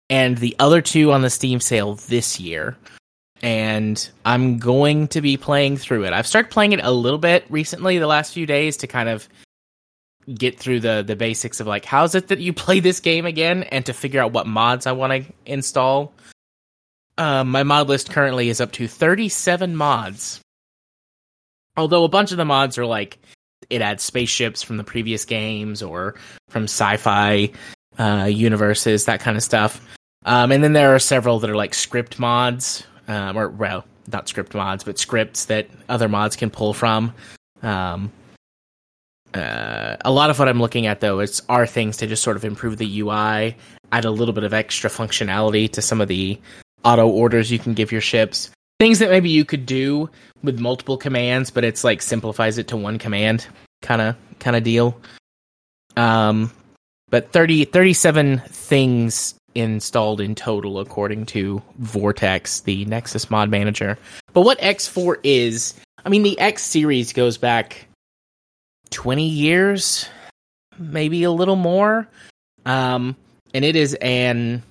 and 0.10 0.38
the 0.38 0.56
other 0.58 0.82
two 0.82 1.12
on 1.12 1.22
the 1.22 1.30
Steam 1.30 1.60
sale 1.60 1.96
this 1.96 2.40
year. 2.40 2.78
And 3.44 4.10
I'm 4.24 4.60
going 4.60 5.08
to 5.10 5.22
be 5.22 5.36
playing 5.36 5.78
through 5.78 6.06
it. 6.06 6.14
I've 6.14 6.28
started 6.28 6.52
playing 6.52 6.74
it 6.74 6.80
a 6.82 6.92
little 6.92 7.20
bit 7.20 7.44
recently, 7.50 7.98
the 7.98 8.08
last 8.08 8.34
few 8.34 8.46
days, 8.46 8.78
to 8.78 8.88
kind 8.88 9.10
of 9.10 9.28
get 10.34 10.58
through 10.60 10.80
the 10.80 11.04
the 11.06 11.16
basics 11.16 11.60
of 11.60 11.66
like 11.66 11.84
how's 11.84 12.14
it 12.14 12.28
that 12.28 12.40
you 12.40 12.54
play 12.66 12.80
this 12.80 13.00
game 13.02 13.26
again, 13.26 13.64
and 13.64 13.86
to 13.88 13.94
figure 13.94 14.22
out 14.22 14.32
what 14.32 14.48
mods 14.48 14.88
I 14.88 14.94
want 14.94 15.12
to 15.12 15.34
install. 15.46 16.14
Um, 17.22 17.52
my 17.52 17.62
mod 17.62 17.88
list 17.88 18.10
currently 18.10 18.50
is 18.50 18.60
up 18.60 18.72
to 18.72 18.88
37 18.88 19.76
mods. 19.76 20.42
Although 21.78 22.04
a 22.04 22.10
bunch 22.10 22.32
of 22.32 22.38
the 22.38 22.46
mods 22.46 22.80
are 22.80 22.86
like 22.88 23.20
it 23.70 23.84
adds 23.84 24.02
spaceships 24.02 24.64
from 24.64 24.78
the 24.78 24.84
previous 24.84 25.24
games 25.24 25.84
or 25.84 26.16
from 26.50 26.64
sci-fi 26.64 27.52
uh, 28.00 28.28
universes, 28.28 29.06
that 29.06 29.20
kind 29.20 29.38
of 29.38 29.44
stuff. 29.44 29.88
Um, 30.26 30.52
and 30.52 30.64
then 30.64 30.74
there 30.74 30.96
are 30.96 31.00
several 31.00 31.38
that 31.40 31.50
are 31.52 31.56
like 31.56 31.76
script 31.76 32.18
mods, 32.18 32.88
um, 33.08 33.38
or 33.38 33.50
well, 33.50 33.86
not 34.12 34.28
script 34.28 34.56
mods, 34.56 34.84
but 34.84 34.98
scripts 34.98 35.46
that 35.46 35.70
other 35.90 36.10
mods 36.10 36.36
can 36.36 36.50
pull 36.50 36.74
from. 36.74 37.14
Um, 37.62 38.12
uh, 39.36 39.96
a 40.04 40.12
lot 40.12 40.32
of 40.32 40.40
what 40.40 40.50
I'm 40.50 40.60
looking 40.60 40.88
at 40.88 41.02
though 41.02 41.20
is 41.20 41.44
are 41.48 41.68
things 41.68 41.98
to 41.98 42.08
just 42.08 42.24
sort 42.24 42.36
of 42.36 42.44
improve 42.44 42.78
the 42.78 43.02
UI, 43.02 43.56
add 43.92 44.06
a 44.06 44.12
little 44.12 44.34
bit 44.34 44.44
of 44.44 44.56
extra 44.56 44.90
functionality 44.90 45.72
to 45.74 45.84
some 45.84 46.02
of 46.02 46.08
the 46.08 46.40
auto 46.84 47.08
orders 47.08 47.52
you 47.52 47.60
can 47.60 47.74
give 47.74 47.92
your 47.92 48.02
ships. 48.02 48.50
Things 48.80 49.00
that 49.00 49.10
maybe 49.10 49.30
you 49.30 49.46
could 49.46 49.66
do 49.66 50.10
with 50.44 50.60
multiple 50.60 50.98
commands, 50.98 51.52
but 51.52 51.64
it's 51.64 51.84
like 51.84 52.02
simplifies 52.02 52.58
it 52.58 52.68
to 52.70 52.78
one 52.78 52.98
command 52.98 53.48
kind 53.82 54.02
of 54.02 54.16
kind 54.40 54.56
of 54.56 54.64
deal. 54.64 55.00
Um, 55.98 56.52
but 57.10 57.32
30, 57.32 57.66
37 57.66 58.40
things 58.48 59.36
installed 59.54 60.22
in 60.22 60.34
total 60.34 60.80
according 60.80 61.26
to 61.28 61.62
Vortex, 61.78 62.62
the 62.62 62.86
Nexus 62.86 63.30
mod 63.30 63.50
manager. 63.50 63.98
But 64.34 64.42
what 64.42 64.60
X4 64.60 65.18
is, 65.24 65.74
I 66.06 66.10
mean 66.10 66.24
the 66.24 66.40
X 66.40 66.64
series 66.64 67.14
goes 67.14 67.38
back 67.38 67.86
20 68.92 69.28
years, 69.28 70.08
maybe 70.78 71.24
a 71.24 71.32
little 71.32 71.56
more. 71.56 72.08
Um, 72.66 73.16
and 73.54 73.66
it 73.66 73.76
is 73.76 73.96
an 73.96 74.64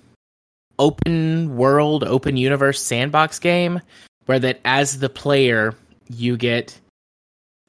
open 0.81 1.57
world, 1.57 2.03
open 2.03 2.37
universe 2.37 2.83
sandbox 2.83 3.39
game 3.39 3.81
where 4.27 4.41
that 4.41 4.59
as 4.65 4.99
the 4.99 5.09
player 5.09 5.75
you 6.09 6.37
get 6.37 6.79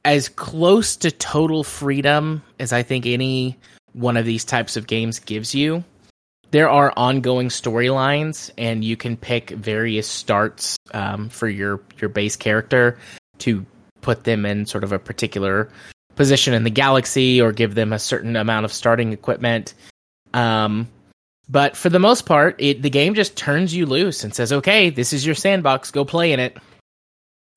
as 0.03 0.29
close 0.29 0.95
to 0.97 1.11
total 1.11 1.63
freedom 1.63 2.41
as 2.59 2.73
I 2.73 2.83
think 2.83 3.05
any 3.05 3.57
one 3.93 4.17
of 4.17 4.25
these 4.25 4.45
types 4.45 4.77
of 4.77 4.87
games 4.87 5.19
gives 5.19 5.53
you. 5.53 5.83
There 6.51 6.69
are 6.69 6.91
ongoing 6.97 7.49
storylines, 7.49 8.51
and 8.57 8.83
you 8.83 8.97
can 8.97 9.15
pick 9.15 9.51
various 9.51 10.07
starts 10.07 10.77
um, 10.93 11.29
for 11.29 11.47
your 11.47 11.81
your 11.99 12.09
base 12.09 12.35
character 12.35 12.97
to 13.39 13.65
put 14.01 14.23
them 14.23 14.45
in 14.45 14.65
sort 14.65 14.83
of 14.83 14.91
a 14.91 14.99
particular 14.99 15.69
position 16.15 16.53
in 16.53 16.63
the 16.63 16.69
galaxy 16.69 17.41
or 17.41 17.51
give 17.51 17.75
them 17.75 17.93
a 17.93 17.99
certain 17.99 18.35
amount 18.35 18.65
of 18.65 18.73
starting 18.73 19.13
equipment. 19.13 19.73
Um, 20.33 20.89
but 21.49 21.75
for 21.75 21.89
the 21.89 21.99
most 21.99 22.25
part, 22.25 22.55
it 22.59 22.81
the 22.81 22.89
game 22.89 23.13
just 23.13 23.35
turns 23.35 23.73
you 23.73 23.85
loose 23.85 24.23
and 24.23 24.33
says, 24.33 24.51
"Okay, 24.51 24.89
this 24.89 25.13
is 25.13 25.25
your 25.25 25.35
sandbox. 25.35 25.91
Go 25.91 26.05
play 26.05 26.31
in 26.31 26.39
it." 26.39 26.57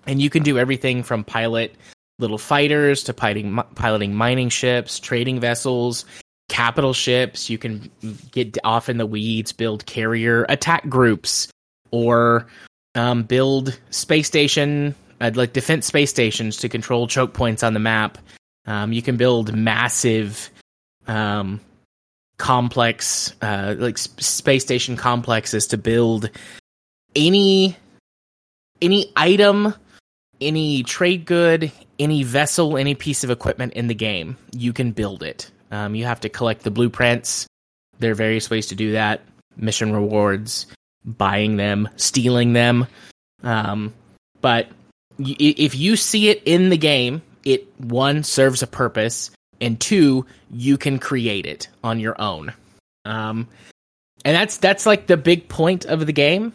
And 0.06 0.20
you 0.20 0.30
can 0.30 0.42
do 0.42 0.58
everything 0.58 1.02
from 1.02 1.24
pilot 1.24 1.74
little 2.18 2.38
fighters 2.38 3.04
to 3.04 3.14
piloting 3.14 3.60
piloting 3.74 4.14
mining 4.14 4.48
ships, 4.48 4.98
trading 4.98 5.40
vessels, 5.40 6.04
capital 6.48 6.92
ships. 6.92 7.48
You 7.48 7.58
can 7.58 7.90
get 8.32 8.58
off 8.64 8.88
in 8.88 8.98
the 8.98 9.06
weeds, 9.06 9.52
build 9.52 9.86
carrier 9.86 10.44
attack 10.48 10.88
groups, 10.88 11.48
or 11.90 12.46
um, 12.94 13.22
build 13.24 13.78
space 13.90 14.26
station 14.26 14.94
uh, 15.20 15.30
like 15.34 15.52
defense 15.52 15.86
space 15.86 16.10
stations 16.10 16.56
to 16.58 16.68
control 16.68 17.06
choke 17.06 17.34
points 17.34 17.62
on 17.62 17.74
the 17.74 17.80
map. 17.80 18.18
Um, 18.66 18.92
you 18.92 19.02
can 19.02 19.16
build 19.16 19.54
massive 19.54 20.50
um, 21.06 21.60
complex 22.36 23.34
uh, 23.42 23.74
like 23.78 23.98
space 23.98 24.62
station 24.62 24.96
complexes 24.96 25.68
to 25.68 25.78
build 25.78 26.30
any 27.14 27.76
any 28.82 29.12
item 29.16 29.74
any 30.40 30.82
trade 30.82 31.24
good 31.24 31.70
any 31.98 32.22
vessel 32.24 32.76
any 32.76 32.94
piece 32.94 33.22
of 33.24 33.30
equipment 33.30 33.72
in 33.74 33.86
the 33.86 33.94
game. 33.94 34.36
You 34.52 34.72
can 34.72 34.90
build 34.92 35.22
it. 35.22 35.50
Um, 35.70 35.94
you 35.94 36.04
have 36.04 36.20
to 36.20 36.28
collect 36.28 36.62
the 36.62 36.70
blueprints. 36.70 37.46
There 37.98 38.10
are 38.10 38.16
various 38.16 38.50
ways 38.50 38.66
to 38.68 38.74
do 38.74 38.92
that. 38.92 39.22
Mission 39.56 39.92
rewards 39.92 40.66
buying 41.04 41.56
them 41.56 41.88
stealing 41.96 42.52
them. 42.52 42.86
Um, 43.42 43.94
but 44.40 44.68
y- 45.18 45.36
if 45.38 45.76
you 45.76 45.96
see 45.96 46.30
it 46.30 46.42
in 46.44 46.70
the 46.70 46.76
game 46.76 47.22
it 47.44 47.68
one 47.78 48.24
serves 48.24 48.62
a 48.62 48.66
purpose 48.66 49.30
and 49.60 49.80
two 49.80 50.26
you 50.50 50.76
can 50.76 50.98
create 50.98 51.46
it 51.46 51.68
on 51.82 52.00
your 52.00 52.20
own. 52.20 52.52
Um 53.04 53.48
and 54.24 54.34
that's 54.34 54.56
that's 54.58 54.86
like 54.86 55.06
the 55.06 55.16
big 55.16 55.48
point 55.48 55.84
of 55.84 56.06
the 56.06 56.12
game. 56.12 56.52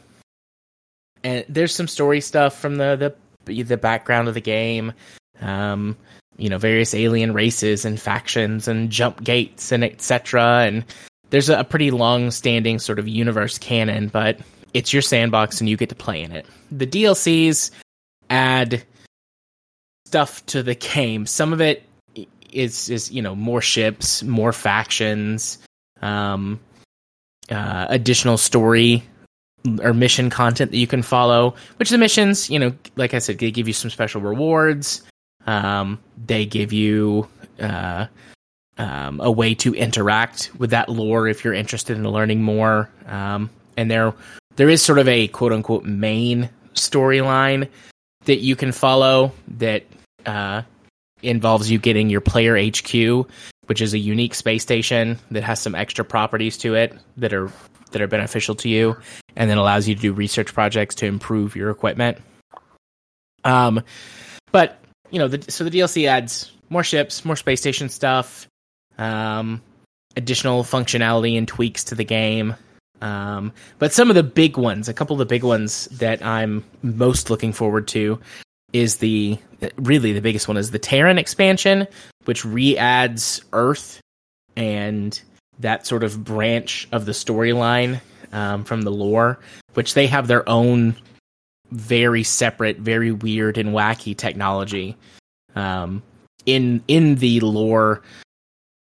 And 1.23 1.45
there's 1.49 1.75
some 1.75 1.87
story 1.87 2.21
stuff 2.21 2.57
from 2.57 2.77
the 2.77 3.15
the 3.45 3.63
the 3.63 3.77
background 3.77 4.27
of 4.27 4.33
the 4.33 4.41
game. 4.41 4.93
Um 5.41 5.97
you 6.37 6.49
know 6.49 6.57
various 6.57 6.93
alien 6.93 7.33
races 7.33 7.85
and 7.85 7.99
factions 7.99 8.67
and 8.67 8.89
jump 8.89 9.23
gates 9.23 9.71
and 9.71 9.83
etc 9.83 10.61
and 10.61 10.85
there's 11.31 11.49
a, 11.49 11.59
a 11.59 11.63
pretty 11.65 11.91
long 11.91 12.31
standing 12.31 12.79
sort 12.79 12.97
of 12.97 13.07
universe 13.07 13.57
canon 13.57 14.07
but 14.07 14.39
it's 14.73 14.93
your 14.93 15.01
sandbox 15.01 15.59
and 15.59 15.69
you 15.69 15.77
get 15.77 15.89
to 15.89 15.95
play 15.95 16.21
in 16.21 16.31
it. 16.31 16.45
The 16.71 16.87
dlcs 16.87 17.71
add 18.29 18.83
stuff 20.05 20.45
to 20.47 20.63
the 20.63 20.75
game. 20.75 21.25
Some 21.25 21.53
of 21.53 21.61
it 21.61 21.83
is 22.53 22.89
is 22.89 23.11
you 23.11 23.21
know 23.21 23.35
more 23.35 23.61
ships, 23.61 24.23
more 24.23 24.53
factions, 24.53 25.59
um, 26.01 26.59
uh, 27.49 27.87
additional 27.89 28.37
story 28.37 29.03
or 29.81 29.93
mission 29.93 30.29
content 30.29 30.71
that 30.71 30.77
you 30.77 30.87
can 30.87 31.01
follow. 31.01 31.55
Which 31.77 31.89
the 31.89 31.97
missions, 31.97 32.49
you 32.49 32.59
know, 32.59 32.73
like 32.95 33.13
I 33.13 33.19
said, 33.19 33.39
they 33.39 33.51
give 33.51 33.67
you 33.67 33.73
some 33.73 33.89
special 33.89 34.21
rewards. 34.21 35.03
Um, 35.45 35.99
they 36.25 36.45
give 36.45 36.73
you 36.73 37.27
uh, 37.59 38.07
um, 38.77 39.19
a 39.21 39.31
way 39.31 39.55
to 39.55 39.73
interact 39.73 40.51
with 40.57 40.71
that 40.71 40.89
lore 40.89 41.27
if 41.27 41.43
you're 41.43 41.53
interested 41.53 41.97
in 41.97 42.03
learning 42.03 42.41
more. 42.41 42.89
Um, 43.07 43.49
and 43.77 43.89
there 43.89 44.13
there 44.55 44.69
is 44.69 44.81
sort 44.81 44.99
of 44.99 45.07
a 45.07 45.27
quote 45.27 45.53
unquote 45.53 45.85
main 45.85 46.49
storyline 46.73 47.69
that 48.25 48.39
you 48.39 48.55
can 48.55 48.71
follow 48.71 49.31
that 49.57 49.83
uh, 50.25 50.63
involves 51.21 51.69
you 51.69 51.79
getting 51.79 52.09
your 52.09 52.21
player 52.21 52.57
HQ, 52.57 53.27
which 53.65 53.81
is 53.81 53.93
a 53.93 53.99
unique 53.99 54.33
space 54.33 54.63
station 54.63 55.17
that 55.31 55.43
has 55.43 55.59
some 55.59 55.75
extra 55.75 56.03
properties 56.05 56.57
to 56.57 56.75
it 56.75 56.97
that 57.17 57.33
are 57.33 57.51
that 57.91 58.01
are 58.01 58.07
beneficial 58.07 58.55
to 58.55 58.69
you, 58.69 58.95
and 59.35 59.49
then 59.49 59.57
allows 59.57 59.87
you 59.87 59.95
to 59.95 60.01
do 60.01 60.13
research 60.13 60.53
projects 60.53 60.95
to 60.95 61.05
improve 61.05 61.55
your 61.55 61.69
equipment. 61.69 62.17
Um, 63.43 63.83
but 64.51 64.79
you 65.11 65.19
know, 65.19 65.27
the, 65.27 65.51
so 65.51 65.63
the 65.63 65.71
DLC 65.71 66.07
adds 66.07 66.51
more 66.69 66.83
ships, 66.83 67.25
more 67.25 67.35
space 67.35 67.59
station 67.59 67.89
stuff, 67.89 68.47
um, 68.97 69.61
additional 70.15 70.63
functionality 70.63 71.37
and 71.37 71.47
tweaks 71.47 71.83
to 71.85 71.95
the 71.95 72.03
game. 72.03 72.55
Um, 73.01 73.53
but 73.77 73.93
some 73.93 74.09
of 74.09 74.15
the 74.15 74.23
big 74.23 74.57
ones, 74.57 74.89
a 74.89 74.93
couple 74.93 75.13
of 75.13 75.19
the 75.19 75.25
big 75.25 75.43
ones 75.43 75.85
that 75.85 76.23
I'm 76.23 76.63
most 76.83 77.29
looking 77.29 77.53
forward 77.53 77.87
to 77.89 78.19
is 78.73 78.97
the 78.97 79.37
really 79.77 80.13
the 80.13 80.21
biggest 80.21 80.47
one 80.47 80.57
is 80.57 80.71
the 80.71 80.79
Terran 80.79 81.17
expansion, 81.17 81.87
which 82.25 82.45
re-adds 82.45 83.41
Earth 83.53 83.99
and 84.55 85.19
that 85.59 85.85
sort 85.85 86.03
of 86.03 86.23
branch 86.23 86.87
of 86.91 87.05
the 87.05 87.11
storyline 87.11 87.99
um, 88.31 88.63
from 88.63 88.81
the 88.81 88.91
lore, 88.91 89.39
which 89.73 89.93
they 89.93 90.07
have 90.07 90.27
their 90.27 90.47
own 90.47 90.95
very 91.71 92.23
separate, 92.23 92.77
very 92.77 93.11
weird 93.11 93.57
and 93.57 93.69
wacky 93.69 94.15
technology. 94.17 94.95
Um, 95.55 96.01
in 96.45 96.83
in 96.87 97.15
the 97.15 97.39
lore, 97.41 98.01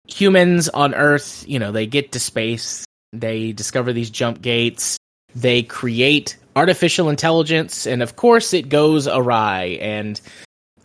humans 0.07 0.69
on 0.69 0.93
Earth, 0.93 1.45
you 1.47 1.59
know, 1.59 1.71
they 1.71 1.85
get 1.85 2.11
to 2.13 2.19
space, 2.19 2.85
they 3.11 3.51
discover 3.51 3.93
these 3.93 4.09
jump 4.09 4.41
gates, 4.41 4.97
they 5.35 5.63
create 5.63 6.37
artificial 6.55 7.09
intelligence, 7.09 7.87
and 7.87 8.01
of 8.03 8.15
course 8.15 8.53
it 8.53 8.69
goes 8.69 9.07
awry, 9.07 9.77
and 9.81 10.19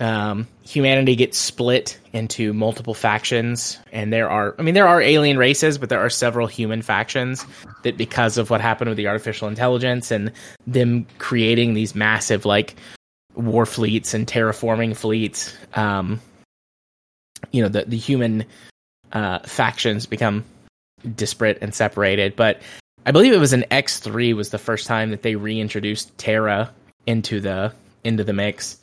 um, 0.00 0.46
humanity 0.62 1.16
gets 1.16 1.36
split 1.36 1.98
into 2.12 2.52
multiple 2.52 2.94
factions. 2.94 3.78
And 3.92 4.12
there 4.12 4.30
are, 4.30 4.54
I 4.58 4.62
mean, 4.62 4.74
there 4.74 4.86
are 4.86 5.02
alien 5.02 5.38
races, 5.38 5.76
but 5.76 5.88
there 5.88 6.00
are 6.00 6.10
several 6.10 6.46
human 6.46 6.82
factions 6.82 7.44
that, 7.82 7.96
because 7.96 8.38
of 8.38 8.48
what 8.48 8.60
happened 8.60 8.88
with 8.88 8.96
the 8.96 9.08
artificial 9.08 9.48
intelligence 9.48 10.10
and 10.10 10.32
them 10.66 11.06
creating 11.18 11.74
these 11.74 11.94
massive, 11.94 12.44
like, 12.44 12.76
war 13.34 13.66
fleets 13.66 14.14
and 14.14 14.26
terraforming 14.26 14.96
fleets, 14.96 15.56
um, 15.74 16.20
you 17.52 17.62
know, 17.62 17.68
the, 17.68 17.84
the 17.84 17.96
human 17.96 18.44
uh, 19.12 19.38
factions 19.40 20.06
become 20.06 20.44
disparate 21.14 21.58
and 21.60 21.74
separated. 21.74 22.34
But 22.34 22.60
I 23.06 23.10
believe 23.10 23.32
it 23.32 23.38
was 23.38 23.52
an 23.52 23.64
X3 23.70 24.34
was 24.34 24.50
the 24.50 24.58
first 24.58 24.86
time 24.86 25.10
that 25.10 25.22
they 25.22 25.34
reintroduced 25.34 26.16
Terra 26.18 26.72
into 27.06 27.40
the 27.40 27.72
into 28.04 28.24
the 28.24 28.32
mix. 28.32 28.78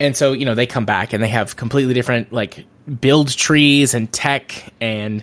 And 0.00 0.16
so, 0.16 0.32
you 0.32 0.46
know, 0.46 0.54
they 0.54 0.66
come 0.66 0.84
back 0.84 1.12
and 1.12 1.22
they 1.22 1.28
have 1.28 1.56
completely 1.56 1.94
different 1.94 2.32
like 2.32 2.64
build 3.00 3.28
trees 3.28 3.94
and 3.94 4.10
tech 4.12 4.72
and 4.80 5.22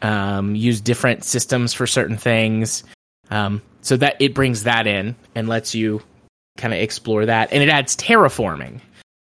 um, 0.00 0.54
use 0.54 0.80
different 0.80 1.24
systems 1.24 1.72
for 1.72 1.86
certain 1.86 2.16
things. 2.16 2.84
Um, 3.30 3.62
so 3.82 3.96
that 3.96 4.16
it 4.20 4.34
brings 4.34 4.64
that 4.64 4.86
in 4.86 5.16
and 5.34 5.48
lets 5.48 5.74
you 5.74 6.02
kind 6.56 6.72
of 6.72 6.80
explore 6.80 7.26
that, 7.26 7.52
and 7.52 7.62
it 7.62 7.68
adds 7.68 7.96
terraforming. 7.96 8.80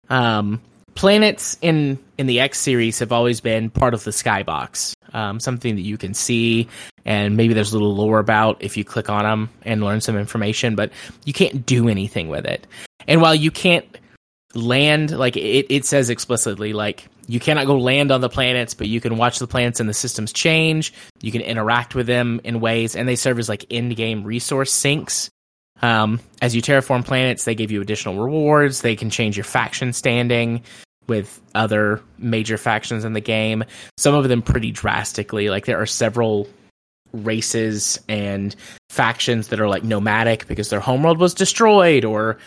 Um, 0.08 0.60
planets 0.94 1.56
in 1.60 1.98
in 2.18 2.26
the 2.26 2.40
X 2.40 2.58
series 2.58 2.98
have 3.00 3.12
always 3.12 3.40
been 3.40 3.70
part 3.70 3.94
of 3.94 4.04
the 4.04 4.10
skybox, 4.10 4.94
um, 5.12 5.40
something 5.40 5.74
that 5.74 5.82
you 5.82 5.96
can 5.96 6.14
see, 6.14 6.68
and 7.04 7.36
maybe 7.36 7.54
there's 7.54 7.72
a 7.72 7.74
little 7.74 7.94
lore 7.94 8.18
about 8.18 8.62
if 8.62 8.76
you 8.76 8.84
click 8.84 9.08
on 9.10 9.24
them 9.24 9.50
and 9.62 9.82
learn 9.82 10.00
some 10.00 10.16
information, 10.16 10.74
but 10.74 10.90
you 11.24 11.32
can't 11.32 11.66
do 11.66 11.88
anything 11.88 12.28
with 12.28 12.46
it. 12.46 12.66
And 13.06 13.20
while 13.20 13.34
you 13.34 13.50
can't 13.50 13.86
land, 14.54 15.10
like 15.10 15.36
it, 15.36 15.66
it 15.68 15.84
says 15.84 16.10
explicitly, 16.10 16.72
like 16.72 17.08
you 17.26 17.40
cannot 17.40 17.66
go 17.66 17.78
land 17.78 18.10
on 18.10 18.20
the 18.20 18.28
planets, 18.28 18.74
but 18.74 18.88
you 18.88 19.00
can 19.00 19.16
watch 19.16 19.38
the 19.38 19.46
planets 19.46 19.80
and 19.80 19.88
the 19.88 19.94
systems 19.94 20.32
change. 20.32 20.92
You 21.20 21.32
can 21.32 21.40
interact 21.40 21.94
with 21.94 22.06
them 22.06 22.40
in 22.44 22.60
ways, 22.60 22.96
and 22.96 23.08
they 23.08 23.16
serve 23.16 23.38
as 23.38 23.48
like 23.48 23.64
in 23.70 23.90
game 23.90 24.24
resource 24.24 24.72
sinks. 24.72 25.30
Um, 25.82 26.20
as 26.40 26.54
you 26.54 26.62
terraform 26.62 27.04
planets, 27.04 27.44
they 27.44 27.54
give 27.54 27.70
you 27.70 27.80
additional 27.80 28.22
rewards. 28.22 28.80
They 28.80 28.96
can 28.96 29.10
change 29.10 29.36
your 29.36 29.44
faction 29.44 29.92
standing 29.92 30.62
with 31.06 31.40
other 31.54 32.00
major 32.16 32.56
factions 32.56 33.04
in 33.04 33.12
the 33.12 33.20
game. 33.20 33.64
Some 33.98 34.14
of 34.14 34.28
them 34.28 34.40
pretty 34.40 34.70
drastically. 34.70 35.50
Like 35.50 35.66
there 35.66 35.80
are 35.80 35.86
several 35.86 36.48
races 37.14 37.98
and 38.08 38.54
factions 38.90 39.48
that 39.48 39.60
are 39.60 39.68
like 39.68 39.84
nomadic 39.84 40.46
because 40.46 40.70
their 40.70 40.80
homeworld 40.80 41.18
was 41.18 41.34
destroyed 41.34 42.04
or 42.04 42.38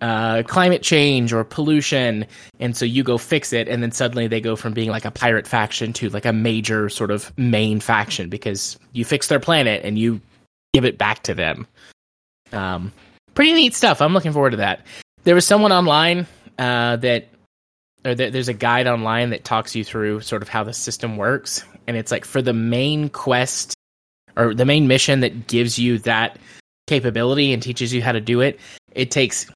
uh, 0.00 0.42
climate 0.42 0.82
change 0.82 1.32
or 1.32 1.44
pollution, 1.44 2.26
and 2.60 2.76
so 2.76 2.84
you 2.84 3.02
go 3.02 3.16
fix 3.16 3.52
it, 3.52 3.68
and 3.68 3.82
then 3.82 3.92
suddenly 3.92 4.26
they 4.26 4.40
go 4.40 4.56
from 4.56 4.72
being 4.72 4.90
like 4.90 5.04
a 5.04 5.10
pirate 5.10 5.46
faction 5.46 5.92
to 5.94 6.08
like 6.10 6.26
a 6.26 6.32
major 6.32 6.88
sort 6.88 7.10
of 7.10 7.32
main 7.38 7.80
faction 7.80 8.28
because 8.28 8.78
you 8.92 9.04
fix 9.04 9.28
their 9.28 9.40
planet 9.40 9.82
and 9.84 9.98
you 9.98 10.20
give 10.72 10.84
it 10.84 10.98
back 10.98 11.22
to 11.22 11.34
them. 11.34 11.66
Um, 12.52 12.92
pretty 13.34 13.52
neat 13.54 13.74
stuff. 13.74 14.02
I'm 14.02 14.12
looking 14.12 14.32
forward 14.32 14.50
to 14.50 14.56
that. 14.58 14.84
There 15.22 15.34
was 15.34 15.46
someone 15.46 15.72
online 15.72 16.26
uh, 16.58 16.96
that, 16.96 17.28
or 18.04 18.14
th- 18.14 18.32
there's 18.32 18.48
a 18.48 18.52
guide 18.52 18.86
online 18.86 19.30
that 19.30 19.44
talks 19.44 19.74
you 19.74 19.84
through 19.84 20.20
sort 20.20 20.42
of 20.42 20.48
how 20.48 20.64
the 20.64 20.72
system 20.74 21.16
works, 21.16 21.64
and 21.86 21.96
it's 21.96 22.10
like 22.10 22.24
for 22.24 22.42
the 22.42 22.52
main 22.52 23.08
quest 23.08 23.74
or 24.36 24.54
the 24.54 24.64
main 24.64 24.86
mission 24.88 25.20
that 25.20 25.46
gives 25.46 25.78
you 25.78 25.98
that 26.00 26.38
capability 26.86 27.52
and 27.52 27.62
teaches 27.62 27.92
you 27.92 28.02
how 28.02 28.12
to 28.12 28.20
do 28.20 28.40
it. 28.40 28.60
It 28.92 29.10
takes 29.10 29.50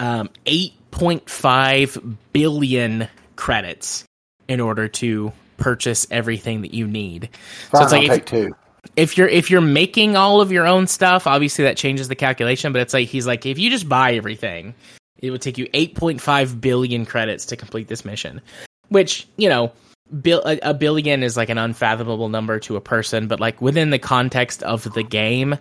um, 0.00 0.30
8.5 0.46 2.16
billion 2.32 3.08
credits 3.36 4.04
in 4.48 4.60
order 4.60 4.88
to 4.88 5.32
purchase 5.56 6.06
everything 6.10 6.62
that 6.62 6.74
you 6.74 6.86
need. 6.86 7.30
Fine, 7.70 7.78
so 7.78 7.84
it's 7.84 7.92
like 7.92 8.10
I'll 8.10 8.16
if, 8.16 8.24
two. 8.24 8.56
if 8.96 9.16
you're 9.16 9.28
if 9.28 9.50
you're 9.50 9.60
making 9.60 10.16
all 10.16 10.40
of 10.40 10.52
your 10.52 10.66
own 10.66 10.86
stuff, 10.86 11.26
obviously 11.26 11.64
that 11.64 11.76
changes 11.76 12.08
the 12.08 12.14
calculation. 12.14 12.72
But 12.72 12.82
it's 12.82 12.94
like 12.94 13.08
he's 13.08 13.26
like 13.26 13.46
if 13.46 13.58
you 13.58 13.70
just 13.70 13.88
buy 13.88 14.14
everything, 14.14 14.74
it 15.18 15.30
would 15.30 15.42
take 15.42 15.58
you 15.58 15.66
8.5 15.68 16.60
billion 16.60 17.06
credits 17.06 17.46
to 17.46 17.56
complete 17.56 17.88
this 17.88 18.04
mission, 18.04 18.40
which 18.88 19.26
you 19.36 19.48
know. 19.48 19.72
A 20.12 20.58
a 20.62 20.74
billion 20.74 21.22
is 21.22 21.36
like 21.36 21.48
an 21.48 21.58
unfathomable 21.58 22.28
number 22.28 22.58
to 22.60 22.76
a 22.76 22.80
person, 22.80 23.28
but 23.28 23.40
like 23.40 23.62
within 23.62 23.90
the 23.90 23.98
context 23.98 24.62
of 24.62 24.92
the 24.94 25.02
game, 25.02 25.56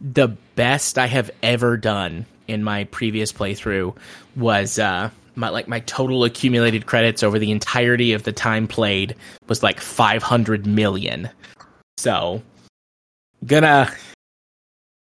the 0.00 0.28
best 0.56 0.98
I 0.98 1.06
have 1.06 1.30
ever 1.42 1.76
done 1.76 2.26
in 2.46 2.62
my 2.62 2.84
previous 2.84 3.32
playthrough 3.32 3.96
was 4.36 4.78
uh 4.78 5.10
my 5.36 5.48
like 5.48 5.68
my 5.68 5.80
total 5.80 6.24
accumulated 6.24 6.86
credits 6.86 7.22
over 7.22 7.38
the 7.38 7.50
entirety 7.50 8.12
of 8.12 8.22
the 8.22 8.32
time 8.32 8.68
played 8.68 9.16
was 9.48 9.62
like 9.62 9.80
500 9.80 10.66
million. 10.66 11.30
So 11.96 12.42
gonna 13.44 13.92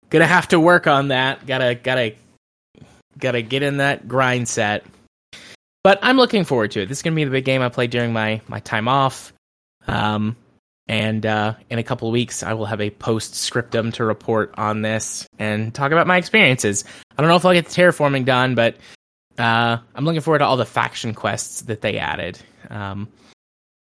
gonna 0.09 0.27
have 0.27 0.47
to 0.49 0.59
work 0.59 0.87
on 0.87 1.09
that. 1.09 1.45
Gotta 1.45 1.75
gotta 1.75 2.13
gotta 3.17 3.41
get 3.41 3.63
in 3.63 3.77
that 3.77 4.07
grind 4.07 4.47
set. 4.47 4.85
But 5.83 5.99
I'm 6.01 6.17
looking 6.17 6.43
forward 6.43 6.71
to 6.71 6.81
it. 6.81 6.87
This 6.87 6.99
is 6.99 7.01
gonna 7.01 7.15
be 7.15 7.23
the 7.23 7.31
big 7.31 7.45
game 7.45 7.61
I 7.61 7.69
play 7.69 7.87
during 7.87 8.13
my 8.13 8.41
my 8.47 8.59
time 8.59 8.87
off. 8.87 9.33
Um 9.87 10.35
and 10.89 11.23
uh, 11.23 11.53
in 11.69 11.77
a 11.77 11.83
couple 11.83 12.09
weeks, 12.09 12.41
I 12.41 12.53
will 12.53 12.65
have 12.65 12.81
a 12.81 12.89
postscriptum 12.89 13.93
to 13.93 14.03
report 14.03 14.55
on 14.57 14.81
this 14.81 15.27
and 15.37 15.71
talk 15.71 15.91
about 15.91 16.07
my 16.07 16.17
experiences. 16.17 16.83
I 17.15 17.21
don't 17.21 17.29
know 17.29 17.35
if 17.35 17.45
I'll 17.45 17.53
get 17.53 17.67
the 17.67 17.71
terraforming 17.71 18.25
done, 18.25 18.55
but 18.55 18.75
uh, 19.37 19.77
I'm 19.93 20.03
looking 20.03 20.21
forward 20.21 20.39
to 20.39 20.45
all 20.45 20.57
the 20.57 20.65
faction 20.65 21.13
quests 21.13 21.61
that 21.61 21.81
they 21.81 21.99
added. 21.99 22.39
Um, 22.71 23.07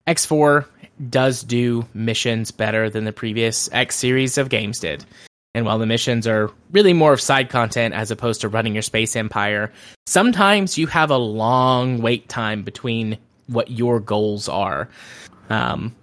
X4 0.08 0.66
does 1.10 1.44
do 1.44 1.86
missions 1.94 2.52
better 2.52 2.89
than 2.89 3.04
the 3.04 3.12
previous 3.12 3.70
X 3.74 3.98
series 3.98 4.38
of 4.38 4.48
games 4.48 4.80
did. 4.80 5.04
And 5.56 5.66
while 5.66 5.78
the 5.78 5.86
missions 5.86 6.26
are 6.26 6.51
really 6.72 6.93
more 6.93 7.14
of 7.14 7.22
side 7.22 7.49
content 7.49 7.93
as 7.93 8.10
opposed 8.10 8.41
to 8.41 8.49
running 8.49 8.74
your 8.74 8.82
space 8.82 9.16
empire, 9.16 9.72
sometimes 10.08 10.78
you 10.78 10.88
have 10.88 11.12
a 11.12 11.18
long 11.18 12.01
wait 12.01 12.28
time 12.28 12.64
between 12.64 13.18
what 13.47 13.70
your 13.70 13.99
goals 13.99 14.49
are. 14.49 14.89
Um, 15.49 15.95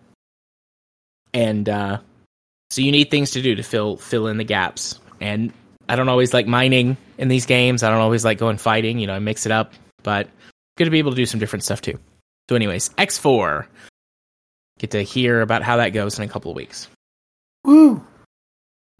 and 1.35 1.69
uh, 1.69 1.99
so 2.71 2.83
you 2.83 2.93
need 2.93 3.11
things 3.11 3.33
to 3.33 3.43
do 3.43 3.57
to 3.57 3.63
fill 3.63 3.97
fill 3.97 4.29
in 4.29 4.37
the 4.37 4.45
gaps. 4.45 5.01
And 5.21 5.53
I 5.89 5.97
don't 5.97 6.09
always 6.09 6.33
like 6.33 6.47
mining 6.47 6.97
in 7.19 7.29
these 7.29 7.47
games. 7.47 7.83
I 7.83 7.91
don't 7.91 8.01
always 8.01 8.25
like 8.25 8.39
going 8.39 8.59
fighting. 8.59 9.01
You 9.01 9.09
know, 9.09 9.15
I 9.15 9.19
mix 9.19 9.47
it 9.47 9.53
up, 9.53 9.73
but 10.05 10.29
good 10.77 10.85
to 10.85 10.91
be 10.91 11.01
able 11.01 11.11
to 11.11 11.17
do 11.17 11.27
some 11.27 11.41
different 11.41 11.65
stuff 11.65 11.83
too. 11.83 11.99
So, 12.49 12.57
anyways, 12.57 12.91
X 12.97 13.19
four. 13.19 13.67
Get 14.79 14.93
to 14.93 15.03
hear 15.03 15.43
about 15.43 15.63
how 15.63 15.77
that 15.77 15.91
goes 15.91 16.19
in 16.19 16.25
a 16.25 16.29
couple 16.29 16.53
of 16.53 16.57
weeks. 16.57 16.89
Woo! 17.65 18.07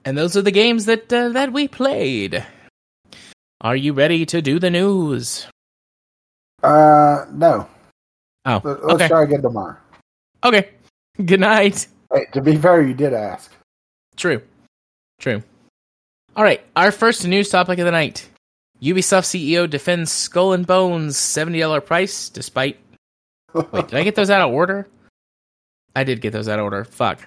And 0.05 0.17
those 0.17 0.37
are 0.37 0.43
the 0.43 0.51
games 0.51 0.87
that 0.87 1.13
uh, 1.13 1.29
that 1.31 1.53
we 1.53 1.69
played. 1.69 2.45
Are 3.61 3.77
you 3.77 3.93
ready 3.93 4.25
to 4.27 4.41
do 4.41 4.59
the 4.59 4.71
news? 4.71 5.47
Uh, 6.63 7.27
no. 7.33 7.69
Oh, 8.47 8.61
Let- 8.65 8.85
Let's 8.85 8.95
okay. 8.95 9.09
try 9.09 9.23
again 9.25 9.43
tomorrow. 9.43 9.77
Okay. 10.43 10.71
Good 11.25 11.41
night. 11.41 11.87
Hey, 12.13 12.27
to 12.33 12.41
be 12.41 12.57
fair, 12.57 12.83
you 12.83 12.95
did 12.95 13.13
ask. 13.13 13.53
True. 14.17 14.41
True. 15.19 15.43
All 16.37 16.45
right, 16.45 16.63
our 16.77 16.91
first 16.93 17.27
news 17.27 17.51
topic 17.51 17.79
of 17.79 17.85
the 17.85 17.91
night. 17.91 18.29
Ubisoft 18.81 19.27
CEO 19.27 19.69
defends 19.69 20.11
Skull 20.11 20.55
and 20.55 20.67
Bones 20.67 21.17
$70 21.17 21.85
price 21.85 22.31
despite 22.31 22.79
Wait, 23.55 23.89
did 23.89 23.95
I 23.95 24.05
get 24.05 24.15
those 24.15 24.31
out 24.31 24.41
of 24.41 24.55
order? 24.55 24.89
I 25.95 26.05
did 26.05 26.21
get 26.21 26.33
those 26.33 26.49
out 26.49 26.59
of 26.59 26.65
order. 26.65 26.85
Fuck. 26.85 27.19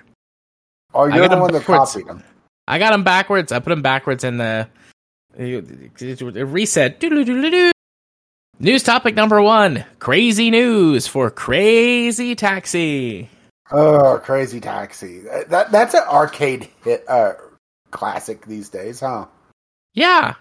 oh, 0.94 1.06
you're 1.06 1.28
the 1.28 1.38
one 1.38 1.52
that 1.52 1.64
copied 1.64 2.08
them. 2.08 2.24
I 2.68 2.80
got 2.80 2.92
them 2.92 3.04
backwards. 3.04 3.52
I 3.52 3.60
put 3.60 3.70
them 3.70 3.82
backwards 3.82 4.24
in 4.24 4.38
the 4.38 4.68
uh, 5.40 5.44
reset. 6.46 7.00
Doodle-doodle-doo. 7.00 7.72
News 8.60 8.84
topic 8.84 9.16
number 9.16 9.42
1. 9.42 9.84
Crazy 10.00 10.50
news 10.52 11.08
for 11.08 11.30
Crazy 11.30 12.36
Taxi. 12.36 13.30
Oh, 13.72 14.20
Crazy 14.24 14.60
Taxi. 14.60 15.22
That 15.50 15.72
that's 15.72 15.94
an 15.94 16.04
arcade 16.08 16.70
hit, 16.84 17.04
uh, 17.10 17.34
classic 17.92 18.46
these 18.46 18.70
days, 18.70 19.00
huh? 19.00 19.26
Yeah. 19.94 20.36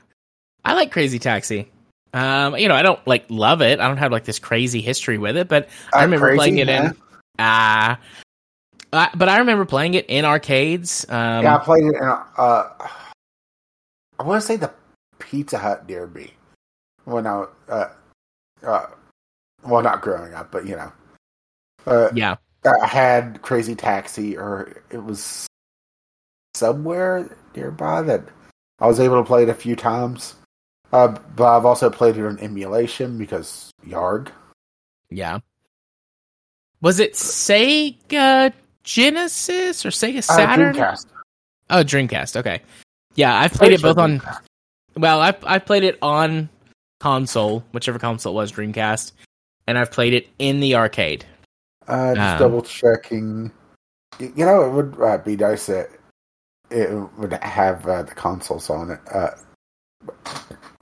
I 0.64 0.74
like 0.74 0.92
Crazy 0.92 1.18
Taxi. 1.18 1.70
Um, 2.14 2.56
you 2.56 2.68
know, 2.68 2.74
I 2.74 2.82
don't 2.82 3.04
like 3.06 3.24
love 3.30 3.62
it. 3.62 3.80
I 3.80 3.88
don't 3.88 3.96
have 3.96 4.12
like 4.12 4.24
this 4.24 4.38
crazy 4.38 4.82
history 4.82 5.16
with 5.18 5.36
it, 5.36 5.48
but 5.48 5.68
I 5.92 6.00
Uh, 6.00 6.02
remember 6.02 6.26
crazy, 6.26 6.36
playing 6.38 6.58
it 6.58 6.68
huh? 6.68 6.74
in 6.74 6.96
ah 7.38 7.92
uh, 7.92 7.96
but 8.92 9.28
I 9.28 9.38
remember 9.38 9.64
playing 9.64 9.94
it 9.94 10.06
in 10.08 10.24
arcades. 10.24 11.06
Um, 11.08 11.42
yeah, 11.42 11.56
I 11.56 11.58
played 11.58 11.84
it 11.84 11.94
in. 11.94 12.02
Uh, 12.02 12.68
I 14.18 14.22
want 14.22 14.40
to 14.40 14.46
say 14.46 14.56
the 14.56 14.72
Pizza 15.18 15.58
Hut 15.58 15.86
Derby 15.88 16.34
when 17.04 17.26
I, 17.26 17.46
uh, 17.68 17.88
uh, 18.62 18.86
well, 19.64 19.82
not 19.82 20.02
growing 20.02 20.34
up, 20.34 20.52
but 20.52 20.66
you 20.66 20.76
know, 20.76 20.92
uh, 21.86 22.10
yeah. 22.14 22.36
I 22.64 22.86
had 22.86 23.42
Crazy 23.42 23.74
Taxi, 23.74 24.36
or 24.36 24.82
it 24.90 25.02
was 25.02 25.46
somewhere 26.54 27.36
nearby 27.56 28.02
that 28.02 28.24
I 28.78 28.86
was 28.86 29.00
able 29.00 29.16
to 29.16 29.26
play 29.26 29.42
it 29.42 29.48
a 29.48 29.54
few 29.54 29.74
times. 29.74 30.36
Uh, 30.92 31.16
but 31.34 31.56
I've 31.56 31.64
also 31.64 31.88
played 31.88 32.18
it 32.18 32.26
on 32.26 32.38
emulation 32.38 33.16
because 33.16 33.70
Yarg. 33.86 34.28
Yeah. 35.08 35.38
Was 36.82 37.00
it 37.00 37.14
Sega 37.14 38.52
Genesis 38.84 39.84
or 39.86 39.90
Sega 39.90 40.18
Uh, 40.18 40.22
Saturn? 40.22 40.74
Dreamcast. 40.74 41.06
Oh, 41.70 41.82
Dreamcast. 41.82 42.36
Okay. 42.36 42.60
Yeah, 43.14 43.38
I've 43.38 43.52
played 43.52 43.72
it 43.72 43.82
both 43.82 43.96
sure 43.96 44.04
on. 44.04 44.18
Dreamcast. 44.20 44.40
Well, 44.96 45.20
I've 45.20 45.44
I've 45.44 45.64
played 45.64 45.84
it 45.84 45.98
on 46.02 46.48
console, 47.00 47.64
whichever 47.72 47.98
console 47.98 48.32
it 48.32 48.36
was, 48.36 48.52
Dreamcast, 48.52 49.12
and 49.66 49.78
I've 49.78 49.90
played 49.90 50.14
it 50.14 50.28
in 50.38 50.60
the 50.60 50.74
arcade. 50.76 51.24
Uh, 51.88 52.14
just 52.14 52.34
Um, 52.34 52.38
double 52.38 52.62
checking. 52.62 53.50
You 54.18 54.44
know, 54.44 54.64
it 54.64 54.70
would 54.70 55.00
uh, 55.00 55.18
be 55.18 55.36
nice 55.36 55.66
that 55.66 55.88
it 56.70 56.90
would 57.18 57.32
have 57.32 57.86
uh, 57.86 58.02
the 58.02 58.14
consoles 58.14 58.70
on 58.70 58.90
it 58.92 59.00
uh, 59.12 59.30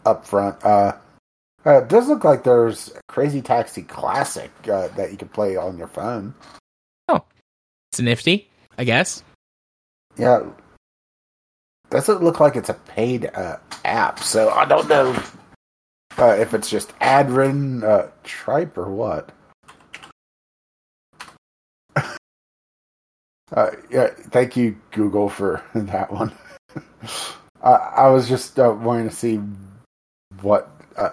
up 0.04 0.26
front. 0.26 0.62
Uh, 0.64 0.92
uh, 1.64 1.82
it 1.82 1.88
does 1.88 2.08
look 2.08 2.24
like 2.24 2.42
there's 2.42 2.92
Crazy 3.08 3.42
Taxi 3.42 3.82
Classic 3.82 4.50
uh, 4.68 4.88
that 4.88 5.10
you 5.10 5.16
can 5.16 5.28
play 5.28 5.56
on 5.56 5.78
your 5.78 5.88
phone. 5.88 6.34
It's 7.90 8.00
nifty, 8.00 8.48
I 8.78 8.84
guess. 8.84 9.24
Yeah, 10.16 10.42
doesn't 11.90 12.22
look 12.22 12.38
like 12.38 12.54
it's 12.54 12.68
a 12.68 12.74
paid 12.74 13.30
uh, 13.34 13.56
app, 13.84 14.20
so 14.20 14.50
I 14.50 14.64
don't 14.64 14.88
know 14.88 15.12
uh, 16.18 16.36
if 16.38 16.54
it's 16.54 16.70
just 16.70 16.92
ad 17.00 17.30
ridden 17.30 17.82
uh, 17.82 18.10
tripe 18.24 18.78
or 18.78 18.90
what. 18.90 19.32
Uh, 23.52 23.72
yeah, 23.90 24.06
thank 24.30 24.56
you, 24.56 24.78
Google, 24.92 25.28
for 25.28 25.60
that 25.74 26.12
one. 26.12 26.32
uh, 27.60 27.90
I 27.96 28.06
was 28.06 28.28
just 28.28 28.60
uh, 28.60 28.70
wanting 28.70 29.08
to 29.08 29.14
see 29.14 29.40
what 30.40 30.70
uh, 30.96 31.10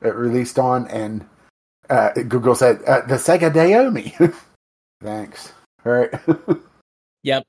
it 0.00 0.14
released 0.14 0.58
on, 0.58 0.88
and 0.88 1.26
uh, 1.90 2.12
Google 2.12 2.54
said 2.54 2.82
uh, 2.84 3.02
the 3.02 3.16
Sega 3.16 3.52
NAOMI. 3.52 4.34
Thanks. 5.02 5.52
All 5.84 5.92
right. 5.92 6.12
Yep. 7.24 7.46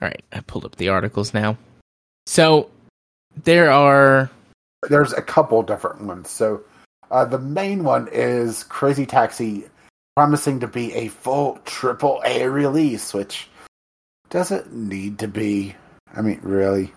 All 0.00 0.08
right, 0.08 0.24
I 0.32 0.40
pulled 0.40 0.64
up 0.64 0.76
the 0.76 0.88
articles 0.88 1.32
now. 1.32 1.56
So 2.26 2.70
there 3.44 3.70
are 3.70 4.30
There's 4.88 5.12
a 5.12 5.22
couple 5.22 5.62
different 5.62 6.02
ones. 6.02 6.28
So 6.30 6.62
uh, 7.10 7.26
the 7.26 7.38
main 7.38 7.84
one 7.84 8.08
is 8.10 8.64
Crazy 8.64 9.06
Taxi 9.06 9.64
promising 10.16 10.60
to 10.60 10.66
be 10.66 10.92
a 10.94 11.08
full 11.08 11.60
triple 11.64 12.22
A 12.24 12.48
release, 12.48 13.14
which 13.14 13.48
doesn't 14.30 14.72
need 14.72 15.18
to 15.20 15.28
be. 15.28 15.76
I 16.16 16.22
mean, 16.22 16.40
really. 16.42 16.92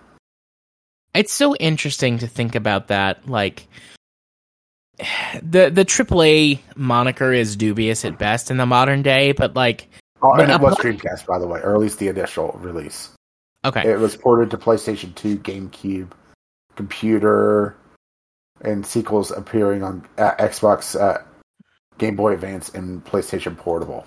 it's 1.13 1.33
so 1.33 1.55
interesting 1.57 2.17
to 2.19 2.27
think 2.27 2.55
about 2.55 2.87
that 2.87 3.27
like 3.27 3.67
the 5.43 5.69
the 5.69 5.85
AAA 5.85 6.59
moniker 6.75 7.33
is 7.33 7.55
dubious 7.57 8.05
at 8.05 8.17
best 8.17 8.49
in 8.49 8.57
the 8.57 8.65
modern 8.65 9.01
day, 9.01 9.33
but 9.33 9.53
like 9.53 9.89
Oh, 10.21 10.33
and 10.33 10.51
it 10.51 10.59
was 10.61 10.75
Dreamcast, 10.77 11.25
by 11.25 11.37
the 11.39 11.47
way, 11.47 11.59
or 11.61 11.73
at 11.73 11.79
least 11.79 11.99
the 11.99 12.07
initial 12.07 12.57
release. 12.61 13.11
okay, 13.65 13.87
It 13.89 13.99
was 13.99 14.15
ported 14.15 14.49
to 14.51 14.57
PlayStation 14.57 15.13
2, 15.15 15.37
GameCube, 15.39 16.11
computer, 16.75 17.75
and 18.61 18.85
sequels 18.85 19.31
appearing 19.31 19.83
on 19.83 20.05
uh, 20.17 20.31
Xbox, 20.35 20.99
uh, 20.99 21.21
Game 21.97 22.15
Boy 22.15 22.33
Advance, 22.33 22.69
and 22.69 23.03
PlayStation 23.05 23.57
Portable. 23.57 24.05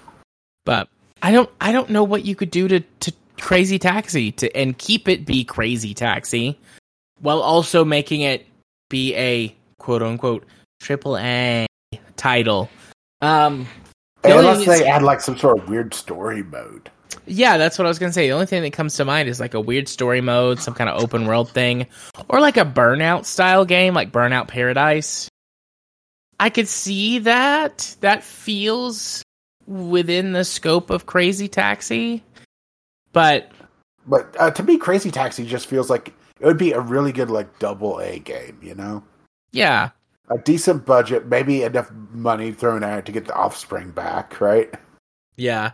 but 0.65 0.89
I 1.23 1.33
don't 1.33 1.51
I 1.61 1.73
don't 1.73 1.91
know 1.91 2.05
what 2.05 2.25
you 2.25 2.35
could 2.37 2.51
do 2.51 2.69
to 2.69 2.81
to 2.81 3.13
Crazy 3.41 3.79
Taxi 3.79 4.33
to 4.33 4.55
and 4.57 4.77
keep 4.77 5.09
it 5.09 5.27
be 5.27 5.45
Crazy 5.45 5.95
Taxi 5.95 6.59
while 7.21 7.41
also 7.41 7.85
making 7.85 8.21
it 8.23 8.47
be 8.89 9.15
a 9.17 9.55
quote 9.79 10.03
unquote 10.03 10.45
triple 10.81 11.17
A 11.19 11.67
title 12.17 12.69
Um, 13.21 13.67
Unless 14.25 14.67
they 14.67 14.87
add 14.87 15.03
like 15.03 15.21
some 15.21 15.37
sort 15.37 15.59
of 15.59 15.69
weird 15.69 15.95
story 15.95 16.43
mode. 16.43 16.91
Yeah, 17.27 17.57
that's 17.59 17.79
what 17.79 17.87
I 17.87 17.89
was 17.89 17.99
gonna 17.99 18.13
say. 18.13 18.27
The 18.27 18.33
only 18.33 18.47
thing 18.47 18.63
that 18.63 18.73
comes 18.73 18.97
to 18.97 19.05
mind 19.05 19.29
is 19.29 19.41
like 19.41 19.55
a 19.55 19.61
weird 19.61 19.89
story 19.89 20.21
mode, 20.21 20.61
some 20.61 20.75
kind 20.75 20.91
of 20.91 21.03
open 21.03 21.27
world 21.27 21.51
thing, 21.51 21.87
or 22.29 22.41
like 22.41 22.57
a 22.57 22.65
Burnout 22.65 23.25
style 23.25 23.65
game, 23.65 23.95
like 23.95 24.13
Burnout 24.13 24.49
Paradise. 24.49 25.29
I 26.41 26.51
could 26.51 26.69
see 26.69 27.21
that. 27.21 27.97
That 28.01 28.25
feels 28.25 29.23
within 29.67 30.33
the 30.33 30.45
scope 30.45 30.91
of 30.91 31.07
Crazy 31.07 31.49
Taxi, 31.49 32.23
but 33.13 33.53
But 34.07 34.35
uh, 34.39 34.51
to 34.53 34.63
me, 34.63 34.79
Crazy 34.79 35.11
Taxi 35.11 35.45
just 35.45 35.67
feels 35.67 35.91
like 35.91 36.15
it 36.41 36.47
would 36.47 36.59
be 36.59 36.73
a 36.73 36.81
really 36.81 37.13
good 37.13 37.31
like 37.31 37.59
double 37.59 37.99
A 38.01 38.19
game. 38.19 38.59
You 38.63 38.75
know, 38.75 39.05
yeah, 39.53 39.91
a 40.31 40.39
decent 40.39 40.85
budget, 40.87 41.27
maybe 41.27 41.63
enough 41.63 41.91
money 42.13 42.53
thrown 42.53 42.83
at 42.85 42.99
it 42.99 43.07
to 43.07 43.13
get 43.13 43.27
the 43.27 43.35
Offspring 43.35 43.91
back, 43.91 44.41
right? 44.41 44.73
yeah. 45.37 45.73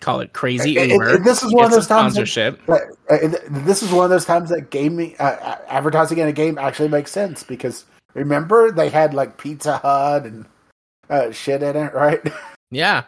Call 0.00 0.20
it 0.20 0.32
Crazy 0.32 0.78
And- 0.78 0.92
Uber. 0.92 1.16
and 1.16 1.24
this 1.24 1.42
is 1.42 1.52
one 1.52 1.64
of 1.64 1.72
those 1.72 1.88
times. 1.88 2.12
Sponsorship. 2.14 2.64
that- 2.66 2.92
uh, 3.10 3.36
this 3.64 3.82
is 3.82 3.90
one 3.90 4.04
of 4.04 4.10
those 4.10 4.24
times 4.24 4.48
that 4.50 4.70
gaming 4.70 5.16
uh, 5.18 5.56
advertising 5.66 6.18
in 6.18 6.28
a 6.28 6.32
game 6.32 6.56
actually 6.56 6.88
makes 6.88 7.10
sense 7.10 7.42
because 7.42 7.84
remember 8.14 8.70
they 8.70 8.90
had 8.90 9.12
like 9.12 9.38
Pizza 9.38 9.78
Hut 9.78 10.24
and 10.24 10.46
uh, 11.10 11.32
shit 11.32 11.64
in 11.64 11.74
it, 11.76 11.92
right? 11.94 12.20
Yeah, 12.70 13.04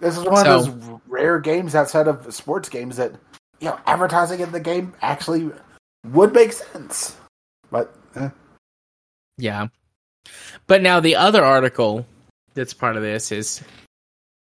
This 0.00 0.18
is 0.18 0.24
one 0.24 0.44
So- 0.44 0.58
of 0.58 0.84
those 0.86 1.00
rare 1.06 1.38
games 1.38 1.74
outside 1.74 2.08
of 2.08 2.34
sports 2.34 2.68
games 2.68 2.96
that 2.96 3.12
you 3.60 3.68
know 3.68 3.78
advertising 3.86 4.40
in 4.40 4.52
the 4.52 4.60
game 4.60 4.92
actually 5.02 5.50
would 6.08 6.32
make 6.34 6.52
sense. 6.52 7.16
But 7.70 7.94
eh. 8.16 8.28
Yeah. 9.40 9.68
But 10.66 10.82
now 10.82 11.00
the 11.00 11.16
other 11.16 11.44
article 11.44 12.06
that's 12.54 12.74
part 12.74 12.96
of 12.96 13.02
this 13.02 13.32
is 13.32 13.62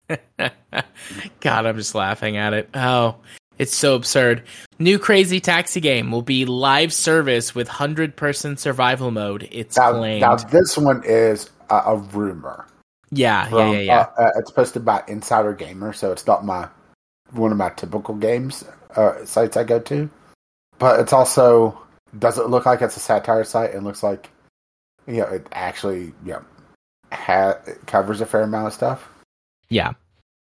God, 0.38 1.66
I'm 1.66 1.76
just 1.76 1.94
laughing 1.94 2.36
at 2.36 2.52
it. 2.54 2.70
Oh, 2.74 3.16
it's 3.58 3.74
so 3.74 3.94
absurd. 3.94 4.44
New 4.78 4.98
Crazy 4.98 5.40
Taxi 5.40 5.80
game 5.80 6.10
will 6.10 6.22
be 6.22 6.44
live 6.44 6.92
service 6.92 7.54
with 7.54 7.68
100 7.68 8.16
person 8.16 8.56
survival 8.56 9.10
mode. 9.10 9.48
It's 9.50 9.76
now, 9.76 9.92
claimed. 9.92 10.20
now 10.20 10.36
this 10.36 10.78
one 10.78 11.02
is 11.04 11.50
a, 11.70 11.76
a 11.76 11.96
rumor. 11.96 12.66
yeah, 13.10 13.44
yeah, 13.44 13.48
from, 13.48 13.72
yeah, 13.72 13.80
yeah. 13.80 14.06
Uh, 14.16 14.22
uh, 14.22 14.30
it's 14.36 14.50
posted 14.50 14.84
by 14.84 15.02
Insider 15.08 15.52
Gamer, 15.52 15.92
so 15.92 16.12
it's 16.12 16.26
not 16.26 16.44
my 16.44 16.68
one 17.32 17.52
of 17.52 17.58
my 17.58 17.68
typical 17.70 18.14
games 18.14 18.64
uh, 18.96 19.24
sites 19.24 19.56
I 19.56 19.64
go 19.64 19.80
to. 19.80 20.08
But 20.78 21.00
it's 21.00 21.12
also 21.12 21.78
doesn't 22.18 22.48
look 22.48 22.64
like 22.64 22.80
it's 22.80 22.96
a 22.96 23.00
satire 23.00 23.44
site. 23.44 23.74
It 23.74 23.82
looks 23.82 24.02
like 24.02 24.30
you 25.08 25.18
know 25.22 25.26
it 25.26 25.46
actually 25.52 26.12
know 26.24 26.44
ha- 27.12 27.58
covers 27.86 28.20
a 28.20 28.26
fair 28.26 28.42
amount 28.42 28.66
of 28.68 28.72
stuff. 28.72 29.08
yeah. 29.68 29.92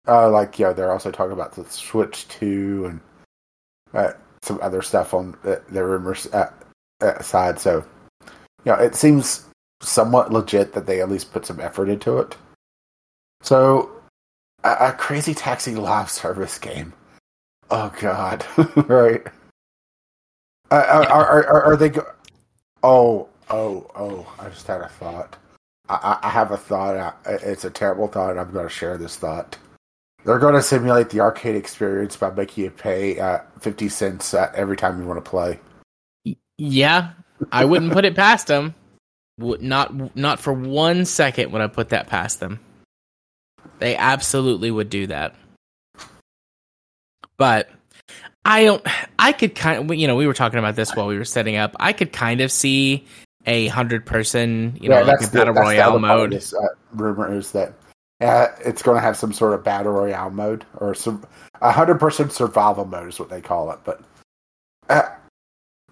Uh, 0.08 0.30
like 0.30 0.58
you 0.58 0.66
know 0.66 0.74
they're 0.74 0.91
also 0.91 1.12
talking 1.12 1.34
about 1.34 1.54
the 1.54 1.64
Switch 1.66 2.28
Two 2.28 2.86
and 2.86 3.00
uh, 3.93 4.14
some 4.41 4.60
other 4.62 4.82
stuff 4.82 5.14
on 5.14 5.38
the, 5.43 5.62
the 5.70 5.84
rumors 5.86 6.26
uh, 6.34 6.52
uh, 7.02 7.22
side. 7.22 7.60
So 7.60 7.86
you 8.66 8.72
know 8.72 8.76
it 8.76 8.95
seems 8.95 9.45
somewhat 9.82 10.34
legit 10.34 10.74
that 10.74 10.88
they 10.88 11.00
at 11.02 11.10
least 11.10 11.32
put 11.32 11.45
some 11.45 11.60
effort 11.60 11.89
into 11.89 12.18
it. 12.18 12.36
So 13.43 13.91
a, 14.64 14.88
a 14.88 14.91
crazy 14.93 15.34
taxi 15.36 15.76
live 15.76 16.10
service 16.10 16.58
game. 16.58 16.93
Oh 17.70 17.93
God, 18.02 18.43
right? 18.88 19.22
Uh, 20.72 20.86
are, 20.89 21.08
are, 21.08 21.47
are, 21.47 21.64
are 21.64 21.78
they? 21.78 21.89
Go- 21.89 22.12
oh, 22.84 23.28
oh, 23.50 23.89
oh! 23.95 24.34
I 24.39 24.50
just 24.50 24.68
had 24.68 24.82
a 24.82 24.88
thought. 24.89 25.38
I, 25.89 26.20
I- 26.24 26.30
have 26.30 26.52
a 26.52 26.58
thought. 26.58 27.18
It's 27.26 27.66
a 27.66 27.70
terrible 27.70 28.08
thought. 28.08 28.32
and 28.32 28.39
I'm 28.39 28.52
going 28.52 28.68
to 28.68 28.74
share 28.74 28.97
this 28.97 29.16
thought. 29.18 29.58
They're 30.26 30.39
going 30.39 30.54
to 30.54 30.62
simulate 30.62 31.10
the 31.10 31.22
arcade 31.22 31.56
experience 31.56 32.18
by 32.18 32.30
making 32.32 32.66
you 32.66 32.72
pay 32.72 33.20
uh, 33.20 33.39
fifty 33.60 33.88
cents 33.89 34.34
uh, 34.34 34.52
every 34.56 34.76
time 34.76 35.00
you 35.02 35.08
want 35.08 35.24
to 35.24 35.30
play. 35.30 35.60
Yeah, 36.58 37.12
I 37.52 37.64
wouldn't 37.66 37.93
put 37.93 38.04
it 38.06 38.16
past 38.16 38.47
them. 38.47 38.76
Not 39.38 40.16
not 40.18 40.39
for 40.41 40.52
one 40.52 41.06
second 41.06 41.54
would 41.54 41.62
I 41.62 41.68
put 41.68 41.89
that 41.89 42.08
past 42.08 42.41
them. 42.41 42.60
They 43.80 43.95
absolutely 43.95 44.70
would 44.72 44.89
do 44.89 45.08
that. 45.08 45.36
But 47.38 47.70
I 48.43 48.66
don't. 48.66 48.86
I 49.18 49.32
could 49.32 49.56
kind 49.56 49.89
of, 49.89 49.97
you 49.97 50.08
know, 50.08 50.18
we 50.18 50.28
were 50.28 50.34
talking 50.34 50.60
about 50.60 50.76
this 50.76 50.93
while 50.93 51.08
we 51.08 51.18
were 51.18 51.24
setting 51.24 51.56
up. 51.56 51.76
I 51.80 51.93
could 51.93 52.12
kind 52.12 52.41
of 52.41 52.52
see 52.52 53.06
a 53.46 53.68
hundred 53.68 54.06
person, 54.06 54.78
you 54.80 54.90
know, 54.90 55.02
like 55.02 55.22
a 55.22 55.26
the- 55.26 55.38
battle 55.38 55.54
that's 55.54 55.68
the 55.68 55.76
royale 55.76 56.00
mode. 56.00 56.34
Uh, 56.34 56.68
rumor 56.94 57.34
is 57.34 57.52
that 57.52 57.74
uh, 58.22 58.48
it's 58.66 58.82
going 58.82 58.96
to 58.96 59.02
have 59.02 59.18
some 59.18 59.34
sort 59.34 59.54
of 59.54 59.64
battle 59.64 59.94
royale 59.94 60.30
mode 60.30 60.66
or 60.78 60.94
some 60.94 61.26
a 61.62 61.72
hundred 61.72 62.00
percent 62.00 62.32
survival 62.32 62.86
mode 62.86 63.10
is 63.10 63.20
what 63.20 63.30
they 63.30 63.42
call 63.42 63.72
it. 63.72 63.80
But 63.84 64.02
uh, 64.90 65.10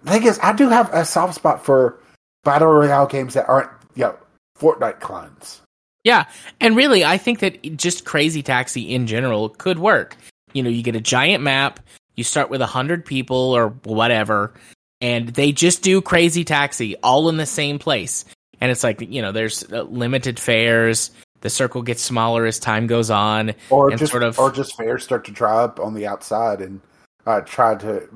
the 0.02 0.10
thing 0.10 0.24
is, 0.24 0.38
I 0.42 0.52
do 0.52 0.68
have 0.68 0.92
a 0.92 1.04
soft 1.04 1.34
spot 1.34 1.64
for 1.64 1.98
battle 2.44 2.68
royale 2.68 3.06
games 3.06 3.34
that 3.34 3.48
aren't 3.48 3.70
you 3.94 4.04
know 4.04 4.16
Fortnite 4.58 5.00
clones. 5.00 5.60
Yeah, 6.04 6.26
and 6.60 6.76
really, 6.76 7.04
I 7.04 7.18
think 7.18 7.40
that 7.40 7.76
just 7.76 8.04
Crazy 8.04 8.42
Taxi 8.42 8.94
in 8.94 9.06
general 9.06 9.48
could 9.50 9.78
work. 9.78 10.16
You 10.52 10.62
know, 10.62 10.70
you 10.70 10.82
get 10.82 10.96
a 10.96 11.00
giant 11.00 11.42
map, 11.42 11.80
you 12.14 12.24
start 12.24 12.50
with 12.50 12.62
a 12.62 12.66
hundred 12.66 13.04
people 13.04 13.36
or 13.36 13.68
whatever, 13.84 14.54
and 15.00 15.28
they 15.28 15.52
just 15.52 15.82
do 15.82 16.00
Crazy 16.00 16.44
Taxi 16.44 16.96
all 17.02 17.28
in 17.28 17.36
the 17.36 17.46
same 17.46 17.78
place. 17.78 18.24
And 18.60 18.70
it's 18.70 18.82
like 18.82 19.00
you 19.00 19.22
know, 19.22 19.32
there's 19.32 19.64
uh, 19.70 19.82
limited 19.82 20.38
fares. 20.40 21.10
The 21.40 21.50
circle 21.50 21.82
gets 21.82 22.02
smaller 22.02 22.46
as 22.46 22.58
time 22.58 22.88
goes 22.88 23.10
on. 23.10 23.54
or 23.70 23.90
And 23.90 23.98
just 23.98 24.10
sort 24.10 24.24
of- 24.24 24.38
or 24.38 24.50
just 24.50 24.76
fares 24.76 25.04
start 25.04 25.24
to 25.26 25.30
dry 25.30 25.62
up 25.62 25.78
on 25.78 25.94
the 25.94 26.06
outside 26.06 26.60
and 26.60 26.80
uh, 27.26 27.40
try 27.42 27.76
to. 27.76 28.08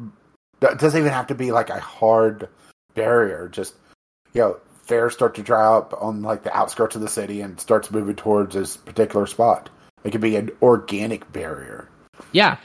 It 0.61 0.79
doesn't 0.79 0.99
even 0.99 1.13
have 1.13 1.29
to 1.29 1.35
be 1.35 1.53
like 1.53 1.71
a 1.71 1.79
hard 1.81 2.49
barrier. 2.95 3.49
Just 3.49 3.75
you 4.33 4.41
know, 4.41 4.57
fares 4.83 5.13
start 5.13 5.35
to 5.37 5.43
dry 5.43 5.65
up 5.77 5.95
on 6.03 6.23
like 6.23 6.43
the 6.43 6.57
outskirts 6.57 6.97
of 6.97 7.03
the 7.03 7.09
city 7.09 7.41
and 7.41 7.61
starts 7.61 7.91
moving 7.91 8.17
towards 8.17 8.55
this 8.55 8.77
particular 8.77 9.27
spot. 9.27 9.71
It 10.05 10.11
could 10.11 10.21
be 10.21 10.35
an 10.35 10.51
organic 10.63 11.31
barrier, 11.33 11.89
Yeah, 12.33 12.57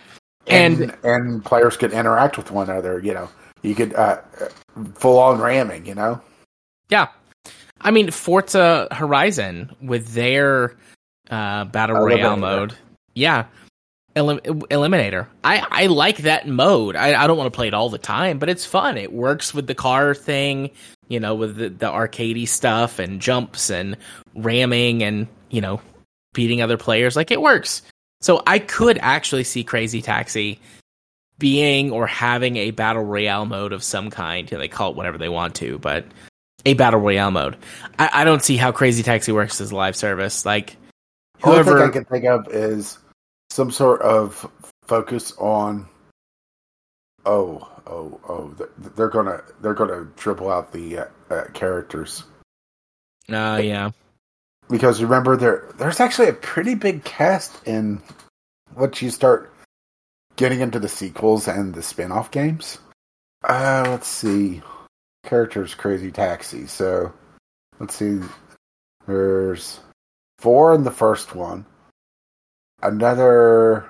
and 0.47 0.79
And- 0.81 0.97
and, 1.03 1.45
players 1.45 1.77
could 1.77 1.91
interact 1.93 2.35
with 2.37 2.49
one 2.49 2.67
another. 2.69 2.99
You 2.99 3.13
know, 3.13 3.29
you 3.61 3.75
could 3.75 3.93
uh, 3.95 4.21
full 4.95 5.19
on 5.19 5.39
ramming. 5.39 5.85
You 5.85 5.95
know, 5.95 6.21
yeah. 6.89 7.07
I 7.81 7.91
mean, 7.91 8.09
Forza 8.11 8.87
Horizon 8.91 9.75
with 9.81 10.13
their 10.13 10.75
uh, 11.29 11.65
battle 11.65 11.97
royale 11.97 12.35
Eliminator. 12.35 12.39
mode. 12.39 12.73
Yeah. 13.13 13.45
Elim- 14.15 14.39
Eliminator. 14.39 15.27
I, 15.43 15.63
I 15.69 15.85
like 15.85 16.17
that 16.17 16.47
mode. 16.47 16.95
I, 16.95 17.21
I 17.21 17.27
don't 17.27 17.37
want 17.37 17.53
to 17.53 17.55
play 17.55 17.67
it 17.67 17.75
all 17.75 17.89
the 17.89 17.99
time, 17.99 18.39
but 18.39 18.49
it's 18.49 18.65
fun. 18.65 18.97
It 18.97 19.13
works 19.13 19.53
with 19.53 19.67
the 19.67 19.75
car 19.75 20.15
thing, 20.15 20.71
you 21.07 21.19
know, 21.19 21.35
with 21.35 21.57
the, 21.57 21.69
the 21.69 21.85
arcadey 21.85 22.47
stuff 22.47 22.97
and 22.97 23.21
jumps 23.21 23.69
and 23.69 23.95
ramming 24.33 25.03
and, 25.03 25.27
you 25.51 25.61
know, 25.61 25.79
beating 26.33 26.63
other 26.63 26.77
players. 26.77 27.15
Like 27.15 27.29
it 27.29 27.41
works. 27.41 27.83
So 28.21 28.41
I 28.47 28.57
could 28.57 28.97
actually 29.03 29.43
see 29.43 29.63
Crazy 29.63 30.01
Taxi 30.01 30.59
being 31.39 31.91
or 31.91 32.07
having 32.07 32.57
a 32.57 32.71
battle 32.71 33.03
royale 33.03 33.45
mode 33.45 33.73
of 33.73 33.83
some 33.83 34.09
kind. 34.09 34.49
You 34.49 34.57
know, 34.57 34.61
they 34.61 34.67
call 34.67 34.91
it 34.91 34.97
whatever 34.97 35.17
they 35.17 35.29
want 35.29 35.55
to, 35.55 35.77
but 35.79 36.05
a 36.65 36.73
battle 36.73 36.99
royale 36.99 37.31
mode. 37.31 37.57
I, 37.99 38.09
I 38.13 38.23
don't 38.23 38.43
see 38.43 38.57
how 38.57 38.71
Crazy 38.71 39.03
Taxi 39.03 39.31
works 39.31 39.61
as 39.61 39.71
a 39.71 39.75
live 39.75 39.95
service. 39.95 40.45
Like 40.45 40.77
the 41.41 41.47
only 41.49 41.63
thing 41.63 41.73
whoever 41.73 41.83
I 41.85 41.91
can 41.91 42.05
think 42.05 42.25
of 42.25 42.47
is 42.49 42.97
some 43.49 43.71
sort 43.71 44.01
of 44.01 44.49
focus 44.83 45.33
on. 45.37 45.87
Oh, 47.25 47.69
oh, 47.85 48.19
oh! 48.29 48.55
They're 48.95 49.09
gonna 49.09 49.43
they're 49.61 49.73
gonna 49.73 50.07
dribble 50.15 50.49
out 50.49 50.71
the 50.71 50.99
uh, 50.99 51.05
uh, 51.29 51.43
characters 51.53 52.23
Oh 53.29 53.57
yeah. 53.57 53.91
because 54.69 55.01
remember 55.03 55.35
there 55.35 55.65
there's 55.77 55.99
actually 55.99 56.29
a 56.29 56.33
pretty 56.33 56.75
big 56.75 57.03
cast 57.03 57.61
in 57.67 58.01
once 58.75 59.01
you 59.01 59.09
start 59.09 59.53
getting 60.37 60.61
into 60.61 60.79
the 60.79 60.87
sequels 60.87 61.47
and 61.47 61.73
the 61.73 61.83
spin-off 61.83 62.31
games. 62.31 62.77
Uh, 63.43 63.85
let's 63.89 64.07
see, 64.07 64.61
characters 65.25 65.75
Crazy 65.75 66.11
Taxi. 66.11 66.67
So 66.67 67.11
let's 67.79 67.95
see, 67.95 68.19
there's 69.05 69.81
four 70.39 70.73
in 70.73 70.83
the 70.83 70.91
first 70.91 71.35
one, 71.35 71.65
another 72.81 73.89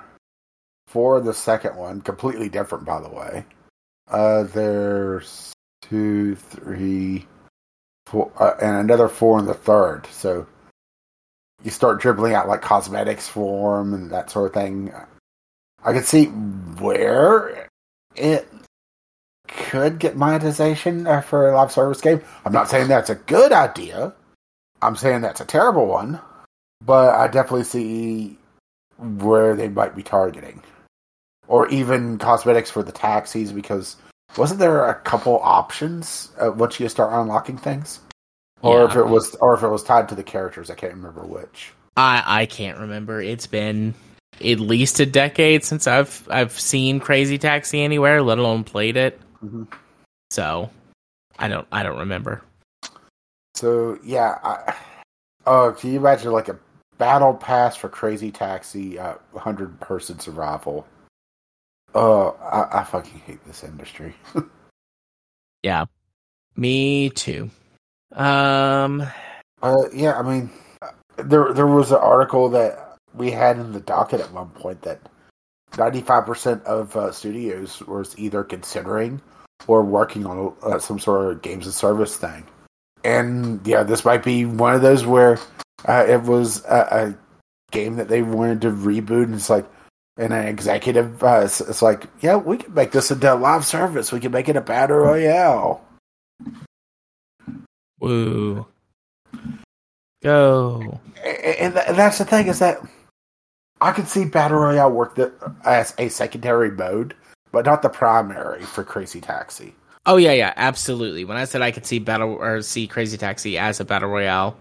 four 0.88 1.18
in 1.18 1.24
the 1.24 1.34
second 1.34 1.76
one, 1.76 2.00
completely 2.00 2.48
different 2.48 2.84
by 2.84 3.00
the 3.00 3.08
way. 3.08 3.44
Uh, 4.10 4.44
there's 4.44 5.52
two, 5.82 6.34
three, 6.34 7.26
four, 8.06 8.32
uh, 8.38 8.54
and 8.60 8.76
another 8.76 9.08
four 9.08 9.38
in 9.38 9.44
the 9.44 9.54
third. 9.54 10.06
So 10.10 10.46
you 11.62 11.70
start 11.70 12.00
dribbling 12.00 12.34
out 12.34 12.48
like 12.48 12.62
cosmetics 12.62 13.28
for 13.28 13.80
'em 13.80 13.92
and 13.92 14.10
that 14.10 14.30
sort 14.30 14.46
of 14.46 14.54
thing. 14.54 14.92
I 15.84 15.92
could 15.92 16.04
see 16.04 16.26
where 16.26 17.68
it 18.16 18.48
could 19.46 19.98
get 19.98 20.16
monetization 20.16 21.06
uh, 21.06 21.20
for 21.20 21.50
a 21.50 21.56
live 21.56 21.72
service 21.72 22.00
game. 22.00 22.20
I'm 22.44 22.52
not 22.52 22.68
saying 22.68 22.88
that's 22.88 23.10
a 23.10 23.14
good 23.14 23.52
idea, 23.52 24.12
I'm 24.82 24.96
saying 24.96 25.22
that's 25.22 25.40
a 25.40 25.44
terrible 25.44 25.86
one, 25.86 26.20
but 26.84 27.14
I 27.14 27.28
definitely 27.28 27.64
see 27.64 28.38
where 28.98 29.54
they 29.56 29.68
might 29.68 29.94
be 29.96 30.02
targeting, 30.02 30.62
or 31.46 31.68
even 31.68 32.18
cosmetics 32.18 32.70
for 32.70 32.82
the 32.82 32.92
taxis. 32.92 33.52
Because 33.52 33.96
wasn't 34.36 34.60
there 34.60 34.84
a 34.86 34.94
couple 34.94 35.40
options 35.42 36.30
uh, 36.40 36.50
once 36.50 36.78
you 36.78 36.88
start 36.88 37.12
unlocking 37.12 37.56
things, 37.58 38.00
or 38.62 38.80
Yeah. 38.80 38.90
if 38.90 38.96
it 38.96 39.06
was, 39.06 39.34
or 39.36 39.54
if 39.54 39.62
it 39.62 39.68
was 39.68 39.82
tied 39.84 40.08
to 40.10 40.14
the 40.14 40.24
characters? 40.24 40.70
I 40.70 40.74
can't 40.74 40.94
remember 40.94 41.22
which. 41.22 41.72
I 41.96 42.22
I 42.26 42.46
can't 42.46 42.78
remember. 42.78 43.20
It's 43.22 43.46
been 43.46 43.94
at 44.34 44.60
least 44.60 45.00
a 45.00 45.06
decade 45.06 45.64
since 45.64 45.86
I've 45.86 46.26
I've 46.30 46.52
seen 46.58 47.00
Crazy 47.00 47.38
Taxi 47.38 47.80
anywhere, 47.82 48.22
let 48.22 48.38
alone 48.38 48.64
played 48.64 48.96
it. 48.96 49.20
Mhm. 49.44 49.66
So 50.30 50.70
I 51.38 51.48
don't 51.48 51.66
I 51.72 51.82
don't 51.82 51.98
remember. 51.98 52.42
So 53.54 53.98
yeah, 54.04 54.38
I, 54.42 54.74
oh, 55.46 55.72
can 55.72 55.92
you 55.92 55.98
imagine 55.98 56.32
like 56.32 56.48
a 56.48 56.58
battle 56.98 57.34
pass 57.34 57.76
for 57.76 57.88
Crazy 57.88 58.30
Taxi, 58.30 58.98
uh, 58.98 59.14
hundred 59.36 59.78
person 59.80 60.18
survival? 60.20 60.86
Oh, 61.94 62.36
I, 62.40 62.80
I 62.80 62.84
fucking 62.84 63.20
hate 63.20 63.44
this 63.46 63.64
industry. 63.64 64.14
Yeah, 65.64 65.86
me 66.54 67.10
too. 67.10 67.50
Um, 68.14 69.02
Uh, 69.60 69.88
yeah, 69.92 70.16
I 70.16 70.22
mean, 70.22 70.50
there 71.16 71.52
there 71.52 71.66
was 71.66 71.90
an 71.90 71.98
article 71.98 72.48
that 72.50 72.87
we 73.18 73.30
had 73.30 73.58
in 73.58 73.72
the 73.72 73.80
docket 73.80 74.20
at 74.20 74.32
one 74.32 74.48
point 74.50 74.82
that 74.82 75.00
ninety 75.76 76.00
five 76.00 76.24
percent 76.24 76.62
of 76.64 76.96
uh, 76.96 77.12
studios 77.12 77.80
was 77.82 78.18
either 78.18 78.44
considering 78.44 79.20
or 79.66 79.82
working 79.82 80.24
on 80.24 80.54
uh, 80.62 80.78
some 80.78 80.98
sort 80.98 81.32
of 81.32 81.42
games 81.42 81.66
and 81.66 81.74
service 81.74 82.16
thing, 82.16 82.44
and 83.04 83.66
yeah, 83.66 83.82
this 83.82 84.04
might 84.04 84.24
be 84.24 84.44
one 84.44 84.74
of 84.74 84.82
those 84.82 85.04
where 85.04 85.38
uh, 85.86 86.04
it 86.08 86.22
was 86.22 86.64
a, 86.64 86.88
a 86.90 87.18
game 87.72 87.96
that 87.96 88.08
they 88.08 88.22
wanted 88.22 88.60
to 88.62 88.70
reboot, 88.70 89.24
and 89.24 89.34
it's 89.34 89.50
like. 89.50 89.66
And 90.20 90.32
an 90.32 90.48
executive, 90.48 91.22
uh, 91.22 91.42
it's, 91.44 91.60
it's 91.60 91.80
like, 91.80 92.08
yeah, 92.18 92.34
we 92.34 92.56
can 92.56 92.74
make 92.74 92.90
this 92.90 93.12
into 93.12 93.32
a 93.32 93.36
live 93.36 93.64
service. 93.64 94.10
We 94.10 94.18
can 94.18 94.32
make 94.32 94.48
it 94.48 94.56
a 94.56 94.60
battle 94.60 94.96
royale. 94.96 95.80
woo, 98.00 98.66
go. 100.20 101.00
and, 101.24 101.76
and 101.78 101.96
that's 101.96 102.18
the 102.18 102.24
thing 102.24 102.48
is 102.48 102.58
that 102.58 102.80
I 103.80 103.92
can 103.92 104.06
see 104.06 104.24
battle 104.24 104.58
royale 104.58 104.90
work 104.90 105.14
the, 105.14 105.32
as 105.64 105.94
a 105.98 106.08
secondary 106.08 106.70
mode, 106.70 107.14
but 107.52 107.64
not 107.64 107.82
the 107.82 107.88
primary 107.88 108.62
for 108.62 108.84
Crazy 108.84 109.20
Taxi. 109.20 109.74
Oh 110.06 110.16
yeah, 110.16 110.32
yeah, 110.32 110.52
absolutely. 110.56 111.24
When 111.24 111.36
I 111.36 111.44
said 111.44 111.62
I 111.62 111.70
could 111.70 111.86
see 111.86 111.98
battle 111.98 112.34
or 112.34 112.62
see 112.62 112.86
Crazy 112.86 113.16
Taxi 113.16 113.58
as 113.58 113.78
a 113.78 113.84
battle 113.84 114.08
royale, 114.08 114.56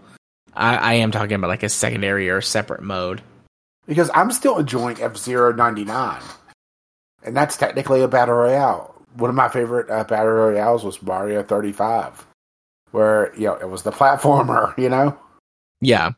I, 0.54 0.76
I 0.76 0.94
am 0.96 1.12
talking 1.12 1.36
about 1.36 1.48
like 1.48 1.64
a 1.64 1.70
secondary 1.70 2.30
or 2.30 2.42
separate 2.42 2.82
mode. 2.82 3.22
Because 3.88 4.12
I'm 4.14 4.32
still 4.32 4.58
enjoying 4.58 5.02
F 5.02 5.16
Zero 5.16 5.54
ninety 5.54 5.86
nine, 5.86 6.22
and 7.24 7.36
that's 7.36 7.56
technically 7.56 8.02
a 8.02 8.08
battle 8.08 8.36
royale. 8.36 8.94
One 9.16 9.30
of 9.30 9.36
my 9.36 9.48
favorite 9.48 9.90
uh, 9.90 10.04
battle 10.04 10.34
royales 10.34 10.84
was 10.84 11.02
Mario 11.02 11.42
thirty 11.44 11.72
five, 11.72 12.28
where 12.92 13.34
you 13.36 13.46
know 13.48 13.56
it 13.56 13.70
was 13.70 13.84
the 13.84 13.92
platformer, 13.92 14.78
you 14.82 14.90
know. 14.90 15.18
Yeah, 15.80 16.12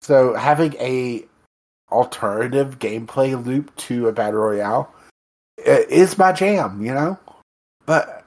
So 0.00 0.34
having 0.34 0.74
a 0.80 1.24
alternative 1.96 2.78
gameplay 2.78 3.42
loop 3.42 3.74
to 3.76 4.08
a 4.08 4.12
battle 4.12 4.40
royale 4.40 4.92
is 5.58 6.18
my 6.18 6.32
jam, 6.32 6.84
you 6.84 6.92
know. 6.92 7.18
But 7.86 8.24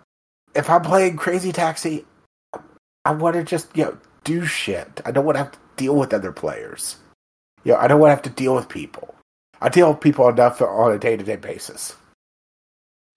if 0.56 0.70
I'm 0.70 0.82
playing 0.82 1.18
Crazy 1.18 1.52
Taxi, 1.52 2.06
I 3.06 3.12
want 3.12 3.36
to 3.36 3.44
just 3.44 3.76
you 3.76 3.86
know 3.86 3.98
do 4.24 4.46
shit. 4.46 5.02
I 5.06 5.12
don't 5.12 5.26
want 5.26 5.36
to 5.36 5.44
have 5.44 5.52
to 5.52 5.60
deal 5.78 5.96
with 5.96 6.14
other 6.14 6.32
players. 6.32 6.98
You 7.64 7.74
know, 7.74 7.80
I 7.80 7.88
don't 7.88 8.00
want 8.00 8.12
to 8.12 8.16
have 8.16 8.24
to 8.24 8.42
deal 8.42 8.56
with 8.56 8.70
people. 8.70 9.14
I 9.62 9.70
deal 9.70 9.90
with 9.90 10.02
people 10.02 10.28
enough 10.30 10.62
on 10.62 10.92
a 10.92 11.00
day 11.00 11.18
to 11.18 11.24
day 11.24 11.36
basis. 11.36 11.96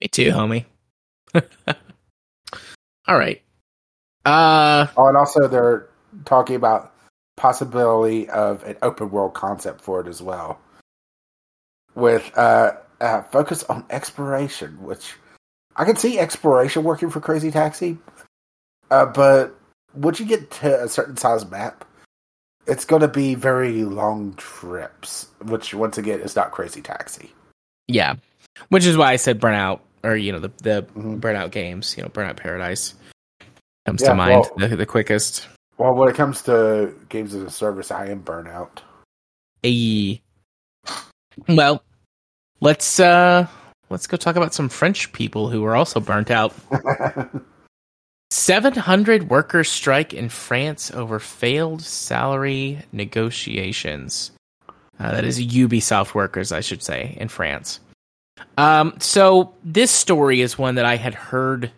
me 0.00 0.08
too, 0.08 0.32
homie. 0.32 0.64
All 1.34 3.18
right. 3.18 3.42
Uh, 4.24 4.86
Oh, 4.96 5.08
and 5.08 5.16
also 5.16 5.48
they're 5.48 5.88
talking 6.24 6.56
about 6.56 6.91
possibility 7.36 8.28
of 8.28 8.62
an 8.64 8.76
open 8.82 9.10
world 9.10 9.34
concept 9.34 9.80
for 9.80 10.00
it 10.00 10.06
as 10.08 10.20
well, 10.22 10.58
with 11.94 12.30
uh, 12.36 12.72
uh, 13.00 13.22
focus 13.22 13.64
on 13.64 13.84
exploration. 13.90 14.82
Which 14.82 15.14
I 15.76 15.84
can 15.84 15.96
see 15.96 16.18
exploration 16.18 16.84
working 16.84 17.10
for 17.10 17.20
Crazy 17.20 17.50
Taxi, 17.50 17.98
uh, 18.90 19.06
but 19.06 19.54
once 19.94 20.20
you 20.20 20.26
get 20.26 20.50
to 20.52 20.84
a 20.84 20.88
certain 20.88 21.16
size 21.16 21.48
map, 21.50 21.84
it's 22.66 22.84
going 22.84 23.02
to 23.02 23.08
be 23.08 23.34
very 23.34 23.84
long 23.84 24.34
trips. 24.34 25.28
Which 25.44 25.74
once 25.74 25.98
again 25.98 26.20
is 26.20 26.36
not 26.36 26.50
Crazy 26.52 26.80
Taxi. 26.82 27.32
yeah, 27.88 28.14
which 28.68 28.84
is 28.86 28.96
why 28.96 29.12
I 29.12 29.16
said 29.16 29.40
Burnout 29.40 29.80
or 30.04 30.16
you 30.16 30.32
know 30.32 30.38
the 30.40 30.52
the 30.62 30.82
Mhm. 30.94 31.20
Burnout 31.20 31.50
games, 31.50 31.96
you 31.96 32.02
know 32.02 32.08
Burnout 32.08 32.36
Paradise 32.36 32.94
comes 33.86 34.00
Yeah, 34.02 34.10
to 34.10 34.14
mind 34.14 34.46
well- 34.58 34.68
the, 34.68 34.76
the 34.76 34.86
quickest. 34.86 35.48
Well, 35.78 35.94
when 35.94 36.08
it 36.08 36.14
comes 36.14 36.42
to 36.42 36.94
games 37.08 37.34
as 37.34 37.42
a 37.42 37.50
service, 37.50 37.90
I 37.90 38.06
am 38.06 38.22
burnout. 38.22 38.78
Ayy. 39.64 40.20
Well, 41.48 41.82
let's 42.60 43.00
uh 43.00 43.46
let's 43.90 44.06
go 44.06 44.16
talk 44.16 44.36
about 44.36 44.54
some 44.54 44.68
French 44.68 45.12
people 45.12 45.48
who 45.48 45.64
are 45.64 45.74
also 45.74 46.00
burnt 46.00 46.30
out. 46.30 46.54
700 48.30 49.28
workers 49.28 49.68
strike 49.68 50.14
in 50.14 50.28
France 50.30 50.90
over 50.92 51.18
failed 51.18 51.82
salary 51.82 52.82
negotiations. 52.90 54.30
Uh, 54.98 55.10
that 55.12 55.24
is 55.24 55.38
Ubisoft 55.38 56.14
workers, 56.14 56.50
I 56.50 56.60
should 56.60 56.82
say, 56.82 57.16
in 57.20 57.28
France. 57.28 57.80
Um, 58.56 58.94
so 58.98 59.52
this 59.64 59.90
story 59.90 60.40
is 60.40 60.56
one 60.56 60.76
that 60.76 60.84
I 60.84 60.96
had 60.96 61.14
heard 61.14 61.70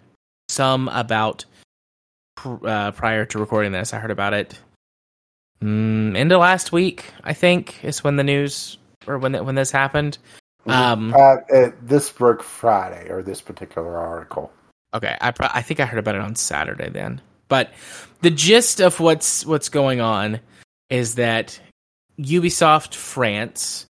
some 0.49 0.89
about 0.89 1.45
pr- 2.35 2.67
uh, 2.67 2.91
prior 2.93 3.25
to 3.27 3.39
recording 3.39 3.73
this. 3.73 3.95
I 3.95 3.99
heard 3.99 4.11
about 4.11 4.35
it 4.35 4.59
mm, 5.63 6.17
into 6.17 6.39
last 6.39 6.73
week. 6.73 7.07
I 7.23 7.33
think 7.33 7.85
is 7.85 8.05
when 8.05 8.17
the 8.17 8.25
news 8.25 8.79
or 9.07 9.19
when 9.19 9.33
when 9.45 9.55
this 9.55 9.71
happened. 9.71 10.19
Um, 10.67 11.13
uh, 11.15 11.37
uh, 11.53 11.71
this 11.83 12.11
broke 12.11 12.43
Friday, 12.43 13.11
or 13.11 13.23
this 13.23 13.41
particular 13.41 13.99
article. 13.99 14.51
Okay, 14.95 15.17
I 15.21 15.31
pro- 15.31 15.49
I 15.53 15.63
think 15.63 15.81
I 15.81 15.85
heard 15.85 15.99
about 15.99 16.15
it 16.15 16.21
on 16.21 16.37
Saturday 16.37 16.89
then. 16.89 17.21
But 17.49 17.73
the 18.23 18.31
gist 18.31 18.81
of 18.81 19.01
what's 19.01 19.45
what's 19.45 19.69
going 19.69 20.01
on 20.01 20.41
is 20.89 21.17
that 21.17 21.61
Ubisoft 22.19 22.95
France, 22.95 23.87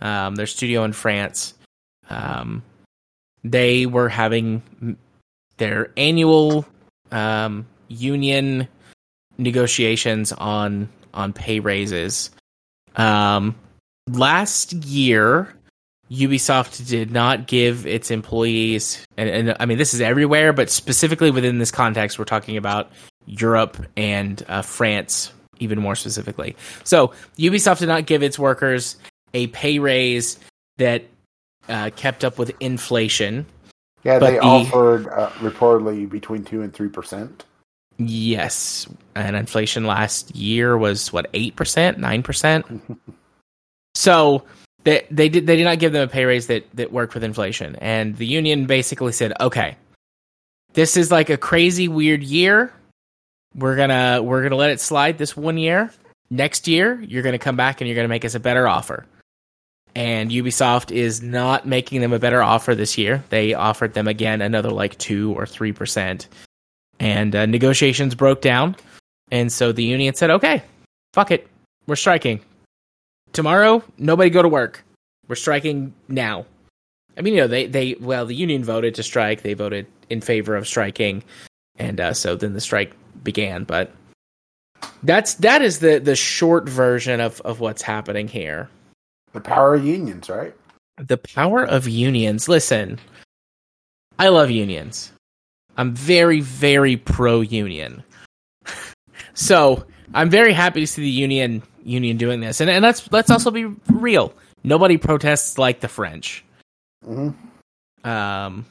um, 0.00 0.34
their 0.34 0.46
studio 0.46 0.84
in 0.84 0.92
France, 0.92 1.54
um, 2.10 2.62
they 3.44 3.86
were 3.86 4.08
having 4.08 4.96
their 5.58 5.92
annual 5.96 6.66
um, 7.12 7.66
union 7.88 8.68
negotiations 9.38 10.32
on 10.32 10.88
on 11.14 11.32
pay 11.32 11.60
raises. 11.60 12.30
Um, 12.96 13.54
last 14.10 14.72
year, 14.72 15.54
Ubisoft 16.10 16.86
did 16.88 17.10
not 17.10 17.46
give 17.46 17.86
its 17.86 18.10
employees, 18.10 19.04
and, 19.16 19.28
and 19.28 19.56
I 19.58 19.66
mean 19.66 19.78
this 19.78 19.94
is 19.94 20.00
everywhere, 20.00 20.52
but 20.52 20.70
specifically 20.70 21.30
within 21.30 21.58
this 21.58 21.70
context, 21.70 22.18
we're 22.18 22.24
talking 22.24 22.56
about 22.56 22.90
Europe 23.26 23.76
and 23.96 24.44
uh, 24.48 24.62
France, 24.62 25.32
even 25.58 25.80
more 25.80 25.96
specifically. 25.96 26.56
So 26.84 27.12
Ubisoft 27.38 27.80
did 27.80 27.88
not 27.88 28.06
give 28.06 28.22
its 28.22 28.38
workers 28.38 28.96
a 29.34 29.48
pay 29.48 29.78
raise 29.78 30.38
that 30.78 31.04
uh, 31.68 31.90
kept 31.96 32.24
up 32.24 32.38
with 32.38 32.52
inflation. 32.60 33.46
Yeah, 34.04 34.20
they 34.20 34.34
the- 34.34 34.40
offered 34.40 35.08
uh, 35.08 35.30
reportedly 35.40 36.08
between 36.08 36.44
two 36.44 36.62
and 36.62 36.72
three 36.72 36.88
percent. 36.88 37.44
Yes, 37.98 38.86
and 39.14 39.36
inflation 39.36 39.86
last 39.86 40.34
year 40.36 40.76
was 40.76 41.12
what 41.12 41.28
eight 41.32 41.56
percent, 41.56 41.98
nine 41.98 42.22
percent. 42.22 42.66
So 43.96 44.44
they 44.84 45.06
they 45.10 45.30
did 45.30 45.46
they 45.46 45.56
did 45.56 45.64
not 45.64 45.78
give 45.78 45.92
them 45.92 46.02
a 46.02 46.12
pay 46.12 46.26
raise 46.26 46.48
that 46.48 46.66
that 46.74 46.92
worked 46.92 47.14
with 47.14 47.24
inflation, 47.24 47.76
and 47.76 48.14
the 48.14 48.26
union 48.26 48.66
basically 48.66 49.12
said, 49.12 49.32
okay, 49.40 49.76
this 50.74 50.98
is 50.98 51.10
like 51.10 51.30
a 51.30 51.38
crazy 51.38 51.88
weird 51.88 52.22
year. 52.22 52.72
We're 53.54 53.74
gonna 53.74 54.22
we're 54.22 54.42
gonna 54.42 54.56
let 54.56 54.70
it 54.70 54.80
slide 54.80 55.16
this 55.16 55.34
one 55.34 55.56
year. 55.56 55.90
Next 56.28 56.68
year, 56.68 57.00
you're 57.00 57.22
gonna 57.22 57.38
come 57.38 57.56
back 57.56 57.80
and 57.80 57.88
you're 57.88 57.96
gonna 57.96 58.06
make 58.06 58.26
us 58.26 58.34
a 58.34 58.40
better 58.40 58.68
offer. 58.68 59.06
And 59.94 60.30
Ubisoft 60.30 60.90
is 60.90 61.22
not 61.22 61.66
making 61.66 62.02
them 62.02 62.12
a 62.12 62.18
better 62.18 62.42
offer 62.42 62.74
this 62.74 62.98
year. 62.98 63.24
They 63.30 63.54
offered 63.54 63.94
them 63.94 64.06
again 64.06 64.42
another 64.42 64.70
like 64.70 64.98
two 64.98 65.32
or 65.32 65.46
three 65.46 65.72
percent 65.72 66.28
and 67.00 67.34
uh, 67.34 67.46
negotiations 67.46 68.14
broke 68.14 68.40
down. 68.40 68.76
And 69.30 69.52
so 69.52 69.72
the 69.72 69.84
union 69.84 70.14
said, 70.14 70.30
"Okay, 70.30 70.62
fuck 71.12 71.30
it, 71.30 71.48
we're 71.86 71.96
striking 71.96 72.40
tomorrow. 73.32 73.82
Nobody 73.98 74.30
go 74.30 74.42
to 74.42 74.48
work. 74.48 74.84
We're 75.28 75.36
striking 75.36 75.94
now." 76.08 76.46
I 77.18 77.22
mean, 77.22 77.34
you 77.34 77.40
know, 77.40 77.48
they 77.48 77.66
they 77.66 77.96
well, 78.00 78.26
the 78.26 78.34
union 78.34 78.62
voted 78.64 78.94
to 78.96 79.02
strike. 79.02 79.42
They 79.42 79.54
voted 79.54 79.86
in 80.10 80.20
favor 80.20 80.54
of 80.54 80.68
striking, 80.68 81.24
and 81.76 82.00
uh, 82.00 82.14
so 82.14 82.36
then 82.36 82.52
the 82.52 82.60
strike 82.60 82.94
began. 83.24 83.64
But 83.64 83.92
That's 85.02 85.34
that 85.34 85.62
is 85.62 85.78
the 85.80 85.98
the 85.98 86.16
short 86.16 86.68
version 86.68 87.20
of 87.20 87.40
of 87.42 87.60
what's 87.60 87.82
happening 87.82 88.28
here. 88.28 88.68
The 89.32 89.40
power 89.40 89.74
of 89.74 89.84
unions, 89.84 90.28
right? 90.28 90.54
The 90.98 91.18
power 91.18 91.64
of 91.64 91.88
unions. 91.88 92.48
Listen, 92.48 92.98
I 94.18 94.28
love 94.28 94.50
unions. 94.50 95.12
I'm 95.76 95.94
very 95.94 96.40
very 96.40 96.96
pro 96.96 97.40
union. 97.40 98.02
so, 99.34 99.84
I'm 100.14 100.30
very 100.30 100.52
happy 100.52 100.80
to 100.80 100.86
see 100.86 101.02
the 101.02 101.10
union 101.10 101.62
union 101.84 102.16
doing 102.16 102.40
this. 102.40 102.60
And 102.60 102.70
and 102.70 102.82
let's 102.82 103.10
let's 103.12 103.30
also 103.30 103.50
be 103.50 103.66
real. 103.90 104.32
Nobody 104.64 104.96
protests 104.96 105.58
like 105.58 105.80
the 105.80 105.88
French. 105.88 106.44
hmm 107.04 107.30
Um 108.04 108.64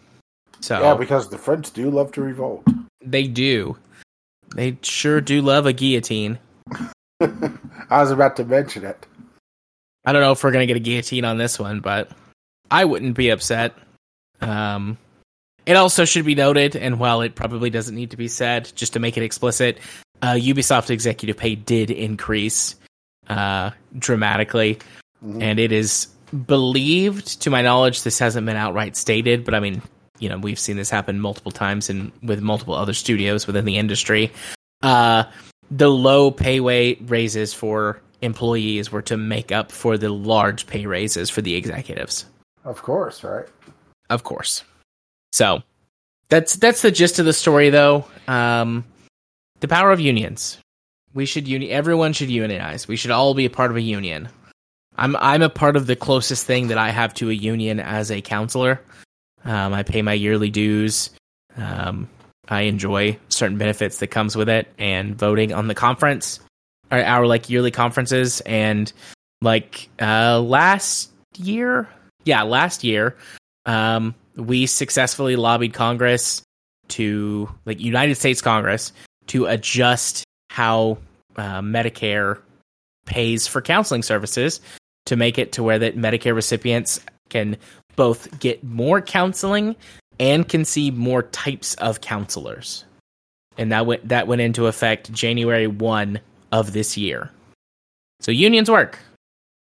so 0.62 0.82
Yeah, 0.82 0.96
because 0.96 1.30
the 1.30 1.38
French 1.38 1.72
do 1.72 1.90
love 1.90 2.12
to 2.14 2.22
revolt. 2.22 2.64
they 3.04 3.28
do. 3.28 3.78
They 4.56 4.78
sure 4.82 5.22
do 5.22 5.42
love 5.42 5.66
a 5.66 5.74
guillotine. 5.74 6.40
I 7.22 8.02
was 8.02 8.12
about 8.12 8.36
to 8.38 8.46
mention 8.46 8.84
it. 8.86 9.06
I 10.06 10.12
don't 10.14 10.22
know 10.22 10.32
if 10.32 10.44
we're 10.44 10.52
gonna 10.52 10.66
get 10.66 10.78
a 10.78 10.82
guillotine 10.82 11.26
on 11.26 11.38
this 11.38 11.60
one, 11.60 11.80
but 11.82 12.12
I 12.72 12.86
wouldn't 12.86 13.16
be 13.16 13.30
upset. 13.30 13.74
Um, 14.42 14.98
it 15.66 15.76
also 15.76 16.06
should 16.06 16.26
be 16.26 16.36
noted, 16.36 16.76
and 16.76 17.00
while 17.00 17.22
it 17.22 17.36
probably 17.36 17.70
doesn't 17.70 17.96
need 17.96 18.12
to 18.12 18.18
be 18.18 18.28
said, 18.28 18.72
just 18.76 18.94
to 18.94 19.00
make 19.00 19.18
it 19.18 19.24
explicit, 19.24 19.80
uh, 20.22 20.34
Ubisoft 20.34 20.90
executive 20.90 21.38
pay 21.38 21.56
did 21.56 21.92
increase 21.92 22.76
uh, 23.28 23.72
dramatically, 23.98 24.78
Mhm. 25.26 25.42
and 25.42 25.60
it 25.60 25.72
is 25.72 26.08
believed, 26.46 27.42
to 27.42 27.50
my 27.50 27.62
knowledge, 27.64 28.04
this 28.04 28.20
hasn't 28.20 28.46
been 28.46 28.56
outright 28.56 28.96
stated, 28.96 29.44
but 29.44 29.56
I 29.56 29.60
mean, 29.60 29.82
you 30.20 30.30
know, 30.30 30.38
we've 30.38 30.60
seen 30.60 30.78
this 30.78 30.90
happen 30.90 31.20
multiple 31.20 31.52
times 31.52 31.90
and 31.90 32.12
with 32.22 32.42
multiple 32.42 32.76
other 32.76 32.94
studios 32.94 33.48
within 33.48 33.66
the 33.66 33.78
industry. 33.78 34.32
Uh, 34.84 35.24
the 35.72 35.90
low 35.90 36.30
payway 36.32 36.98
raises 37.10 37.54
for 37.54 38.00
employees 38.22 38.92
were 38.92 39.02
to 39.02 39.18
make 39.18 39.52
up 39.52 39.72
for 39.72 39.98
the 39.98 40.10
large 40.10 40.68
pay 40.68 40.86
raises 40.86 41.30
for 41.30 41.42
the 41.42 41.56
executives, 41.56 42.26
Of 42.64 42.82
course, 42.84 43.24
right? 43.24 43.46
of 44.10 44.24
course. 44.24 44.64
So 45.36 45.64
that's 46.30 46.56
that's 46.56 46.82
the 46.82 46.92
gist 46.92 47.20
of 47.20 47.26
the 47.26 47.34
story, 47.34 47.70
though. 47.70 48.06
Um, 48.26 48.86
the 49.60 49.68
power 49.68 49.92
of 49.92 50.00
unions. 50.00 50.58
We 51.14 51.26
should 51.26 51.46
uni- 51.46 51.72
Everyone 51.72 52.14
should 52.14 52.30
unionize. 52.30 52.88
We 52.88 52.96
should 52.96 53.12
all 53.12 53.34
be 53.34 53.44
a 53.44 53.50
part 53.50 53.70
of 53.70 53.76
a 53.76 53.82
union. 53.82 54.30
I'm 54.96 55.14
I'm 55.18 55.42
a 55.42 55.50
part 55.50 55.76
of 55.76 55.88
the 55.88 55.96
closest 55.98 56.46
thing 56.46 56.70
that 56.70 56.78
I 56.78 56.90
have 56.90 57.14
to 57.16 57.30
a 57.30 57.34
union 57.34 57.82
as 57.82 58.12
a 58.12 58.22
counselor. 58.22 58.80
Um, 59.44 59.74
I 59.74 59.84
pay 59.84 60.02
my 60.02 60.14
yearly 60.14 60.50
dues. 60.50 61.10
Um, 61.58 62.08
I 62.48 62.62
enjoy 62.62 63.20
certain 63.28 63.58
benefits 63.58 64.00
that 64.00 64.08
comes 64.08 64.38
with 64.38 64.48
it, 64.48 64.72
and 64.78 65.18
voting 65.18 65.52
on 65.52 65.68
the 65.68 65.76
conference, 65.76 66.40
our, 66.92 67.04
our 67.04 67.28
like 67.28 67.50
yearly 67.50 67.72
conferences, 67.72 68.40
and 68.46 68.92
like 69.42 69.90
uh, 70.02 70.40
last 70.40 71.12
year, 71.38 71.90
yeah, 72.24 72.44
last 72.44 72.86
year, 72.86 73.18
um, 73.66 74.16
we 74.36 74.66
successfully 74.66 75.36
lobbied 75.36 75.74
Congress 75.74 76.42
to 76.90 77.50
like 77.66 77.80
United 77.80 78.16
States 78.16 78.42
Congress 78.42 78.92
to 79.28 79.46
adjust 79.46 80.24
how 80.50 80.98
uh, 81.36 81.62
Medicare 81.62 82.40
pays 83.06 83.48
for 83.48 83.62
counseling 83.62 84.04
services 84.04 84.62
to 85.06 85.16
make 85.16 85.38
it 85.38 85.52
to 85.54 85.64
where 85.64 85.80
that 85.80 85.98
Medicare 85.98 86.36
recipients 86.36 87.00
can 87.30 87.58
both 87.96 88.40
get 88.40 88.64
more 88.64 89.02
counseling 89.02 89.76
and 90.20 90.48
can 90.48 90.66
see 90.66 90.92
more 90.92 91.24
types 91.24 91.76
of 91.76 92.02
counselors. 92.02 92.86
And 93.58 93.72
that 93.72 93.86
went 93.86 94.08
that 94.10 94.28
went 94.28 94.42
into 94.42 94.68
effect 94.68 95.12
January 95.12 95.68
1 95.68 96.20
of 96.52 96.74
this 96.74 96.98
year. 96.98 97.32
So 98.20 98.32
unions 98.32 98.70
work. 98.70 99.00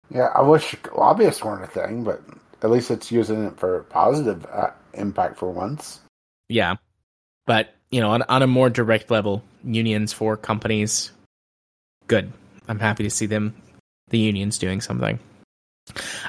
Yeah, 0.09 0.29
I 0.35 0.41
wish 0.41 0.75
lobbyists 0.95 1.43
weren't 1.43 1.63
a 1.63 1.67
thing, 1.67 2.03
but 2.03 2.21
at 2.63 2.71
least 2.71 2.91
it's 2.91 3.11
using 3.11 3.43
it 3.45 3.57
for 3.59 3.83
positive 3.83 4.45
uh, 4.51 4.71
impact 4.93 5.37
for 5.37 5.51
once. 5.51 5.99
Yeah. 6.49 6.75
But, 7.45 7.73
you 7.91 7.99
know, 7.99 8.11
on, 8.11 8.21
on 8.23 8.41
a 8.41 8.47
more 8.47 8.69
direct 8.69 9.11
level, 9.11 9.43
unions 9.63 10.13
for 10.13 10.37
companies, 10.37 11.11
good. 12.07 12.31
I'm 12.67 12.79
happy 12.79 13.03
to 13.03 13.09
see 13.09 13.25
them, 13.25 13.53
the 14.09 14.17
unions 14.17 14.57
doing 14.57 14.79
something. 14.79 15.19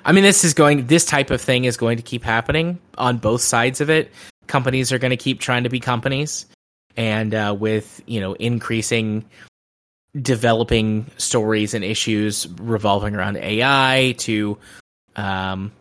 I 0.05 0.13
mean, 0.13 0.25
this 0.25 0.45
is 0.45 0.55
going, 0.55 0.87
this 0.89 1.05
type 1.05 1.31
of 1.31 1.41
thing 1.41 1.65
is 1.65 1.77
going 1.77 1.99
to 1.99 2.03
keep 2.03 2.25
happening 2.25 2.81
on 2.99 3.19
both 3.19 3.41
sides 3.41 3.81
of 3.81 3.89
it. 3.89 4.11
Companies 4.49 4.93
are 4.93 4.99
going 4.99 5.13
to 5.13 5.17
keep 5.17 5.39
trying 5.39 5.63
to 5.63 5.71
be 5.71 5.79
companies. 5.79 6.47
And 6.97 7.35
uh, 7.35 7.57
with, 7.59 8.03
you 8.07 8.21
know, 8.21 8.33
increasing 8.35 9.25
developing 10.21 11.11
stories 11.17 11.75
and 11.75 11.85
issues 11.85 12.49
revolving 12.61 13.15
around 13.17 13.37
AI 13.37 14.15
to 14.19 14.59
um, 15.17 15.73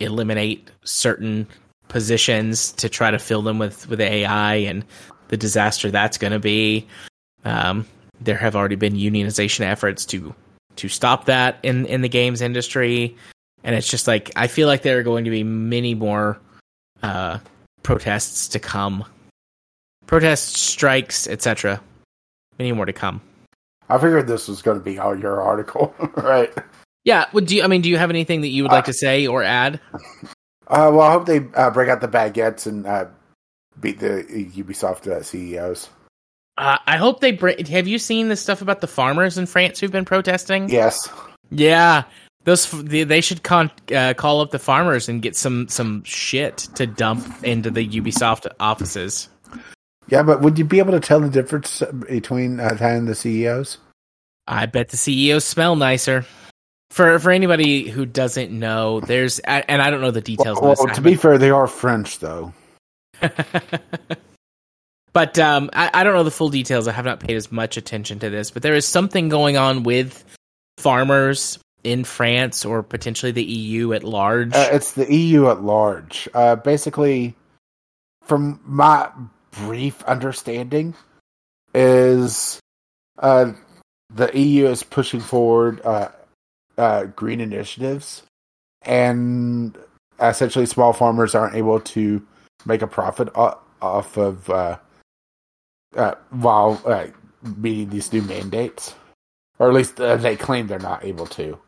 eliminate 0.00 0.70
certain 0.84 1.46
positions 1.88 2.72
to 2.72 2.88
try 2.88 3.10
to 3.10 3.18
fill 3.18 3.42
them 3.42 3.58
with 3.58 3.88
with 3.88 4.00
AI 4.00 4.54
and 4.54 4.84
the 5.28 5.36
disaster 5.36 5.90
that's 5.90 6.18
going 6.18 6.32
to 6.32 6.38
be. 6.38 6.86
Um, 7.44 7.86
there 8.20 8.36
have 8.36 8.54
already 8.54 8.76
been 8.76 8.94
unionization 8.94 9.60
efforts 9.60 10.04
to 10.06 10.34
to 10.76 10.88
stop 10.88 11.26
that 11.26 11.58
in 11.62 11.86
in 11.86 12.02
the 12.02 12.08
games 12.08 12.40
industry, 12.40 13.16
and 13.64 13.74
it's 13.74 13.88
just 13.88 14.06
like 14.06 14.30
I 14.36 14.46
feel 14.46 14.68
like 14.68 14.82
there 14.82 14.98
are 14.98 15.02
going 15.02 15.24
to 15.24 15.30
be 15.30 15.44
many 15.44 15.94
more 15.94 16.38
uh, 17.02 17.38
protests 17.82 18.48
to 18.48 18.58
come, 18.58 19.04
protests, 20.06 20.58
strikes, 20.58 21.26
etc. 21.26 21.80
Many 22.58 22.72
more 22.72 22.86
to 22.86 22.92
come. 22.92 23.20
I 23.88 23.98
figured 23.98 24.26
this 24.26 24.48
was 24.48 24.62
going 24.62 24.78
to 24.78 24.84
be 24.84 24.98
all 24.98 25.18
your 25.18 25.40
article, 25.42 25.94
right? 26.16 26.52
Yeah. 27.04 27.26
Would 27.32 27.46
do 27.46 27.56
you, 27.56 27.62
I 27.62 27.66
mean? 27.66 27.82
Do 27.82 27.90
you 27.90 27.98
have 27.98 28.10
anything 28.10 28.42
that 28.42 28.48
you 28.48 28.62
would 28.64 28.72
like 28.72 28.84
to 28.86 28.92
say 28.92 29.26
or 29.26 29.42
add? 29.42 29.80
Uh, 30.68 30.90
well, 30.92 31.02
I 31.02 31.12
hope 31.12 31.26
they 31.26 31.40
uh, 31.54 31.70
break 31.70 31.88
out 31.88 32.00
the 32.00 32.08
baguettes 32.08 32.66
and 32.66 32.86
uh, 32.86 33.06
beat 33.80 33.98
the 33.98 34.24
Ubisoft 34.54 35.06
uh, 35.06 35.22
CEOs. 35.22 35.90
Uh, 36.56 36.78
I 36.86 36.96
hope 36.96 37.20
they 37.20 37.32
bring. 37.32 37.64
Have 37.66 37.88
you 37.88 37.98
seen 37.98 38.28
the 38.28 38.36
stuff 38.36 38.62
about 38.62 38.80
the 38.80 38.86
farmers 38.86 39.38
in 39.38 39.46
France 39.46 39.80
who've 39.80 39.92
been 39.92 40.04
protesting? 40.04 40.68
Yes. 40.68 41.08
Yeah, 41.50 42.04
those 42.44 42.70
they 42.70 43.04
they 43.04 43.20
should 43.20 43.42
con, 43.42 43.70
uh, 43.94 44.14
call 44.14 44.40
up 44.40 44.50
the 44.50 44.58
farmers 44.58 45.08
and 45.08 45.22
get 45.22 45.36
some 45.36 45.68
some 45.68 46.02
shit 46.04 46.58
to 46.74 46.86
dump 46.86 47.44
into 47.44 47.70
the 47.70 47.86
Ubisoft 47.86 48.46
offices. 48.58 49.28
Yeah, 50.08 50.22
but 50.22 50.40
would 50.40 50.58
you 50.58 50.64
be 50.64 50.78
able 50.78 50.92
to 50.92 51.00
tell 51.00 51.20
the 51.20 51.30
difference 51.30 51.82
between 52.08 52.60
uh, 52.60 52.74
that 52.74 52.96
and 52.96 53.08
the 53.08 53.14
CEOs? 53.14 53.78
I 54.46 54.66
bet 54.66 54.88
the 54.88 54.96
CEOs 54.96 55.44
smell 55.44 55.76
nicer. 55.76 56.26
For 56.92 57.18
for 57.18 57.30
anybody 57.30 57.88
who 57.88 58.04
doesn't 58.04 58.50
know, 58.52 59.00
there's 59.00 59.38
and 59.38 59.80
I 59.80 59.88
don't 59.88 60.02
know 60.02 60.10
the 60.10 60.20
details. 60.20 60.60
Well, 60.60 60.72
of 60.72 60.76
this, 60.76 60.84
well, 60.84 60.94
to 60.94 61.00
be 61.00 61.14
fair, 61.14 61.38
they 61.38 61.48
are 61.48 61.66
French, 61.66 62.18
though. 62.18 62.52
but 65.14 65.38
um, 65.38 65.70
I, 65.72 65.88
I 65.94 66.04
don't 66.04 66.12
know 66.12 66.22
the 66.22 66.30
full 66.30 66.50
details. 66.50 66.86
I 66.86 66.92
have 66.92 67.06
not 67.06 67.18
paid 67.18 67.34
as 67.34 67.50
much 67.50 67.78
attention 67.78 68.18
to 68.18 68.28
this, 68.28 68.50
but 68.50 68.60
there 68.60 68.74
is 68.74 68.86
something 68.86 69.30
going 69.30 69.56
on 69.56 69.84
with 69.84 70.22
farmers 70.76 71.58
in 71.82 72.04
France 72.04 72.62
or 72.62 72.82
potentially 72.82 73.32
the 73.32 73.42
EU 73.42 73.94
at 73.94 74.04
large. 74.04 74.52
Uh, 74.54 74.68
it's 74.70 74.92
the 74.92 75.10
EU 75.10 75.48
at 75.48 75.62
large. 75.62 76.28
Uh, 76.34 76.56
basically, 76.56 77.34
from 78.22 78.60
my 78.66 79.08
brief 79.62 80.04
understanding, 80.04 80.94
is 81.74 82.60
uh, 83.20 83.52
the 84.10 84.38
EU 84.38 84.66
is 84.66 84.82
pushing 84.82 85.20
forward 85.20 85.80
uh, 86.78 87.04
green 87.04 87.40
initiatives, 87.40 88.22
and 88.82 89.76
essentially, 90.20 90.66
small 90.66 90.92
farmers 90.92 91.34
aren't 91.34 91.54
able 91.54 91.80
to 91.80 92.26
make 92.64 92.82
a 92.82 92.86
profit 92.86 93.28
off 93.34 94.16
of 94.16 94.48
uh, 94.50 94.78
uh, 95.96 96.14
while 96.30 96.80
uh, 96.84 97.06
meeting 97.56 97.90
these 97.90 98.12
new 98.12 98.22
mandates, 98.22 98.94
or 99.58 99.68
at 99.68 99.74
least 99.74 100.00
uh, 100.00 100.16
they 100.16 100.36
claim 100.36 100.66
they're 100.66 100.78
not 100.78 101.04
able 101.04 101.26
to. 101.26 101.58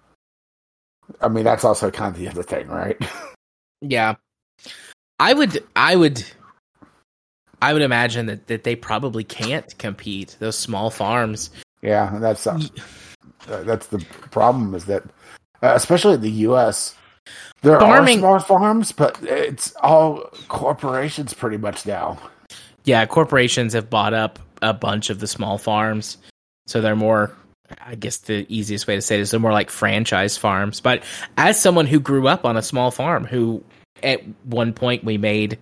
I 1.21 1.29
mean, 1.29 1.45
that's 1.45 1.65
also 1.65 1.91
kind 1.91 2.15
of 2.15 2.21
the 2.21 2.29
other 2.29 2.43
thing, 2.43 2.69
right? 2.69 2.97
Yeah. 3.81 4.15
I 5.21 5.35
would 5.35 5.63
I 5.77 5.95
would 5.95 6.25
I 7.61 7.73
would 7.73 7.83
imagine 7.83 8.27
that, 8.27 8.47
that 8.47 8.65
they 8.65 8.77
probably 8.77 9.25
can't 9.25 9.77
compete, 9.79 10.37
those 10.39 10.57
small 10.59 10.91
farms. 10.91 11.51
yeah, 11.83 12.19
that's 12.19 12.47
uh, 12.47 12.59
that's 13.47 13.89
the 13.89 13.99
problem 14.31 14.75
is 14.75 14.87
that, 14.87 15.05
uh, 15.63 15.73
especially 15.75 16.15
in 16.15 16.21
the 16.21 16.31
U.S., 16.31 16.95
there 17.63 17.81
Farming- 17.81 18.19
are 18.25 18.39
small 18.39 18.59
farms, 18.59 18.93
but 18.93 19.19
it's 19.23 19.75
all 19.83 20.31
corporations 20.49 21.33
pretty 21.33 21.57
much 21.57 21.87
now. 21.87 22.19
Yeah, 22.85 23.07
corporations 23.07 23.73
have 23.73 23.89
bought 23.89 24.13
up 24.13 24.39
a 24.61 24.75
bunch 24.75 25.09
of 25.09 25.21
the 25.21 25.27
small 25.27 25.57
farms. 25.57 26.19
So 26.67 26.81
they're 26.81 26.97
more 26.97 27.35
I 27.85 27.95
guess 27.95 28.19
the 28.19 28.47
easiest 28.49 28.87
way 28.87 28.95
to 28.95 29.03
say 29.03 29.17
it 29.17 29.21
is 29.21 29.31
they're 29.31 29.41
more 29.41 29.53
like 29.53 29.71
franchise 29.71 30.37
farms. 30.37 30.81
But 30.81 31.03
as 31.37 31.61
someone 31.61 31.87
who 31.87 32.01
grew 32.01 32.29
up 32.29 32.45
on 32.45 32.57
a 32.57 32.63
small 32.63 32.91
farm, 32.91 33.25
who 33.25 33.63
at 34.03 34.23
one 34.45 34.73
point 34.73 35.05
we 35.05 35.17
made 35.17 35.59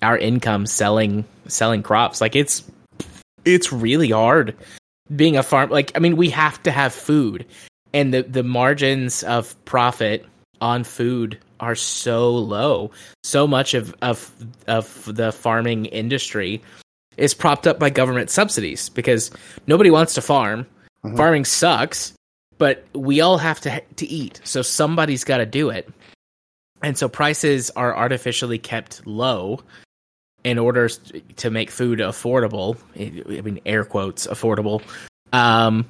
our 0.00 0.16
income 0.16 0.66
selling 0.66 1.24
selling 1.46 1.82
crops, 1.82 2.20
like 2.20 2.34
it's 2.34 2.64
it's 3.44 3.72
really 3.72 4.10
hard 4.10 4.56
being 5.14 5.36
a 5.36 5.42
farm 5.42 5.70
like 5.70 5.92
I 5.94 5.98
mean 5.98 6.16
we 6.16 6.30
have 6.30 6.62
to 6.62 6.70
have 6.70 6.92
food 6.92 7.46
and 7.92 8.12
the 8.12 8.22
the 8.22 8.42
margins 8.42 9.22
of 9.22 9.62
profit 9.64 10.24
on 10.60 10.84
food 10.84 11.38
are 11.60 11.74
so 11.74 12.30
low. 12.30 12.90
So 13.22 13.46
much 13.46 13.74
of 13.74 13.94
of 14.02 14.30
of 14.66 15.04
the 15.14 15.32
farming 15.32 15.86
industry 15.86 16.62
is 17.16 17.34
propped 17.34 17.66
up 17.66 17.78
by 17.78 17.90
government 17.90 18.30
subsidies 18.30 18.88
because 18.88 19.30
nobody 19.66 19.90
wants 19.90 20.14
to 20.14 20.22
farm. 20.22 20.66
Mhm. 21.04 21.16
Farming 21.16 21.44
sucks, 21.44 22.12
but 22.58 22.84
we 22.94 23.20
all 23.20 23.38
have 23.38 23.60
to 23.60 23.80
to 23.96 24.06
eat. 24.06 24.40
So 24.44 24.62
somebody's 24.62 25.24
got 25.24 25.38
to 25.38 25.46
do 25.46 25.68
it. 25.70 25.88
And 26.82 26.98
so 26.98 27.08
prices 27.08 27.70
are 27.76 27.96
artificially 27.96 28.58
kept 28.58 29.06
low 29.06 29.60
in 30.44 30.58
order 30.58 30.88
to 30.88 31.50
make 31.50 31.70
food 31.70 32.00
affordable. 32.00 32.76
I 32.96 33.40
mean 33.40 33.60
air 33.66 33.84
quotes 33.84 34.26
affordable. 34.26 34.82
Um 35.32 35.86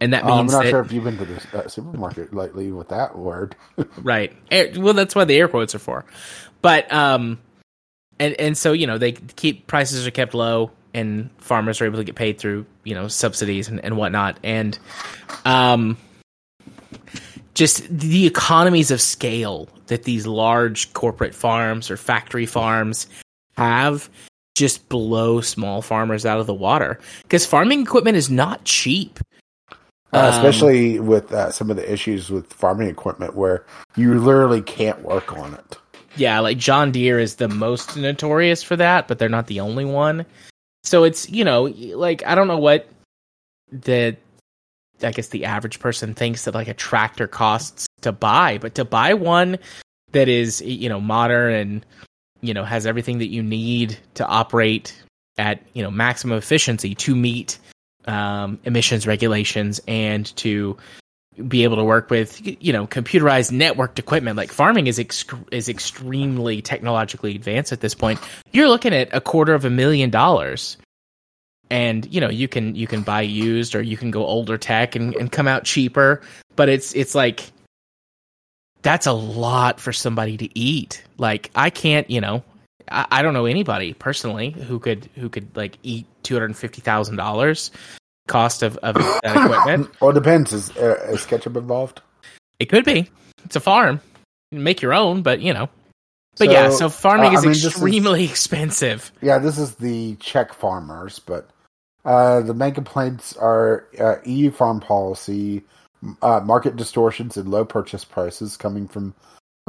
and 0.00 0.12
that 0.12 0.24
Oh, 0.24 0.32
I'm 0.32 0.46
not 0.46 0.64
that 0.64 0.70
sure 0.70 0.80
if 0.80 0.92
you've 0.92 1.04
been 1.04 1.16
to 1.18 1.24
the 1.24 1.64
uh, 1.64 1.68
supermarket 1.68 2.34
lately 2.34 2.72
with 2.72 2.88
that 2.88 3.16
word. 3.16 3.54
right 3.98 4.34
Air, 4.50 4.72
well 4.76 4.94
that's 4.94 5.14
what 5.14 5.28
the 5.28 5.36
air 5.36 5.48
quotes 5.48 5.74
are 5.74 5.78
for 5.78 6.04
but 6.62 6.90
um 6.92 7.38
and 8.18 8.34
and 8.40 8.56
so 8.56 8.72
you 8.72 8.86
know 8.86 8.98
they 8.98 9.12
keep 9.12 9.66
prices 9.66 10.06
are 10.06 10.10
kept 10.10 10.34
low 10.34 10.70
and 10.94 11.28
farmers 11.38 11.80
are 11.80 11.84
able 11.84 11.98
to 11.98 12.04
get 12.04 12.14
paid 12.14 12.38
through 12.38 12.64
you 12.84 12.94
know 12.94 13.08
subsidies 13.08 13.68
and, 13.68 13.84
and 13.84 13.96
whatnot 13.96 14.38
and 14.42 14.78
um 15.44 15.96
just 17.54 17.86
the 17.88 18.26
economies 18.26 18.90
of 18.90 19.00
scale 19.00 19.68
that 19.86 20.04
these 20.04 20.26
large 20.26 20.92
corporate 20.92 21.34
farms 21.34 21.90
or 21.90 21.96
factory 21.96 22.46
farms 22.46 23.06
have 23.56 24.08
just 24.54 24.88
blow 24.88 25.40
small 25.40 25.82
farmers 25.82 26.24
out 26.24 26.38
of 26.38 26.46
the 26.46 26.54
water 26.54 26.98
because 27.22 27.44
farming 27.44 27.80
equipment 27.80 28.16
is 28.16 28.30
not 28.30 28.64
cheap 28.64 29.18
Uh, 30.12 30.18
Um, 30.18 30.34
especially 30.34 31.00
with 31.00 31.32
uh, 31.32 31.50
some 31.50 31.70
of 31.70 31.76
the 31.76 31.92
issues 31.92 32.30
with 32.30 32.52
farming 32.52 32.88
equipment 32.88 33.34
where 33.34 33.64
you 33.96 34.14
literally 34.20 34.62
can't 34.62 35.02
work 35.02 35.36
on 35.36 35.54
it. 35.54 35.76
Yeah, 36.16 36.38
like 36.38 36.56
John 36.56 36.92
Deere 36.92 37.18
is 37.18 37.36
the 37.36 37.48
most 37.48 37.96
notorious 37.96 38.62
for 38.62 38.76
that, 38.76 39.08
but 39.08 39.18
they're 39.18 39.28
not 39.28 39.48
the 39.48 39.58
only 39.58 39.84
one. 39.84 40.24
So 40.84 41.02
it's, 41.02 41.28
you 41.28 41.44
know, 41.44 41.64
like 41.64 42.24
I 42.24 42.36
don't 42.36 42.46
know 42.46 42.58
what 42.58 42.88
the 43.72 44.16
I 45.02 45.10
guess 45.10 45.28
the 45.28 45.44
average 45.44 45.80
person 45.80 46.14
thinks 46.14 46.44
that 46.44 46.54
like 46.54 46.68
a 46.68 46.74
tractor 46.74 47.26
costs 47.26 47.88
to 48.02 48.12
buy, 48.12 48.58
but 48.58 48.76
to 48.76 48.84
buy 48.84 49.14
one 49.14 49.58
that 50.12 50.28
is, 50.28 50.60
you 50.60 50.88
know, 50.88 51.00
modern 51.00 51.52
and 51.52 51.86
you 52.44 52.54
know, 52.54 52.64
has 52.64 52.86
everything 52.86 53.18
that 53.18 53.28
you 53.28 53.42
need 53.42 53.98
to 54.14 54.26
operate 54.26 54.94
at, 55.38 55.60
you 55.72 55.82
know, 55.82 55.90
maximum 55.90 56.36
efficiency 56.36 56.94
to 56.94 57.16
meet 57.16 57.58
um, 58.06 58.58
emissions 58.64 59.06
regulations 59.06 59.80
and 59.88 60.34
to 60.36 60.76
be 61.48 61.64
able 61.64 61.76
to 61.76 61.84
work 61.84 62.10
with 62.10 62.40
you 62.62 62.72
know 62.72 62.86
computerized 62.86 63.50
networked 63.50 63.98
equipment. 63.98 64.36
Like 64.36 64.52
farming 64.52 64.86
is 64.86 65.00
ex- 65.00 65.24
is 65.50 65.68
extremely 65.68 66.62
technologically 66.62 67.34
advanced 67.34 67.72
at 67.72 67.80
this 67.80 67.94
point. 67.94 68.20
You're 68.52 68.68
looking 68.68 68.94
at 68.94 69.12
a 69.12 69.20
quarter 69.20 69.54
of 69.54 69.64
a 69.64 69.70
million 69.70 70.10
dollars. 70.10 70.76
And 71.70 72.06
you 72.12 72.20
know 72.20 72.28
you 72.28 72.46
can 72.46 72.74
you 72.76 72.86
can 72.86 73.02
buy 73.02 73.22
used 73.22 73.74
or 73.74 73.82
you 73.82 73.96
can 73.96 74.10
go 74.10 74.24
older 74.24 74.58
tech 74.58 74.94
and, 74.94 75.14
and 75.16 75.32
come 75.32 75.48
out 75.48 75.64
cheaper 75.64 76.20
but 76.56 76.68
it's 76.68 76.94
it's 76.94 77.14
like 77.14 77.50
that's 78.84 79.06
a 79.08 79.12
lot 79.12 79.80
for 79.80 79.92
somebody 79.92 80.36
to 80.36 80.56
eat 80.56 81.02
like 81.18 81.50
i 81.56 81.68
can't 81.70 82.08
you 82.08 82.20
know 82.20 82.44
i, 82.92 83.04
I 83.10 83.22
don't 83.22 83.34
know 83.34 83.46
anybody 83.46 83.94
personally 83.94 84.50
who 84.50 84.78
could 84.78 85.08
who 85.16 85.28
could 85.28 85.56
like 85.56 85.78
eat 85.82 86.06
$250000 86.22 87.70
cost 88.28 88.62
of, 88.62 88.76
of 88.78 88.94
that 88.94 89.20
equipment 89.24 90.00
well, 90.00 90.10
it 90.10 90.14
depends. 90.14 90.52
Is, 90.52 90.70
uh, 90.76 91.06
is 91.10 91.26
ketchup 91.26 91.56
involved? 91.56 92.00
it 92.58 92.66
could 92.66 92.84
be. 92.84 93.08
It's 93.44 93.56
a 93.56 93.60
farm. 93.60 94.00
You 94.50 94.56
can 94.58 94.62
make 94.62 94.80
your 94.80 94.94
own, 94.94 95.22
but 95.22 95.40
you 95.40 95.52
know. 95.52 95.68
But 96.38 96.50
yeah, 96.50 96.70
so 96.70 96.88
farming 96.88 97.30
uh, 97.30 97.38
is 97.38 97.38
I 97.38 97.42
mean, 97.42 97.48
this 97.50 97.58
is- 97.58 97.66
extremely 97.66 98.24
expensive. 98.30 99.12
Yeah, 99.20 99.38
this 99.38 99.58
is 99.58 99.76
the 99.76 100.16
Czech 100.16 100.54
farmers, 100.54 101.18
but 101.18 101.50
uh, 102.04 102.40
the 102.40 102.54
main 102.54 102.74
complaints 102.74 103.36
are 103.36 103.86
uh, 104.00 104.16
EU 104.24 104.50
farm 104.50 104.80
policy, 104.80 105.62
uh, 106.22 106.40
market 106.40 106.76
distortions, 106.76 107.36
and 107.36 107.50
low 107.50 107.64
purchase 107.64 108.04
prices 108.04 108.56
coming 108.56 108.88
from 108.88 109.14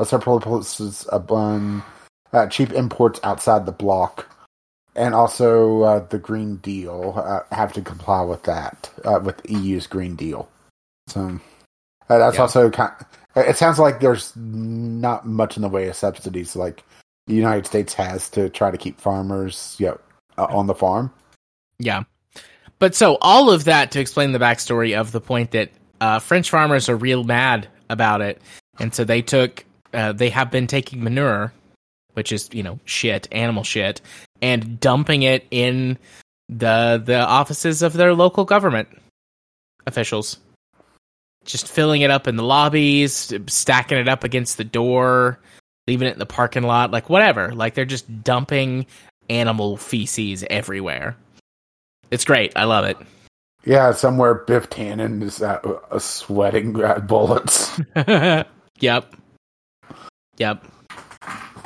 several 0.04 0.40
places 0.40 1.08
upon 1.12 1.84
uh, 2.34 2.48
cheap 2.48 2.72
imports 2.74 3.20
outside 3.24 3.66
the 3.66 3.72
block, 3.72 4.30
and 4.96 5.14
also 5.14 5.82
uh, 5.82 6.08
the 6.08 6.18
Green 6.18 6.58
Deal 6.58 7.14
uh, 7.16 7.56
have 7.56 7.74
to 7.74 7.82
comply 7.82 8.22
with 8.22 8.44
that 8.44 8.90
uh, 9.04 9.20
with 9.24 9.38
the 9.44 9.54
EU's 9.54 9.88
Green 9.88 10.16
Deal. 10.16 10.50
So 11.08 11.40
uh, 12.10 12.18
that's 12.18 12.36
Yeah. 12.36 12.42
also 12.42 12.70
kind. 12.70 12.94
It 13.36 13.58
sounds 13.58 13.80
like 13.80 14.00
there's 14.00 14.34
not 14.36 15.28
much 15.28 15.58
in 15.58 15.62
the 15.62 15.70
way 15.70 15.90
of 15.90 15.96
subsidies 15.96 16.56
like 16.56 16.84
the 17.28 17.34
United 17.34 17.66
States 17.66 17.94
has 17.94 18.30
to 18.30 18.50
try 18.50 18.72
to 18.72 18.78
keep 18.78 19.00
farmers, 19.00 19.76
you 19.78 19.88
know, 19.88 20.00
on 20.38 20.68
the 20.68 20.76
farm. 20.76 21.12
Yeah. 21.80 22.04
But 22.80 22.96
so 22.96 23.18
all 23.22 23.52
of 23.52 23.66
that 23.66 23.92
to 23.92 24.00
explain 24.00 24.32
the 24.32 24.40
backstory 24.40 24.98
of 24.98 25.12
the 25.12 25.22
point 25.22 25.52
that 25.52 25.72
uh, 26.02 26.20
French 26.20 26.50
farmers 26.50 26.90
are 26.90 26.96
real 26.96 27.24
mad 27.24 27.68
about 27.90 28.22
it, 28.22 28.42
and 28.80 28.94
so 28.94 29.04
they 29.04 29.22
took 29.22 29.66
uh, 29.94 30.12
they 30.12 30.30
have 30.30 30.52
been 30.52 30.68
taking 30.68 31.04
manure, 31.04 31.54
which 32.14 32.32
is 32.32 32.50
you 32.52 32.64
know 32.64 32.80
shit, 32.86 33.28
animal 33.32 33.64
shit, 33.64 34.02
and 34.42 34.80
dumping 34.80 35.24
it 35.24 35.46
in 35.52 35.98
the 36.50 37.02
the 37.04 37.20
offices 37.20 37.82
of 37.82 37.94
their 37.94 38.14
local 38.14 38.46
government 38.46 38.88
officials. 39.88 40.38
Just 41.46 41.68
filling 41.68 42.02
it 42.02 42.10
up 42.10 42.28
in 42.28 42.38
the 42.38 42.44
lobbies, 42.44 43.32
stacking 43.48 44.00
it 44.00 44.08
up 44.08 44.24
against 44.24 44.58
the 44.58 44.64
door, 44.64 45.40
leaving 45.88 46.08
it 46.08 46.14
in 46.14 46.20
the 46.20 46.26
parking 46.26 46.64
lot, 46.64 46.92
like 46.92 47.08
whatever. 47.08 47.54
Like 47.54 47.76
they're 47.76 47.86
just 47.86 48.24
dumping 48.24 48.88
animal 49.30 49.78
feces 49.78 50.44
everywhere. 50.50 51.16
It's 52.10 52.26
great. 52.26 52.54
I 52.56 52.64
love 52.64 52.86
it. 52.86 52.98
Yeah, 53.66 53.92
somewhere 53.94 54.36
Biff 54.36 54.70
Tannen 54.70 55.24
is 55.24 55.42
uh, 55.42 55.60
uh, 55.92 55.98
sweating 56.00 56.82
uh, 56.84 57.00
bullets. 57.00 57.80
yep. 58.80 59.16
Yep. 60.38 60.66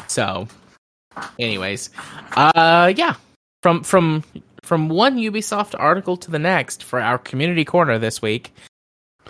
So, 0.08 0.47
anyways, 1.38 1.89
uh, 2.38 2.93
yeah. 2.95 3.16
From 3.62 3.84
from 3.84 4.24
from 4.64 4.88
one 4.88 5.18
Ubisoft 5.18 5.76
article 5.78 6.15
to 6.18 6.32
the 6.32 6.40
next 6.40 6.84
for 6.84 7.02
our 7.02 7.18
community 7.18 7.65
corner 7.65 7.99
this 7.99 8.22
week, 8.22 8.53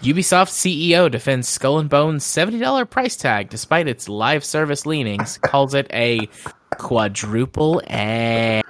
Ubisoft 0.02 0.49
CEO 0.49 1.10
defends 1.10 1.48
Skull 1.49 1.80
and 1.80 1.89
Bones 1.89 2.23
seventy 2.23 2.60
dollar 2.60 2.85
price 2.85 3.15
tag 3.15 3.49
despite 3.49 3.88
its 3.88 4.07
live 4.07 4.45
service 4.45 4.85
leanings. 4.85 5.39
calls 5.39 5.73
it 5.73 5.88
a 5.91 6.30
quadruple 6.77 7.81
A 7.89 8.61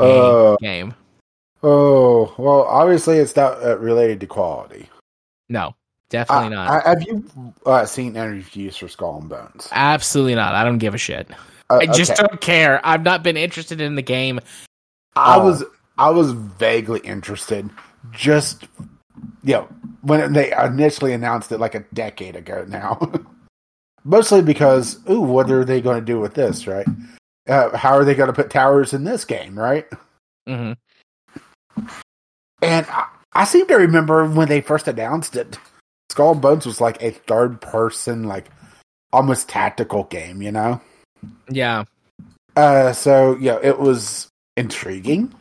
Uh, 0.00 0.56
game. 0.60 0.94
Oh, 1.62 2.34
well, 2.38 2.62
obviously 2.62 3.18
it's 3.18 3.36
not 3.36 3.62
uh, 3.62 3.78
related 3.78 4.20
to 4.20 4.26
quality. 4.26 4.88
No, 5.48 5.74
definitely 6.10 6.50
not. 6.50 6.68
uh, 6.68 6.88
have 6.88 7.02
you 7.02 7.24
uh, 7.66 7.84
seen 7.84 8.16
any 8.16 8.36
reviews 8.36 8.76
for 8.76 8.88
Skull 8.88 9.18
and 9.20 9.28
Bones? 9.28 9.68
Absolutely 9.72 10.34
not. 10.34 10.54
I 10.54 10.64
don't 10.64 10.78
give 10.78 10.94
a 10.94 10.98
shit. 10.98 11.28
Uh, 11.70 11.78
I 11.78 11.86
just 11.86 12.12
okay. 12.12 12.22
don't 12.22 12.40
care. 12.40 12.80
I've 12.84 13.02
not 13.02 13.22
been 13.22 13.36
interested 13.36 13.80
in 13.80 13.94
the 13.94 14.02
game. 14.02 14.40
I 15.16 15.38
was 15.38 15.64
I 15.96 16.10
was 16.10 16.32
vaguely 16.32 17.00
interested. 17.00 17.68
Just 18.12 18.66
you 19.42 19.54
know 19.54 19.68
when 20.02 20.32
they 20.32 20.52
initially 20.52 21.12
announced 21.12 21.52
it 21.52 21.58
like 21.58 21.74
a 21.74 21.84
decade 21.92 22.36
ago 22.36 22.64
now. 22.68 22.98
Mostly 24.04 24.40
because, 24.40 24.98
ooh, 25.10 25.20
what 25.20 25.50
are 25.50 25.64
they 25.64 25.82
going 25.82 25.98
to 25.98 26.04
do 26.04 26.18
with 26.18 26.32
this, 26.32 26.66
right? 26.66 26.86
Uh, 27.46 27.76
how 27.76 27.90
are 27.90 28.04
they 28.04 28.14
going 28.14 28.28
to 28.28 28.32
put 28.32 28.48
towers 28.48 28.94
in 28.94 29.04
this 29.04 29.24
game, 29.24 29.58
right? 29.58 29.86
hmm 30.46 30.72
And 32.62 32.86
I, 32.88 33.06
I 33.32 33.44
seem 33.44 33.66
to 33.68 33.76
remember 33.76 34.26
when 34.26 34.48
they 34.48 34.60
first 34.60 34.88
announced 34.88 35.36
it, 35.36 35.58
Skull 36.10 36.32
and 36.32 36.40
Bones 36.40 36.66
was 36.66 36.80
like 36.80 37.02
a 37.02 37.10
third 37.10 37.60
person, 37.60 38.24
like 38.24 38.46
almost 39.12 39.48
tactical 39.48 40.04
game, 40.04 40.42
you 40.42 40.52
know? 40.52 40.80
Yeah. 41.48 41.84
Uh, 42.56 42.92
so 42.92 43.36
yeah, 43.36 43.58
it 43.62 43.78
was 43.78 44.28
intriguing. 44.56 45.32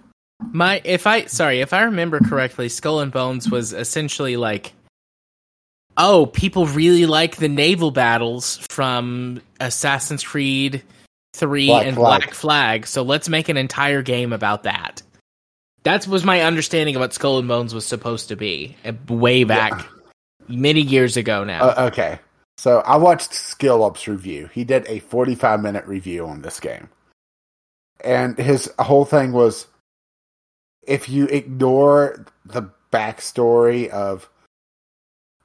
My 0.52 0.82
if 0.84 1.08
I 1.08 1.26
sorry, 1.26 1.62
if 1.62 1.74
I 1.74 1.84
remember 1.84 2.20
correctly, 2.20 2.70
Skull 2.70 3.00
and 3.00 3.12
Bones 3.12 3.50
was 3.50 3.74
essentially 3.74 4.38
like 4.38 4.74
Oh, 5.98 6.28
people 6.28 6.68
really 6.68 7.08
like 7.08 7.38
the 7.38 7.50
naval 7.50 7.90
battles 7.90 8.58
from 8.70 9.42
Assassin's 9.60 10.24
Creed 10.24 10.84
3 11.34 11.68
Black 11.68 11.88
and 11.88 11.96
Flag. 11.96 12.22
Black 12.22 12.34
Flag, 12.36 12.88
so 12.88 13.02
let's 13.02 13.28
make 13.28 13.50
an 13.50 13.58
entire 13.58 14.04
game 14.04 14.32
about 14.32 14.64
that. 14.64 15.02
That 15.88 16.06
was 16.06 16.26
my 16.26 16.42
understanding 16.42 16.98
of 16.98 17.00
what 17.00 17.14
Skull 17.14 17.40
and 17.40 17.48
Bones 17.48 17.74
was 17.74 17.86
supposed 17.86 18.28
to 18.28 18.36
be, 18.36 18.76
uh, 18.84 18.92
way 19.08 19.46
back 19.46 19.88
many 20.50 20.82
years 20.82 21.16
ago 21.16 21.46
now. 21.46 21.64
Uh, 21.64 21.88
okay, 21.88 22.20
so 22.58 22.80
I 22.80 22.98
watched 22.98 23.34
Skill 23.34 23.86
Up's 23.86 24.06
review. 24.06 24.50
He 24.54 24.66
did 24.66 24.86
a 24.90 25.00
forty-five 25.00 25.62
minute 25.62 25.86
review 25.86 26.28
on 26.28 26.42
this 26.42 26.60
game, 26.60 26.90
and 28.04 28.38
his 28.38 28.70
whole 28.78 29.06
thing 29.06 29.32
was, 29.32 29.68
if 30.86 31.08
you 31.08 31.26
ignore 31.28 32.26
the 32.44 32.70
backstory 32.92 33.88
of 33.88 34.30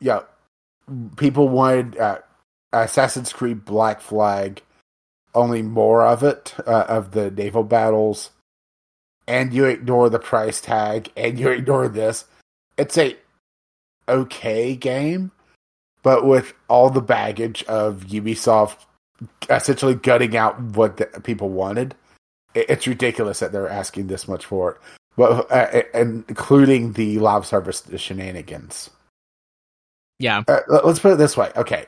yeah, 0.00 0.22
people 1.16 1.48
wanted 1.48 1.96
uh, 1.98 2.18
Assassin's 2.72 3.32
Creed 3.32 3.64
Black 3.64 4.00
Flag, 4.00 4.60
only 5.36 5.62
more 5.62 6.04
of 6.04 6.24
it 6.24 6.52
uh, 6.66 6.86
of 6.88 7.12
the 7.12 7.30
naval 7.30 7.62
battles, 7.62 8.31
and 9.32 9.54
you 9.54 9.64
ignore 9.64 10.10
the 10.10 10.18
price 10.18 10.60
tag, 10.60 11.10
and 11.16 11.40
you 11.40 11.48
ignore 11.48 11.88
this. 11.88 12.26
It's 12.76 12.98
a 12.98 13.16
okay 14.06 14.76
game, 14.76 15.32
but 16.02 16.26
with 16.26 16.52
all 16.68 16.90
the 16.90 17.00
baggage 17.00 17.64
of 17.64 18.04
Ubisoft 18.08 18.76
essentially 19.48 19.94
gutting 19.94 20.36
out 20.36 20.60
what 20.60 20.98
the 20.98 21.06
people 21.22 21.48
wanted, 21.48 21.94
it's 22.54 22.86
ridiculous 22.86 23.38
that 23.38 23.52
they're 23.52 23.70
asking 23.70 24.08
this 24.08 24.28
much 24.28 24.44
for 24.44 24.72
it. 24.72 24.76
But 25.16 25.50
uh, 25.50 25.82
including 25.94 26.92
the 26.92 27.18
live 27.18 27.46
service 27.46 27.82
shenanigans. 27.96 28.90
Yeah. 30.18 30.42
Uh, 30.46 30.60
let's 30.84 30.98
put 30.98 31.12
it 31.12 31.18
this 31.18 31.38
way. 31.38 31.50
Okay, 31.56 31.86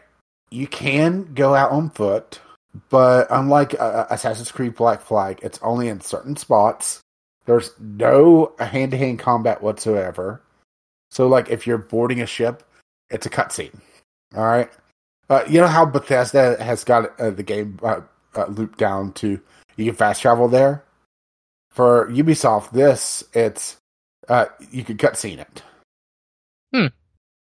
you 0.50 0.66
can 0.66 1.34
go 1.34 1.54
out 1.54 1.72
on 1.72 1.90
foot, 1.90 2.40
but 2.88 3.26
unlike 3.28 3.78
uh, 3.78 4.06
Assassin's 4.08 4.50
Creed 4.50 4.74
Black 4.74 5.02
Flag, 5.02 5.40
it's 5.42 5.58
only 5.60 5.88
in 5.88 6.00
certain 6.00 6.36
spots. 6.36 7.02
There's 7.46 7.72
no 7.78 8.52
hand 8.58 8.92
to 8.92 8.96
hand 8.96 9.18
combat 9.18 9.62
whatsoever. 9.62 10.42
So, 11.10 11.28
like, 11.28 11.50
if 11.50 11.66
you're 11.66 11.78
boarding 11.78 12.20
a 12.20 12.26
ship, 12.26 12.62
it's 13.10 13.26
a 13.26 13.30
cutscene. 13.30 13.78
All 14.34 14.44
right. 14.44 14.70
Uh, 15.28 15.44
you 15.48 15.60
know 15.60 15.66
how 15.66 15.84
Bethesda 15.84 16.62
has 16.62 16.84
got 16.84 17.18
uh, 17.20 17.30
the 17.30 17.42
game 17.42 17.78
uh, 17.82 18.00
uh, 18.34 18.46
looped 18.46 18.78
down 18.78 19.12
to 19.14 19.40
you 19.76 19.86
can 19.86 19.94
fast 19.94 20.22
travel 20.22 20.48
there. 20.48 20.84
For 21.70 22.08
Ubisoft, 22.10 22.70
this 22.70 23.24
it's 23.32 23.76
uh, 24.28 24.46
you 24.70 24.84
can 24.84 24.96
cutscene 24.96 25.38
it. 25.38 25.62
Hmm. 26.72 26.86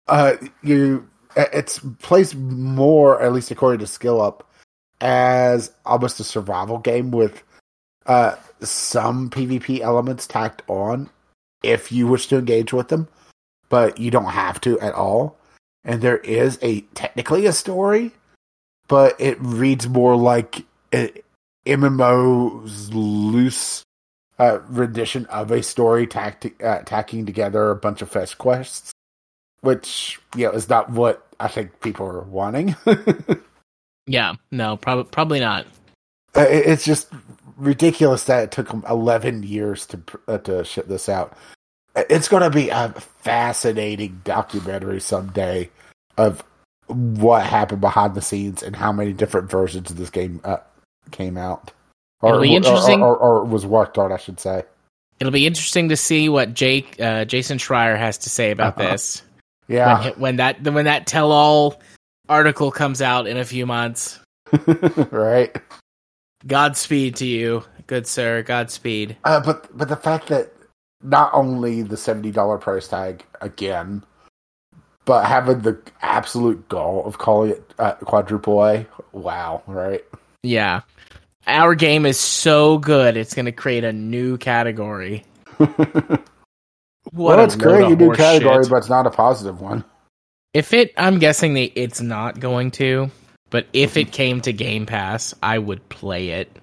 Uh, 0.08 0.36
you 0.62 1.08
it's 1.36 1.80
placed 2.00 2.34
more, 2.34 3.22
at 3.22 3.32
least 3.32 3.50
according 3.50 3.80
to 3.80 3.86
Skill 3.86 4.20
Up, 4.20 4.50
as 5.00 5.72
almost 5.86 6.20
a 6.20 6.24
survival 6.24 6.78
game 6.78 7.10
with 7.10 7.42
uh 8.06 8.36
some 8.62 9.30
PvP 9.30 9.80
elements 9.80 10.26
tacked 10.26 10.62
on 10.68 11.10
if 11.62 11.92
you 11.92 12.06
wish 12.06 12.26
to 12.28 12.38
engage 12.38 12.72
with 12.72 12.88
them, 12.88 13.08
but 13.68 13.98
you 13.98 14.10
don't 14.10 14.24
have 14.24 14.60
to 14.62 14.78
at 14.80 14.94
all. 14.94 15.38
And 15.84 16.02
there 16.02 16.18
is 16.18 16.58
a 16.62 16.82
technically 16.94 17.46
a 17.46 17.52
story, 17.52 18.12
but 18.88 19.18
it 19.18 19.38
reads 19.40 19.88
more 19.88 20.16
like 20.16 20.64
a 20.92 21.12
MMO's 21.66 22.92
loose 22.92 23.82
uh, 24.38 24.60
rendition 24.68 25.26
of 25.26 25.50
a 25.50 25.62
story 25.62 26.06
tacked, 26.06 26.46
uh, 26.62 26.80
tacking 26.80 27.26
together 27.26 27.70
a 27.70 27.76
bunch 27.76 28.02
of 28.02 28.10
fetch 28.10 28.38
quests, 28.38 28.92
which 29.60 30.18
you 30.34 30.46
know 30.46 30.52
is 30.52 30.68
not 30.68 30.90
what 30.90 31.26
I 31.38 31.48
think 31.48 31.80
people 31.80 32.06
are 32.06 32.22
wanting. 32.22 32.76
yeah, 34.06 34.34
no, 34.50 34.76
probably 34.76 35.04
probably 35.04 35.40
not. 35.40 35.66
Uh, 36.34 36.46
it's 36.48 36.84
just 36.84 37.08
ridiculous 37.60 38.24
that 38.24 38.44
it 38.44 38.50
took 38.50 38.68
them 38.68 38.84
11 38.88 39.42
years 39.42 39.86
to 39.86 40.00
uh, 40.28 40.38
to 40.38 40.64
ship 40.64 40.86
this 40.88 41.08
out. 41.08 41.36
It's 41.94 42.28
going 42.28 42.42
to 42.42 42.50
be 42.50 42.68
a 42.70 42.90
fascinating 42.90 44.20
documentary 44.24 45.00
someday 45.00 45.70
of 46.16 46.42
what 46.86 47.44
happened 47.44 47.80
behind 47.80 48.14
the 48.14 48.22
scenes 48.22 48.62
and 48.62 48.74
how 48.74 48.92
many 48.92 49.12
different 49.12 49.50
versions 49.50 49.90
of 49.90 49.96
this 49.96 50.10
game 50.10 50.40
uh, 50.44 50.58
came 51.10 51.36
out. 51.36 51.72
Or, 52.20 52.30
It'll 52.30 52.42
be 52.42 52.54
interesting, 52.54 53.02
or, 53.02 53.16
or, 53.16 53.38
or, 53.38 53.44
was 53.44 53.64
worked 53.64 53.96
on, 53.96 54.12
I 54.12 54.18
should 54.18 54.38
say. 54.38 54.64
It'll 55.18 55.32
be 55.32 55.46
interesting 55.46 55.88
to 55.88 55.96
see 55.96 56.28
what 56.28 56.54
Jake 56.54 57.00
uh, 57.00 57.24
Jason 57.24 57.58
Schreier 57.58 57.96
has 57.96 58.18
to 58.18 58.30
say 58.30 58.50
about 58.50 58.78
uh-huh. 58.78 58.92
this. 58.92 59.22
Yeah, 59.68 60.02
when, 60.02 60.12
when 60.14 60.36
that 60.36 60.62
when 60.62 60.84
that 60.84 61.06
tell 61.06 61.32
all 61.32 61.80
article 62.28 62.70
comes 62.70 63.00
out 63.00 63.26
in 63.26 63.36
a 63.36 63.44
few 63.44 63.66
months. 63.66 64.18
right. 65.10 65.56
Godspeed 66.46 67.16
to 67.16 67.26
you, 67.26 67.64
good 67.86 68.06
sir. 68.06 68.42
Godspeed. 68.42 69.16
Uh, 69.24 69.40
but 69.40 69.76
but 69.76 69.88
the 69.88 69.96
fact 69.96 70.28
that 70.28 70.52
not 71.02 71.30
only 71.34 71.82
the 71.82 71.96
seventy 71.96 72.30
dollar 72.30 72.58
price 72.58 72.88
tag 72.88 73.24
again, 73.40 74.04
but 75.04 75.24
having 75.26 75.60
the 75.60 75.78
absolute 76.02 76.68
goal 76.68 77.04
of 77.04 77.18
calling 77.18 77.52
it 77.52 77.74
uh, 77.78 77.92
quadruple 77.94 78.64
A, 78.64 78.86
wow, 79.12 79.62
right? 79.66 80.04
Yeah, 80.42 80.80
our 81.46 81.74
game 81.74 82.06
is 82.06 82.18
so 82.18 82.78
good; 82.78 83.16
it's 83.16 83.34
going 83.34 83.46
to 83.46 83.52
create 83.52 83.84
a 83.84 83.92
new 83.92 84.38
category. 84.38 85.24
What 87.12 87.36
well, 87.36 87.44
it's 87.44 87.56
great 87.56 87.88
you 87.88 87.96
do 87.96 88.12
category, 88.12 88.62
shit. 88.62 88.70
but 88.70 88.76
it's 88.76 88.88
not 88.88 89.06
a 89.06 89.10
positive 89.10 89.60
one. 89.60 89.84
If 90.52 90.72
it, 90.72 90.92
I'm 90.96 91.18
guessing 91.18 91.54
that 91.54 91.72
it's 91.80 92.00
not 92.00 92.38
going 92.38 92.70
to. 92.72 93.10
But 93.50 93.66
if 93.72 93.96
it 93.96 94.12
came 94.12 94.40
to 94.42 94.52
Game 94.52 94.86
Pass, 94.86 95.34
I 95.42 95.58
would 95.58 95.86
play 95.88 96.30
it. 96.30 96.56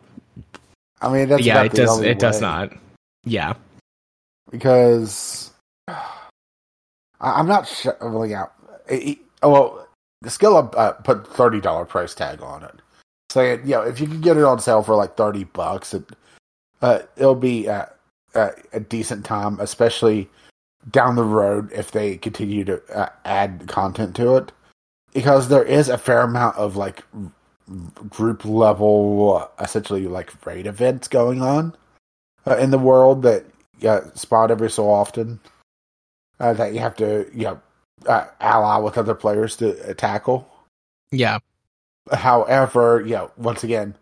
I 1.02 1.12
mean, 1.12 1.30
that's 1.30 1.44
yeah, 1.44 1.64
it 1.64 1.74
does. 1.74 2.00
It 2.00 2.06
way. 2.06 2.14
does 2.16 2.42
not. 2.42 2.74
Yeah, 3.24 3.54
because 4.52 5.52
I'm 7.20 7.48
not 7.48 7.68
shoveling 7.68 8.34
out. 8.34 8.54
oh 8.90 9.16
well, 9.44 9.88
the 10.22 10.30
skill 10.30 10.56
up 10.56 10.76
uh, 10.78 10.94
put 10.94 11.28
thirty 11.28 11.60
dollar 11.60 11.86
price 11.86 12.16
tag 12.16 12.42
on 12.42 12.64
it, 12.64 12.76
saying 13.30 13.62
you 13.64 13.72
know 13.72 13.82
if 13.82 14.00
you 14.00 14.08
can 14.08 14.22
get 14.22 14.38
it 14.38 14.44
on 14.44 14.60
sale 14.60 14.84
for 14.84 14.96
like 14.96 15.16
thirty 15.16 15.44
bucks, 15.44 15.94
it 15.94 16.04
uh, 16.82 17.00
it'll 17.16 17.36
be 17.36 17.68
uh, 17.68 17.86
uh, 18.36 18.52
a 18.74 18.80
decent 18.80 19.26
time, 19.26 19.60
especially 19.60 20.30
down 20.92 21.16
the 21.16 21.24
road 21.24 21.72
if 21.74 21.92
they 21.92 22.18
continue 22.18 22.64
to 22.64 22.82
uh, 22.96 23.10
add 23.26 23.68
content 23.68 24.16
to 24.16 24.36
it, 24.38 24.52
because 25.18 25.48
there 25.48 25.64
is 25.64 25.90
a 25.90 25.98
fair 25.98 26.22
amount 26.22 26.56
of 26.58 26.76
like 26.76 27.04
group 28.08 28.46
level, 28.46 29.50
essentially 29.60 30.06
like 30.06 30.46
raid 30.46 30.68
events 30.68 31.08
going 31.08 31.42
on 31.42 31.76
uh, 32.46 32.56
in 32.58 32.70
the 32.70 32.78
world 32.78 33.24
that 33.24 33.44
you 33.80 34.00
spot 34.14 34.52
every 34.52 34.70
so 34.70 34.88
often 34.88 35.40
uh, 36.40 36.54
that 36.54 36.72
you 36.72 36.80
have 36.80 36.96
to 36.98 37.28
you 37.34 37.46
know 37.46 37.62
uh, 38.06 38.28
ally 38.40 38.78
with 38.78 38.96
other 38.96 39.16
players 39.16 39.56
to 39.56 39.96
tackle. 39.96 40.48
Yeah. 41.12 41.40
However, 42.14 43.02
you 43.04 43.14
know, 43.16 43.32
once 43.38 43.64
again, 43.64 43.96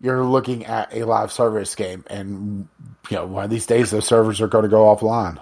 you're 0.00 0.24
looking 0.24 0.66
at 0.66 0.92
a 0.92 1.04
live 1.04 1.30
service 1.30 1.76
game, 1.76 2.02
and 2.08 2.68
you 3.08 3.16
know 3.16 3.26
one 3.26 3.44
of 3.44 3.50
these 3.50 3.66
days 3.66 3.92
those 3.92 4.08
servers 4.08 4.40
are 4.40 4.48
going 4.48 4.64
to 4.64 4.68
go 4.68 4.86
offline, 4.86 5.40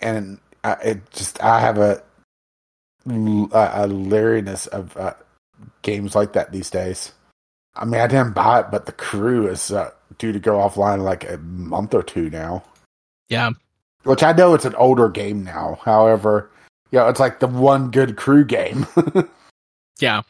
and 0.00 0.40
I, 0.64 0.72
it 0.82 1.10
just 1.10 1.44
I 1.44 1.60
have 1.60 1.76
a 1.76 2.02
a, 3.06 3.84
a 3.84 3.86
leeriness 3.88 4.66
of 4.68 4.96
uh, 4.96 5.14
games 5.82 6.14
like 6.14 6.32
that 6.34 6.52
these 6.52 6.70
days. 6.70 7.12
I 7.74 7.84
mean, 7.84 8.00
I 8.00 8.06
didn't 8.06 8.34
buy 8.34 8.60
it, 8.60 8.66
but 8.70 8.86
the 8.86 8.92
crew 8.92 9.46
is 9.46 9.70
uh, 9.70 9.90
due 10.18 10.32
to 10.32 10.40
go 10.40 10.58
offline 10.58 11.02
like 11.02 11.28
a 11.28 11.38
month 11.38 11.94
or 11.94 12.02
two 12.02 12.30
now. 12.30 12.64
Yeah, 13.28 13.50
which 14.04 14.22
I 14.22 14.32
know 14.32 14.54
it's 14.54 14.64
an 14.64 14.74
older 14.74 15.08
game 15.08 15.44
now. 15.44 15.78
However, 15.84 16.50
yeah, 16.90 17.00
you 17.00 17.04
know, 17.04 17.10
it's 17.10 17.20
like 17.20 17.40
the 17.40 17.46
one 17.46 17.90
good 17.90 18.16
crew 18.16 18.44
game. 18.44 18.86
yeah. 20.00 20.22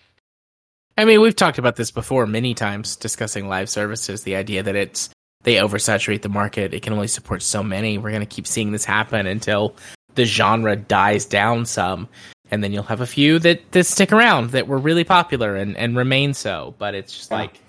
I 0.98 1.06
mean, 1.06 1.22
we've 1.22 1.36
talked 1.36 1.58
about 1.58 1.76
this 1.76 1.90
before 1.90 2.26
many 2.26 2.52
times 2.52 2.96
discussing 2.96 3.48
live 3.48 3.70
services, 3.70 4.22
the 4.22 4.36
idea 4.36 4.62
that 4.62 4.76
it's 4.76 5.08
they 5.42 5.54
oversaturate 5.54 6.20
the 6.20 6.28
market. 6.28 6.74
It 6.74 6.82
can 6.82 6.92
only 6.92 7.08
support 7.08 7.42
so 7.42 7.62
many. 7.62 7.96
We're 7.96 8.10
going 8.10 8.20
to 8.20 8.26
keep 8.26 8.46
seeing 8.46 8.72
this 8.72 8.84
happen 8.84 9.26
until 9.26 9.76
the 10.14 10.24
genre 10.24 10.76
dies 10.76 11.24
down 11.24 11.64
some. 11.64 12.08
And 12.50 12.64
then 12.64 12.72
you'll 12.72 12.82
have 12.84 13.00
a 13.00 13.06
few 13.06 13.38
that, 13.40 13.70
that 13.72 13.84
stick 13.84 14.12
around 14.12 14.50
that 14.50 14.66
were 14.66 14.78
really 14.78 15.04
popular 15.04 15.56
and, 15.56 15.76
and 15.76 15.96
remain 15.96 16.34
so. 16.34 16.74
But 16.78 16.94
it's 16.94 17.16
just 17.16 17.30
yeah. 17.30 17.36
like, 17.36 17.60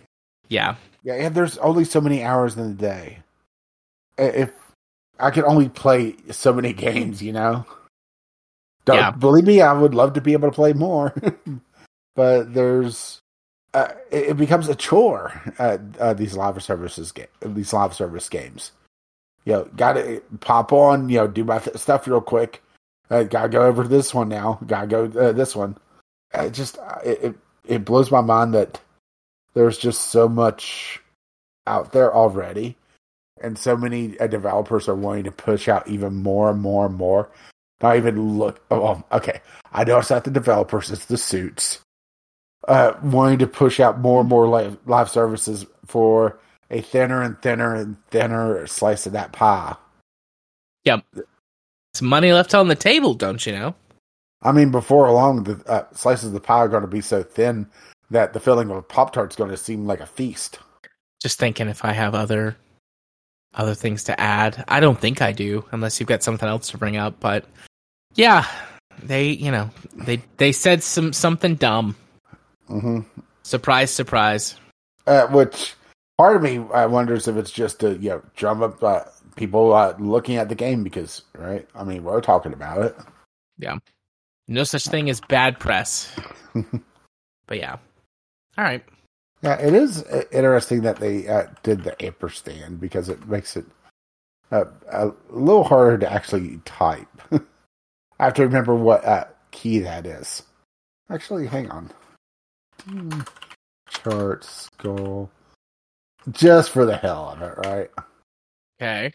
yeah. 0.50 0.76
Yeah, 1.04 1.14
And 1.14 1.36
there's 1.36 1.58
only 1.60 1.84
so 1.84 2.02
many 2.02 2.24
hours 2.24 2.56
in 2.56 2.68
the 2.68 2.74
day. 2.74 3.20
If 4.18 4.52
I 5.20 5.32
could 5.32 5.46
only 5.46 5.70
play 5.70 6.16
so 6.32 6.54
many 6.54 6.74
games, 6.88 7.22
you 7.22 7.34
know? 7.34 7.66
Don't, 8.86 8.98
yeah. 8.98 9.12
Believe 9.12 9.46
me, 9.46 9.62
I 9.62 9.74
would 9.74 9.94
love 9.94 10.14
to 10.14 10.22
be 10.22 10.34
able 10.34 10.50
to 10.50 10.56
play 10.56 10.74
more. 10.74 11.14
but 12.16 12.54
there's 12.54 13.22
uh, 13.74 13.90
it, 14.12 14.30
it, 14.30 14.38
becomes 14.38 14.68
a 14.68 14.76
chore. 14.76 15.42
Uh, 15.58 15.78
uh, 16.00 16.14
these 16.14 16.36
live 16.36 16.62
services, 16.64 17.12
ga- 17.12 17.28
these 17.42 17.74
live 17.74 17.94
service 17.94 18.28
games. 18.28 18.72
You 19.46 19.54
know, 19.54 19.70
gotta 19.76 20.22
pop 20.40 20.74
on. 20.74 21.10
You 21.10 21.20
know, 21.20 21.28
do 21.28 21.44
my 21.44 21.60
th- 21.60 21.78
stuff 21.78 22.08
real 22.08 22.22
quick. 22.22 22.62
Uh, 23.12 23.24
gotta 23.24 23.50
go 23.50 23.64
over 23.64 23.88
this 23.88 24.14
one 24.14 24.30
now. 24.30 24.60
Gotta 24.66 24.88
go 24.88 25.06
uh, 25.20 25.32
this 25.34 25.56
one. 25.56 25.78
It 26.34 26.52
just 26.52 26.80
uh, 26.80 27.00
it, 27.04 27.24
it 27.24 27.36
it 27.66 27.86
blows 27.86 28.10
my 28.10 28.22
mind 28.22 28.54
that 28.54 28.80
there's 29.54 29.78
just 29.78 30.10
so 30.10 30.28
much 30.30 31.02
out 31.68 31.92
there 31.92 32.14
already, 32.14 32.78
and 33.42 33.60
so 33.60 33.78
many 33.78 34.20
uh, 34.20 34.28
developers 34.28 34.88
are 34.88 34.96
wanting 34.96 35.26
to 35.26 35.32
push 35.32 35.68
out 35.68 35.88
even 35.88 36.16
more 36.16 36.50
and 36.50 36.62
more 36.62 36.86
and 36.86 36.96
more. 36.96 37.30
Not 37.82 37.98
even 37.98 38.40
look. 38.40 38.64
Oh, 38.72 39.04
okay. 39.12 39.42
I 39.74 39.84
know 39.84 40.00
it's 40.00 40.10
not 40.10 40.24
the 40.24 40.32
developers; 40.32 40.90
it's 40.90 41.06
the 41.06 41.18
suits 41.18 41.82
uh, 42.68 42.94
wanting 43.04 43.40
to 43.40 43.48
push 43.48 43.80
out 43.80 44.00
more 44.00 44.22
and 44.22 44.30
more 44.30 44.48
live, 44.48 44.78
live 44.86 45.10
services 45.10 45.66
for 45.86 46.40
a 46.70 46.82
thinner 46.82 47.22
and 47.22 47.42
thinner 47.42 47.76
and 47.76 47.98
thinner 48.10 48.66
slice 48.68 49.06
of 49.06 49.14
that 49.14 49.32
pie. 49.32 49.76
Yep. 50.86 51.06
It's 51.94 52.02
money 52.02 52.32
left 52.32 52.56
on 52.56 52.68
the 52.68 52.76
table, 52.76 53.14
don't 53.14 53.46
you 53.46 53.52
know? 53.54 53.76
I 54.42 54.52
mean, 54.52 54.72
before 54.72 55.12
long, 55.12 55.44
the 55.44 55.62
uh, 55.68 55.84
slices 55.94 56.28
of 56.28 56.34
the 56.34 56.40
pie 56.40 56.60
are 56.60 56.68
going 56.68 56.82
to 56.82 56.88
be 56.88 57.02
so 57.02 57.22
thin 57.22 57.68
that 58.10 58.34
the 58.34 58.40
filling 58.40 58.70
of 58.70 58.78
a 58.78 58.82
Pop 58.82 59.14
Tart's 59.14 59.36
going 59.36 59.52
to 59.52 59.58
seem 59.58 59.86
like 59.86 60.00
a 60.00 60.06
feast. 60.06 60.60
Just 61.22 61.38
thinking 61.38 61.68
if 61.68 61.86
I 61.86 61.92
have 61.92 62.16
other 62.16 62.56
other 63.54 63.76
things 63.76 64.06
to 64.06 64.20
add. 64.20 64.64
I 64.68 64.80
don't 64.80 65.00
think 65.00 65.22
I 65.22 65.34
do, 65.34 65.66
unless 65.72 66.00
you've 66.00 66.08
got 66.08 66.24
something 66.24 66.48
else 66.48 66.70
to 66.70 66.78
bring 66.78 66.96
up. 66.98 67.20
But 67.20 67.46
yeah, 68.16 68.48
they 69.04 69.30
you 69.30 69.52
know 69.52 69.70
they 69.94 70.22
they 70.38 70.52
said 70.52 70.84
some 70.84 71.14
something 71.14 71.56
dumb. 71.56 71.96
hmm 72.68 73.02
Surprise, 73.44 73.92
surprise. 73.92 74.56
Uh, 75.08 75.28
which 75.28 75.76
part 76.18 76.36
of 76.36 76.44
me 76.44 76.60
uh, 76.60 76.88
wonders 76.88 77.28
if 77.28 77.36
it's 77.36 77.52
just 77.52 77.80
to 77.82 77.98
you 77.98 78.10
know 78.10 78.22
drum 78.36 78.64
up 78.64 78.82
uh, 78.84 79.02
people 79.36 79.74
uh, 79.74 79.96
looking 80.00 80.38
at 80.38 80.50
the 80.50 80.56
game 80.56 80.84
because 80.84 81.24
right. 81.38 81.68
I 81.76 81.84
mean, 81.84 82.04
we're 82.04 82.22
talking 82.22 82.54
about 82.54 82.82
it. 82.84 82.96
Yeah. 83.58 83.78
No 84.48 84.64
such 84.64 84.86
thing 84.86 85.10
as 85.10 85.22
bad 85.22 85.60
press. 85.60 86.14
but 87.48 87.58
yeah. 87.58 87.78
All 88.58 88.64
right. 88.64 88.84
Yeah, 89.42 89.56
it 89.56 89.74
is 89.74 90.04
uh, 90.04 90.24
interesting 90.32 90.82
that 90.82 90.98
they 90.98 91.28
uh, 91.28 91.48
did 91.64 91.84
the 91.84 92.00
ampersand 92.04 92.80
because 92.80 93.10
it 93.10 93.28
makes 93.28 93.58
it 93.58 93.66
uh, 94.52 94.66
a 94.90 95.12
little 95.30 95.64
harder 95.64 95.98
to 96.00 96.12
actually 96.12 96.60
type. 96.66 97.08
I 97.32 98.26
have 98.26 98.34
to 98.36 98.44
remember 98.44 98.76
what 98.76 99.04
uh, 99.04 99.26
key 99.52 99.80
that 99.80 100.06
is. 100.06 100.44
Actually, 101.10 101.48
hang 101.48 101.72
on. 101.72 101.90
Hmm, 102.84 103.22
Chart 103.90 104.44
skull. 104.44 105.32
Just 106.30 106.70
for 106.70 106.86
the 106.86 106.98
hell 106.98 107.30
of 107.30 107.42
it, 107.42 107.68
right? 107.68 107.90
Okay. 108.80 109.14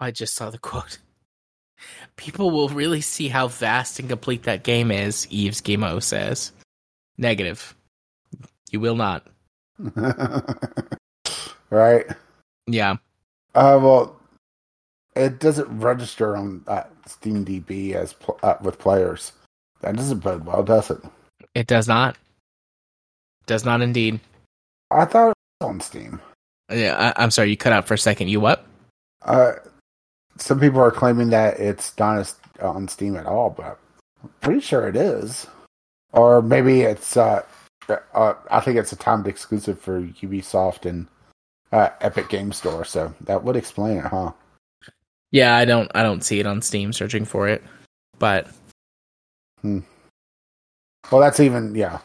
I 0.00 0.10
just 0.10 0.34
saw 0.34 0.50
the 0.50 0.58
quote. 0.58 0.98
People 2.16 2.50
will 2.50 2.68
really 2.68 3.00
see 3.00 3.28
how 3.28 3.48
vast 3.48 3.98
and 3.98 4.08
complete 4.08 4.42
that 4.44 4.62
game 4.64 4.90
is, 4.90 5.26
Eves 5.30 5.60
Gamo 5.60 6.02
says. 6.02 6.52
Negative. 7.18 7.74
You 8.70 8.80
will 8.80 8.96
not. 8.96 9.26
right? 11.70 12.06
Yeah. 12.66 12.96
Uh, 13.54 13.78
well, 13.82 14.20
it 15.16 15.38
doesn't 15.38 15.68
register 15.78 16.36
on 16.36 16.62
uh, 16.66 16.84
Steam 17.06 17.44
DB 17.44 17.94
as 17.94 18.12
pl- 18.12 18.38
uh, 18.42 18.56
with 18.60 18.78
players. 18.78 19.32
That 19.80 19.96
doesn't 19.96 20.20
bode 20.20 20.46
well, 20.46 20.62
does 20.62 20.90
it? 20.90 20.98
It 21.54 21.66
does 21.66 21.88
not. 21.88 22.16
Does 23.46 23.64
not 23.64 23.80
indeed. 23.80 24.20
I 24.90 25.04
thought 25.04 25.30
it 25.30 25.36
was 25.60 25.68
on 25.68 25.80
Steam. 25.80 26.20
Yeah, 26.70 27.12
I, 27.16 27.22
I'm 27.22 27.30
sorry, 27.30 27.50
you 27.50 27.56
cut 27.56 27.72
out 27.72 27.86
for 27.86 27.94
a 27.94 27.98
second. 27.98 28.28
You 28.28 28.40
what? 28.40 28.64
Uh, 29.22 29.54
some 30.40 30.60
people 30.60 30.80
are 30.80 30.90
claiming 30.90 31.30
that 31.30 31.58
it's 31.60 31.96
not 31.98 32.18
as- 32.18 32.36
on 32.60 32.88
Steam 32.88 33.16
at 33.16 33.26
all, 33.26 33.50
but 33.50 33.78
I'm 34.22 34.30
pretty 34.40 34.60
sure 34.60 34.88
it 34.88 34.96
is. 34.96 35.46
Or 36.12 36.42
maybe 36.42 36.82
it's. 36.82 37.16
Uh, 37.16 37.42
uh, 38.14 38.34
I 38.50 38.60
think 38.60 38.76
it's 38.78 38.92
a 38.92 38.96
timed 38.96 39.26
exclusive 39.26 39.80
for 39.80 40.00
Ubisoft 40.00 40.88
and 40.88 41.06
uh, 41.72 41.90
Epic 42.00 42.28
Game 42.28 42.52
Store, 42.52 42.84
so 42.84 43.14
that 43.22 43.42
would 43.44 43.56
explain 43.56 43.98
it, 43.98 44.04
huh? 44.04 44.32
Yeah, 45.32 45.56
I 45.56 45.64
don't 45.64 45.90
I 45.94 46.02
don't 46.02 46.22
see 46.24 46.40
it 46.40 46.46
on 46.46 46.62
Steam 46.62 46.92
searching 46.92 47.24
for 47.24 47.48
it. 47.48 47.62
But 48.18 48.48
Hmm. 49.62 49.80
Well, 51.10 51.20
that's 51.20 51.40
even 51.40 51.74
yeah. 51.74 51.98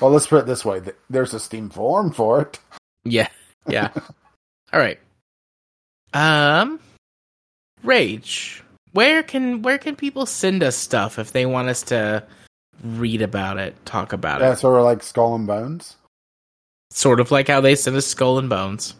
Well, 0.00 0.10
let's 0.10 0.26
put 0.26 0.40
it 0.40 0.46
this 0.46 0.64
way: 0.64 0.80
there's 1.10 1.34
a 1.34 1.40
Steam 1.40 1.70
forum 1.70 2.10
for 2.12 2.40
it. 2.42 2.58
yeah, 3.04 3.28
yeah. 3.66 3.90
All 4.72 4.80
right. 4.80 4.98
Um 6.12 6.80
Rage. 7.82 8.62
Where 8.92 9.22
can 9.22 9.62
where 9.62 9.78
can 9.78 9.96
people 9.96 10.26
send 10.26 10.62
us 10.62 10.76
stuff 10.76 11.18
if 11.18 11.32
they 11.32 11.46
want 11.46 11.68
us 11.68 11.82
to 11.84 12.24
read 12.82 13.22
about 13.22 13.58
it, 13.58 13.74
talk 13.84 14.12
about 14.12 14.40
Yeah, 14.40 14.46
it? 14.46 14.50
Yeah, 14.50 14.54
sort 14.56 14.78
of 14.78 14.84
like 14.84 15.02
Skull 15.02 15.34
and 15.34 15.46
Bones. 15.46 15.96
Sort 16.90 17.20
of 17.20 17.30
like 17.30 17.48
how 17.48 17.60
they 17.60 17.74
send 17.74 17.96
us 17.96 18.06
Skull 18.06 18.38
and 18.38 18.48
Bones. 18.48 18.94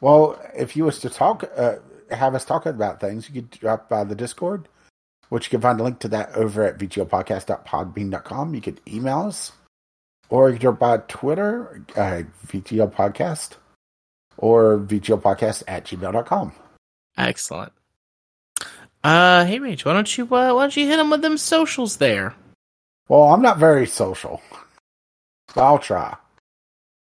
Well, 0.00 0.40
if 0.56 0.76
you 0.76 0.84
was 0.84 0.98
to 1.00 1.10
talk, 1.10 1.44
uh, 1.56 1.76
have 2.10 2.34
us 2.34 2.44
talk 2.44 2.64
about 2.66 3.00
things, 3.00 3.28
you 3.28 3.42
could 3.42 3.50
drop 3.50 3.88
by 3.88 4.02
the 4.04 4.14
Discord, 4.14 4.66
which 5.28 5.46
you 5.46 5.50
can 5.50 5.60
find 5.60 5.78
a 5.78 5.82
link 5.84 5.98
to 6.00 6.08
that 6.08 6.34
over 6.34 6.64
at 6.64 6.78
vglpodcast.podbean.com. 6.78 8.54
You 8.54 8.60
could 8.62 8.80
email 8.88 9.20
us, 9.20 9.52
or 10.30 10.48
you 10.48 10.54
could 10.54 10.62
drop 10.62 10.78
by 10.78 10.96
Twitter, 11.06 11.84
uh, 11.96 12.22
VGL 12.46 12.92
Podcast, 12.94 13.56
or 14.38 14.78
VGLPodcast 14.78 15.64
at 15.68 15.84
gmail.com. 15.84 16.52
Excellent. 17.20 17.72
Uh 19.04 19.44
hey 19.44 19.58
Rage, 19.58 19.84
why 19.84 19.92
don't 19.92 20.18
you 20.18 20.24
uh, 20.24 20.54
why 20.54 20.62
don't 20.62 20.76
you 20.76 20.86
hit 20.86 20.96
them 20.96 21.10
with 21.10 21.22
them 21.22 21.38
socials 21.38 21.96
there? 21.98 22.34
Well, 23.08 23.32
I'm 23.32 23.42
not 23.42 23.58
very 23.58 23.86
social, 23.86 24.40
I'll 25.56 25.78
try. 25.78 26.16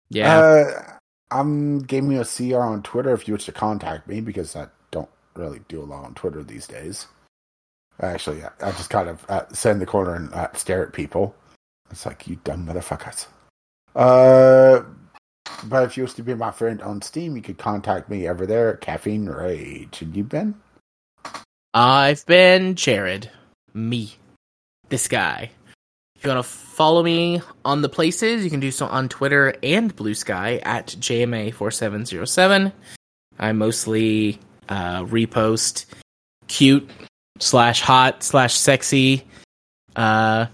Yeah. 0.09 0.37
Uh, 0.37 0.97
I'm 1.31 1.79
giving 1.79 2.11
you 2.11 2.21
a 2.21 2.25
CR 2.25 2.61
on 2.61 2.83
Twitter 2.83 3.13
if 3.13 3.27
you 3.27 3.33
wish 3.33 3.45
to 3.45 3.51
contact 3.51 4.07
me 4.07 4.21
because 4.21 4.55
I 4.55 4.67
don't 4.91 5.09
really 5.35 5.61
do 5.67 5.81
a 5.81 5.85
lot 5.85 6.05
on 6.05 6.13
Twitter 6.13 6.43
these 6.43 6.67
days. 6.67 7.07
Actually, 8.01 8.43
I, 8.43 8.49
I 8.61 8.71
just 8.71 8.89
kind 8.89 9.09
of 9.09 9.25
uh, 9.29 9.47
sit 9.51 9.71
in 9.71 9.79
the 9.79 9.85
corner 9.85 10.15
and 10.15 10.33
uh, 10.33 10.49
stare 10.53 10.85
at 10.85 10.93
people. 10.93 11.35
It's 11.89 12.05
like 12.05 12.27
you 12.27 12.37
dumb 12.43 12.67
motherfuckers. 12.67 13.27
Uh, 13.95 14.83
but 15.67 15.83
if 15.83 15.97
you 15.97 16.03
wish 16.03 16.13
to 16.13 16.23
be 16.23 16.33
my 16.33 16.51
friend 16.51 16.81
on 16.81 17.01
Steam, 17.01 17.35
you 17.35 17.41
could 17.41 17.57
contact 17.57 18.09
me 18.09 18.27
over 18.27 18.45
there 18.45 18.73
at 18.73 18.81
Caffeine 18.81 19.27
Rage. 19.27 20.01
And 20.01 20.15
you've 20.15 20.29
been? 20.29 20.55
I've 21.73 22.25
been 22.25 22.75
Jared. 22.75 23.29
Me. 23.73 24.15
This 24.89 25.07
guy. 25.07 25.51
If 26.15 26.23
you 26.23 26.29
want 26.29 26.45
to 26.45 26.49
follow 26.49 27.03
me 27.03 27.41
on 27.65 27.81
the 27.81 27.89
places, 27.89 28.43
you 28.43 28.49
can 28.49 28.59
do 28.61 28.71
so 28.71 28.85
on 28.85 29.09
Twitter 29.09 29.53
and 29.61 29.93
Bluesky 29.95 30.61
at 30.65 30.87
JMA4707. 30.87 32.71
I 33.37 33.51
mostly 33.51 34.39
uh, 34.69 35.03
repost 35.03 35.85
cute 36.47 36.89
slash 37.39 37.81
hot 37.81 38.23
slash 38.23 38.55
sexy 38.55 39.27
uh, 39.95 40.45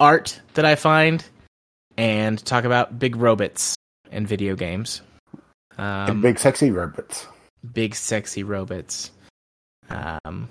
art 0.00 0.40
that 0.54 0.64
I 0.64 0.76
find 0.76 1.22
and 1.98 2.42
talk 2.42 2.64
about 2.64 2.98
big 2.98 3.16
robots 3.16 3.76
and 4.12 4.28
video 4.28 4.54
games. 4.54 5.00
Um, 5.78 6.10
and 6.10 6.22
big 6.22 6.38
sexy 6.38 6.70
robots. 6.70 7.26
big 7.72 7.94
sexy 7.94 8.42
robots. 8.42 9.10
Um, 9.90 10.48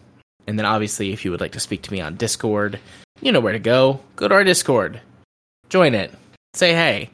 and 0.48 0.58
then 0.58 0.66
obviously, 0.66 1.12
if 1.14 1.24
you 1.24 1.32
would 1.32 1.42
like 1.42 1.52
to 1.54 1.60
speak 1.60 1.84
to 1.84 1.92
me 1.94 2.02
on 2.02 2.16
Discord, 2.16 2.80
you 3.22 3.32
know 3.32 3.40
where 3.40 3.54
to 3.54 3.60
go. 3.60 4.00
Go 4.16 4.28
to 4.28 4.36
our 4.36 4.44
Discord, 4.44 5.00
join 5.70 5.96
it, 5.96 6.12
say 6.54 6.74
hey. 6.74 7.10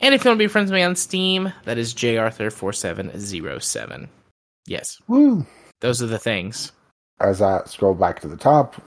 And 0.00 0.14
if 0.14 0.24
you 0.24 0.30
want 0.30 0.38
to 0.38 0.44
be 0.44 0.48
friends 0.48 0.70
with 0.70 0.78
me 0.78 0.82
on 0.82 0.96
Steam, 0.96 1.52
that 1.64 1.76
is 1.76 1.92
jarthur4707. 1.92 4.08
Yes, 4.66 4.96
Woo! 5.08 5.44
those 5.80 6.02
are 6.02 6.06
the 6.06 6.18
things. 6.18 6.72
As 7.20 7.42
I 7.42 7.62
scroll 7.66 7.94
back 7.94 8.20
to 8.20 8.28
the 8.28 8.36
top. 8.36 8.80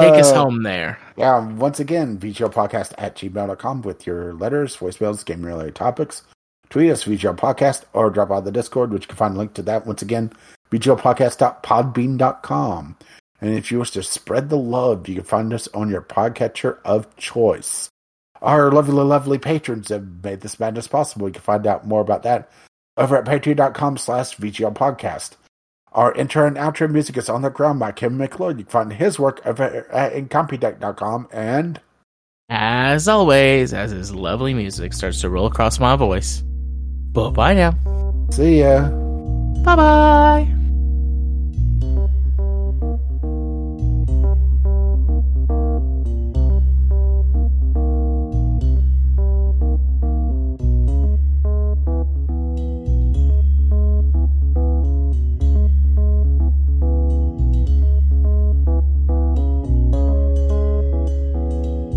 Take 0.00 0.20
us 0.20 0.30
Uh, 0.32 0.44
home 0.44 0.62
there. 0.62 0.98
Yeah, 1.16 1.38
once 1.46 1.80
again, 1.80 2.18
VGLpodcast 2.18 2.92
at 2.98 3.16
gmail.com 3.16 3.82
with 3.82 4.06
your 4.06 4.32
letters, 4.34 4.76
voicemails, 4.76 5.24
game 5.24 5.44
related 5.44 5.74
topics. 5.74 6.22
Tweet 6.70 6.90
us, 6.90 7.04
VGL 7.04 7.36
Podcast, 7.36 7.82
or 7.92 8.10
drop 8.10 8.30
out 8.32 8.44
the 8.44 8.50
Discord, 8.50 8.90
which 8.92 9.04
you 9.04 9.08
can 9.08 9.16
find 9.16 9.34
a 9.34 9.38
link 9.38 9.54
to 9.54 9.62
that 9.62 9.86
once 9.86 10.02
again, 10.02 10.32
VGLpodcast.podbean.com. 10.72 12.96
And 13.40 13.54
if 13.54 13.70
you 13.70 13.78
wish 13.78 13.90
to 13.92 14.02
spread 14.02 14.48
the 14.48 14.56
love, 14.56 15.06
you 15.08 15.14
can 15.16 15.24
find 15.24 15.52
us 15.52 15.68
on 15.74 15.90
your 15.90 16.00
podcatcher 16.02 16.78
of 16.84 17.14
choice. 17.16 17.88
Our 18.42 18.72
lovely, 18.72 18.94
lovely 18.94 19.38
patrons 19.38 19.90
have 19.90 20.24
made 20.24 20.40
this 20.40 20.58
madness 20.58 20.88
possible. 20.88 21.28
You 21.28 21.34
can 21.34 21.42
find 21.42 21.64
out 21.66 21.86
more 21.86 22.00
about 22.00 22.22
that 22.24 22.50
over 22.96 23.16
at 23.16 23.24
patreon.com 23.26 23.98
slash 23.98 24.36
VGL 24.36 24.74
Podcast. 24.74 25.32
Our 25.96 26.12
intro 26.12 26.46
and 26.46 26.56
outro 26.56 26.90
music 26.90 27.16
is 27.16 27.30
On 27.30 27.40
the 27.40 27.48
Ground 27.48 27.80
by 27.80 27.90
Kim 27.90 28.18
MacLeod. 28.18 28.58
You 28.58 28.64
can 28.64 28.70
find 28.70 28.92
his 28.92 29.18
work 29.18 29.40
over 29.46 29.86
at 29.90 30.12
incompetech.com 30.12 31.28
and 31.32 31.80
As 32.50 33.08
always, 33.08 33.72
as 33.72 33.92
his 33.92 34.14
lovely 34.14 34.52
music 34.52 34.92
starts 34.92 35.22
to 35.22 35.30
roll 35.30 35.46
across 35.46 35.80
my 35.80 35.96
voice. 35.96 36.42
Bye 37.12 37.30
bye 37.30 37.54
now. 37.54 37.72
see 38.30 38.60
ya. 38.60 38.90
Bye 39.64 39.76
bye. 39.76 40.55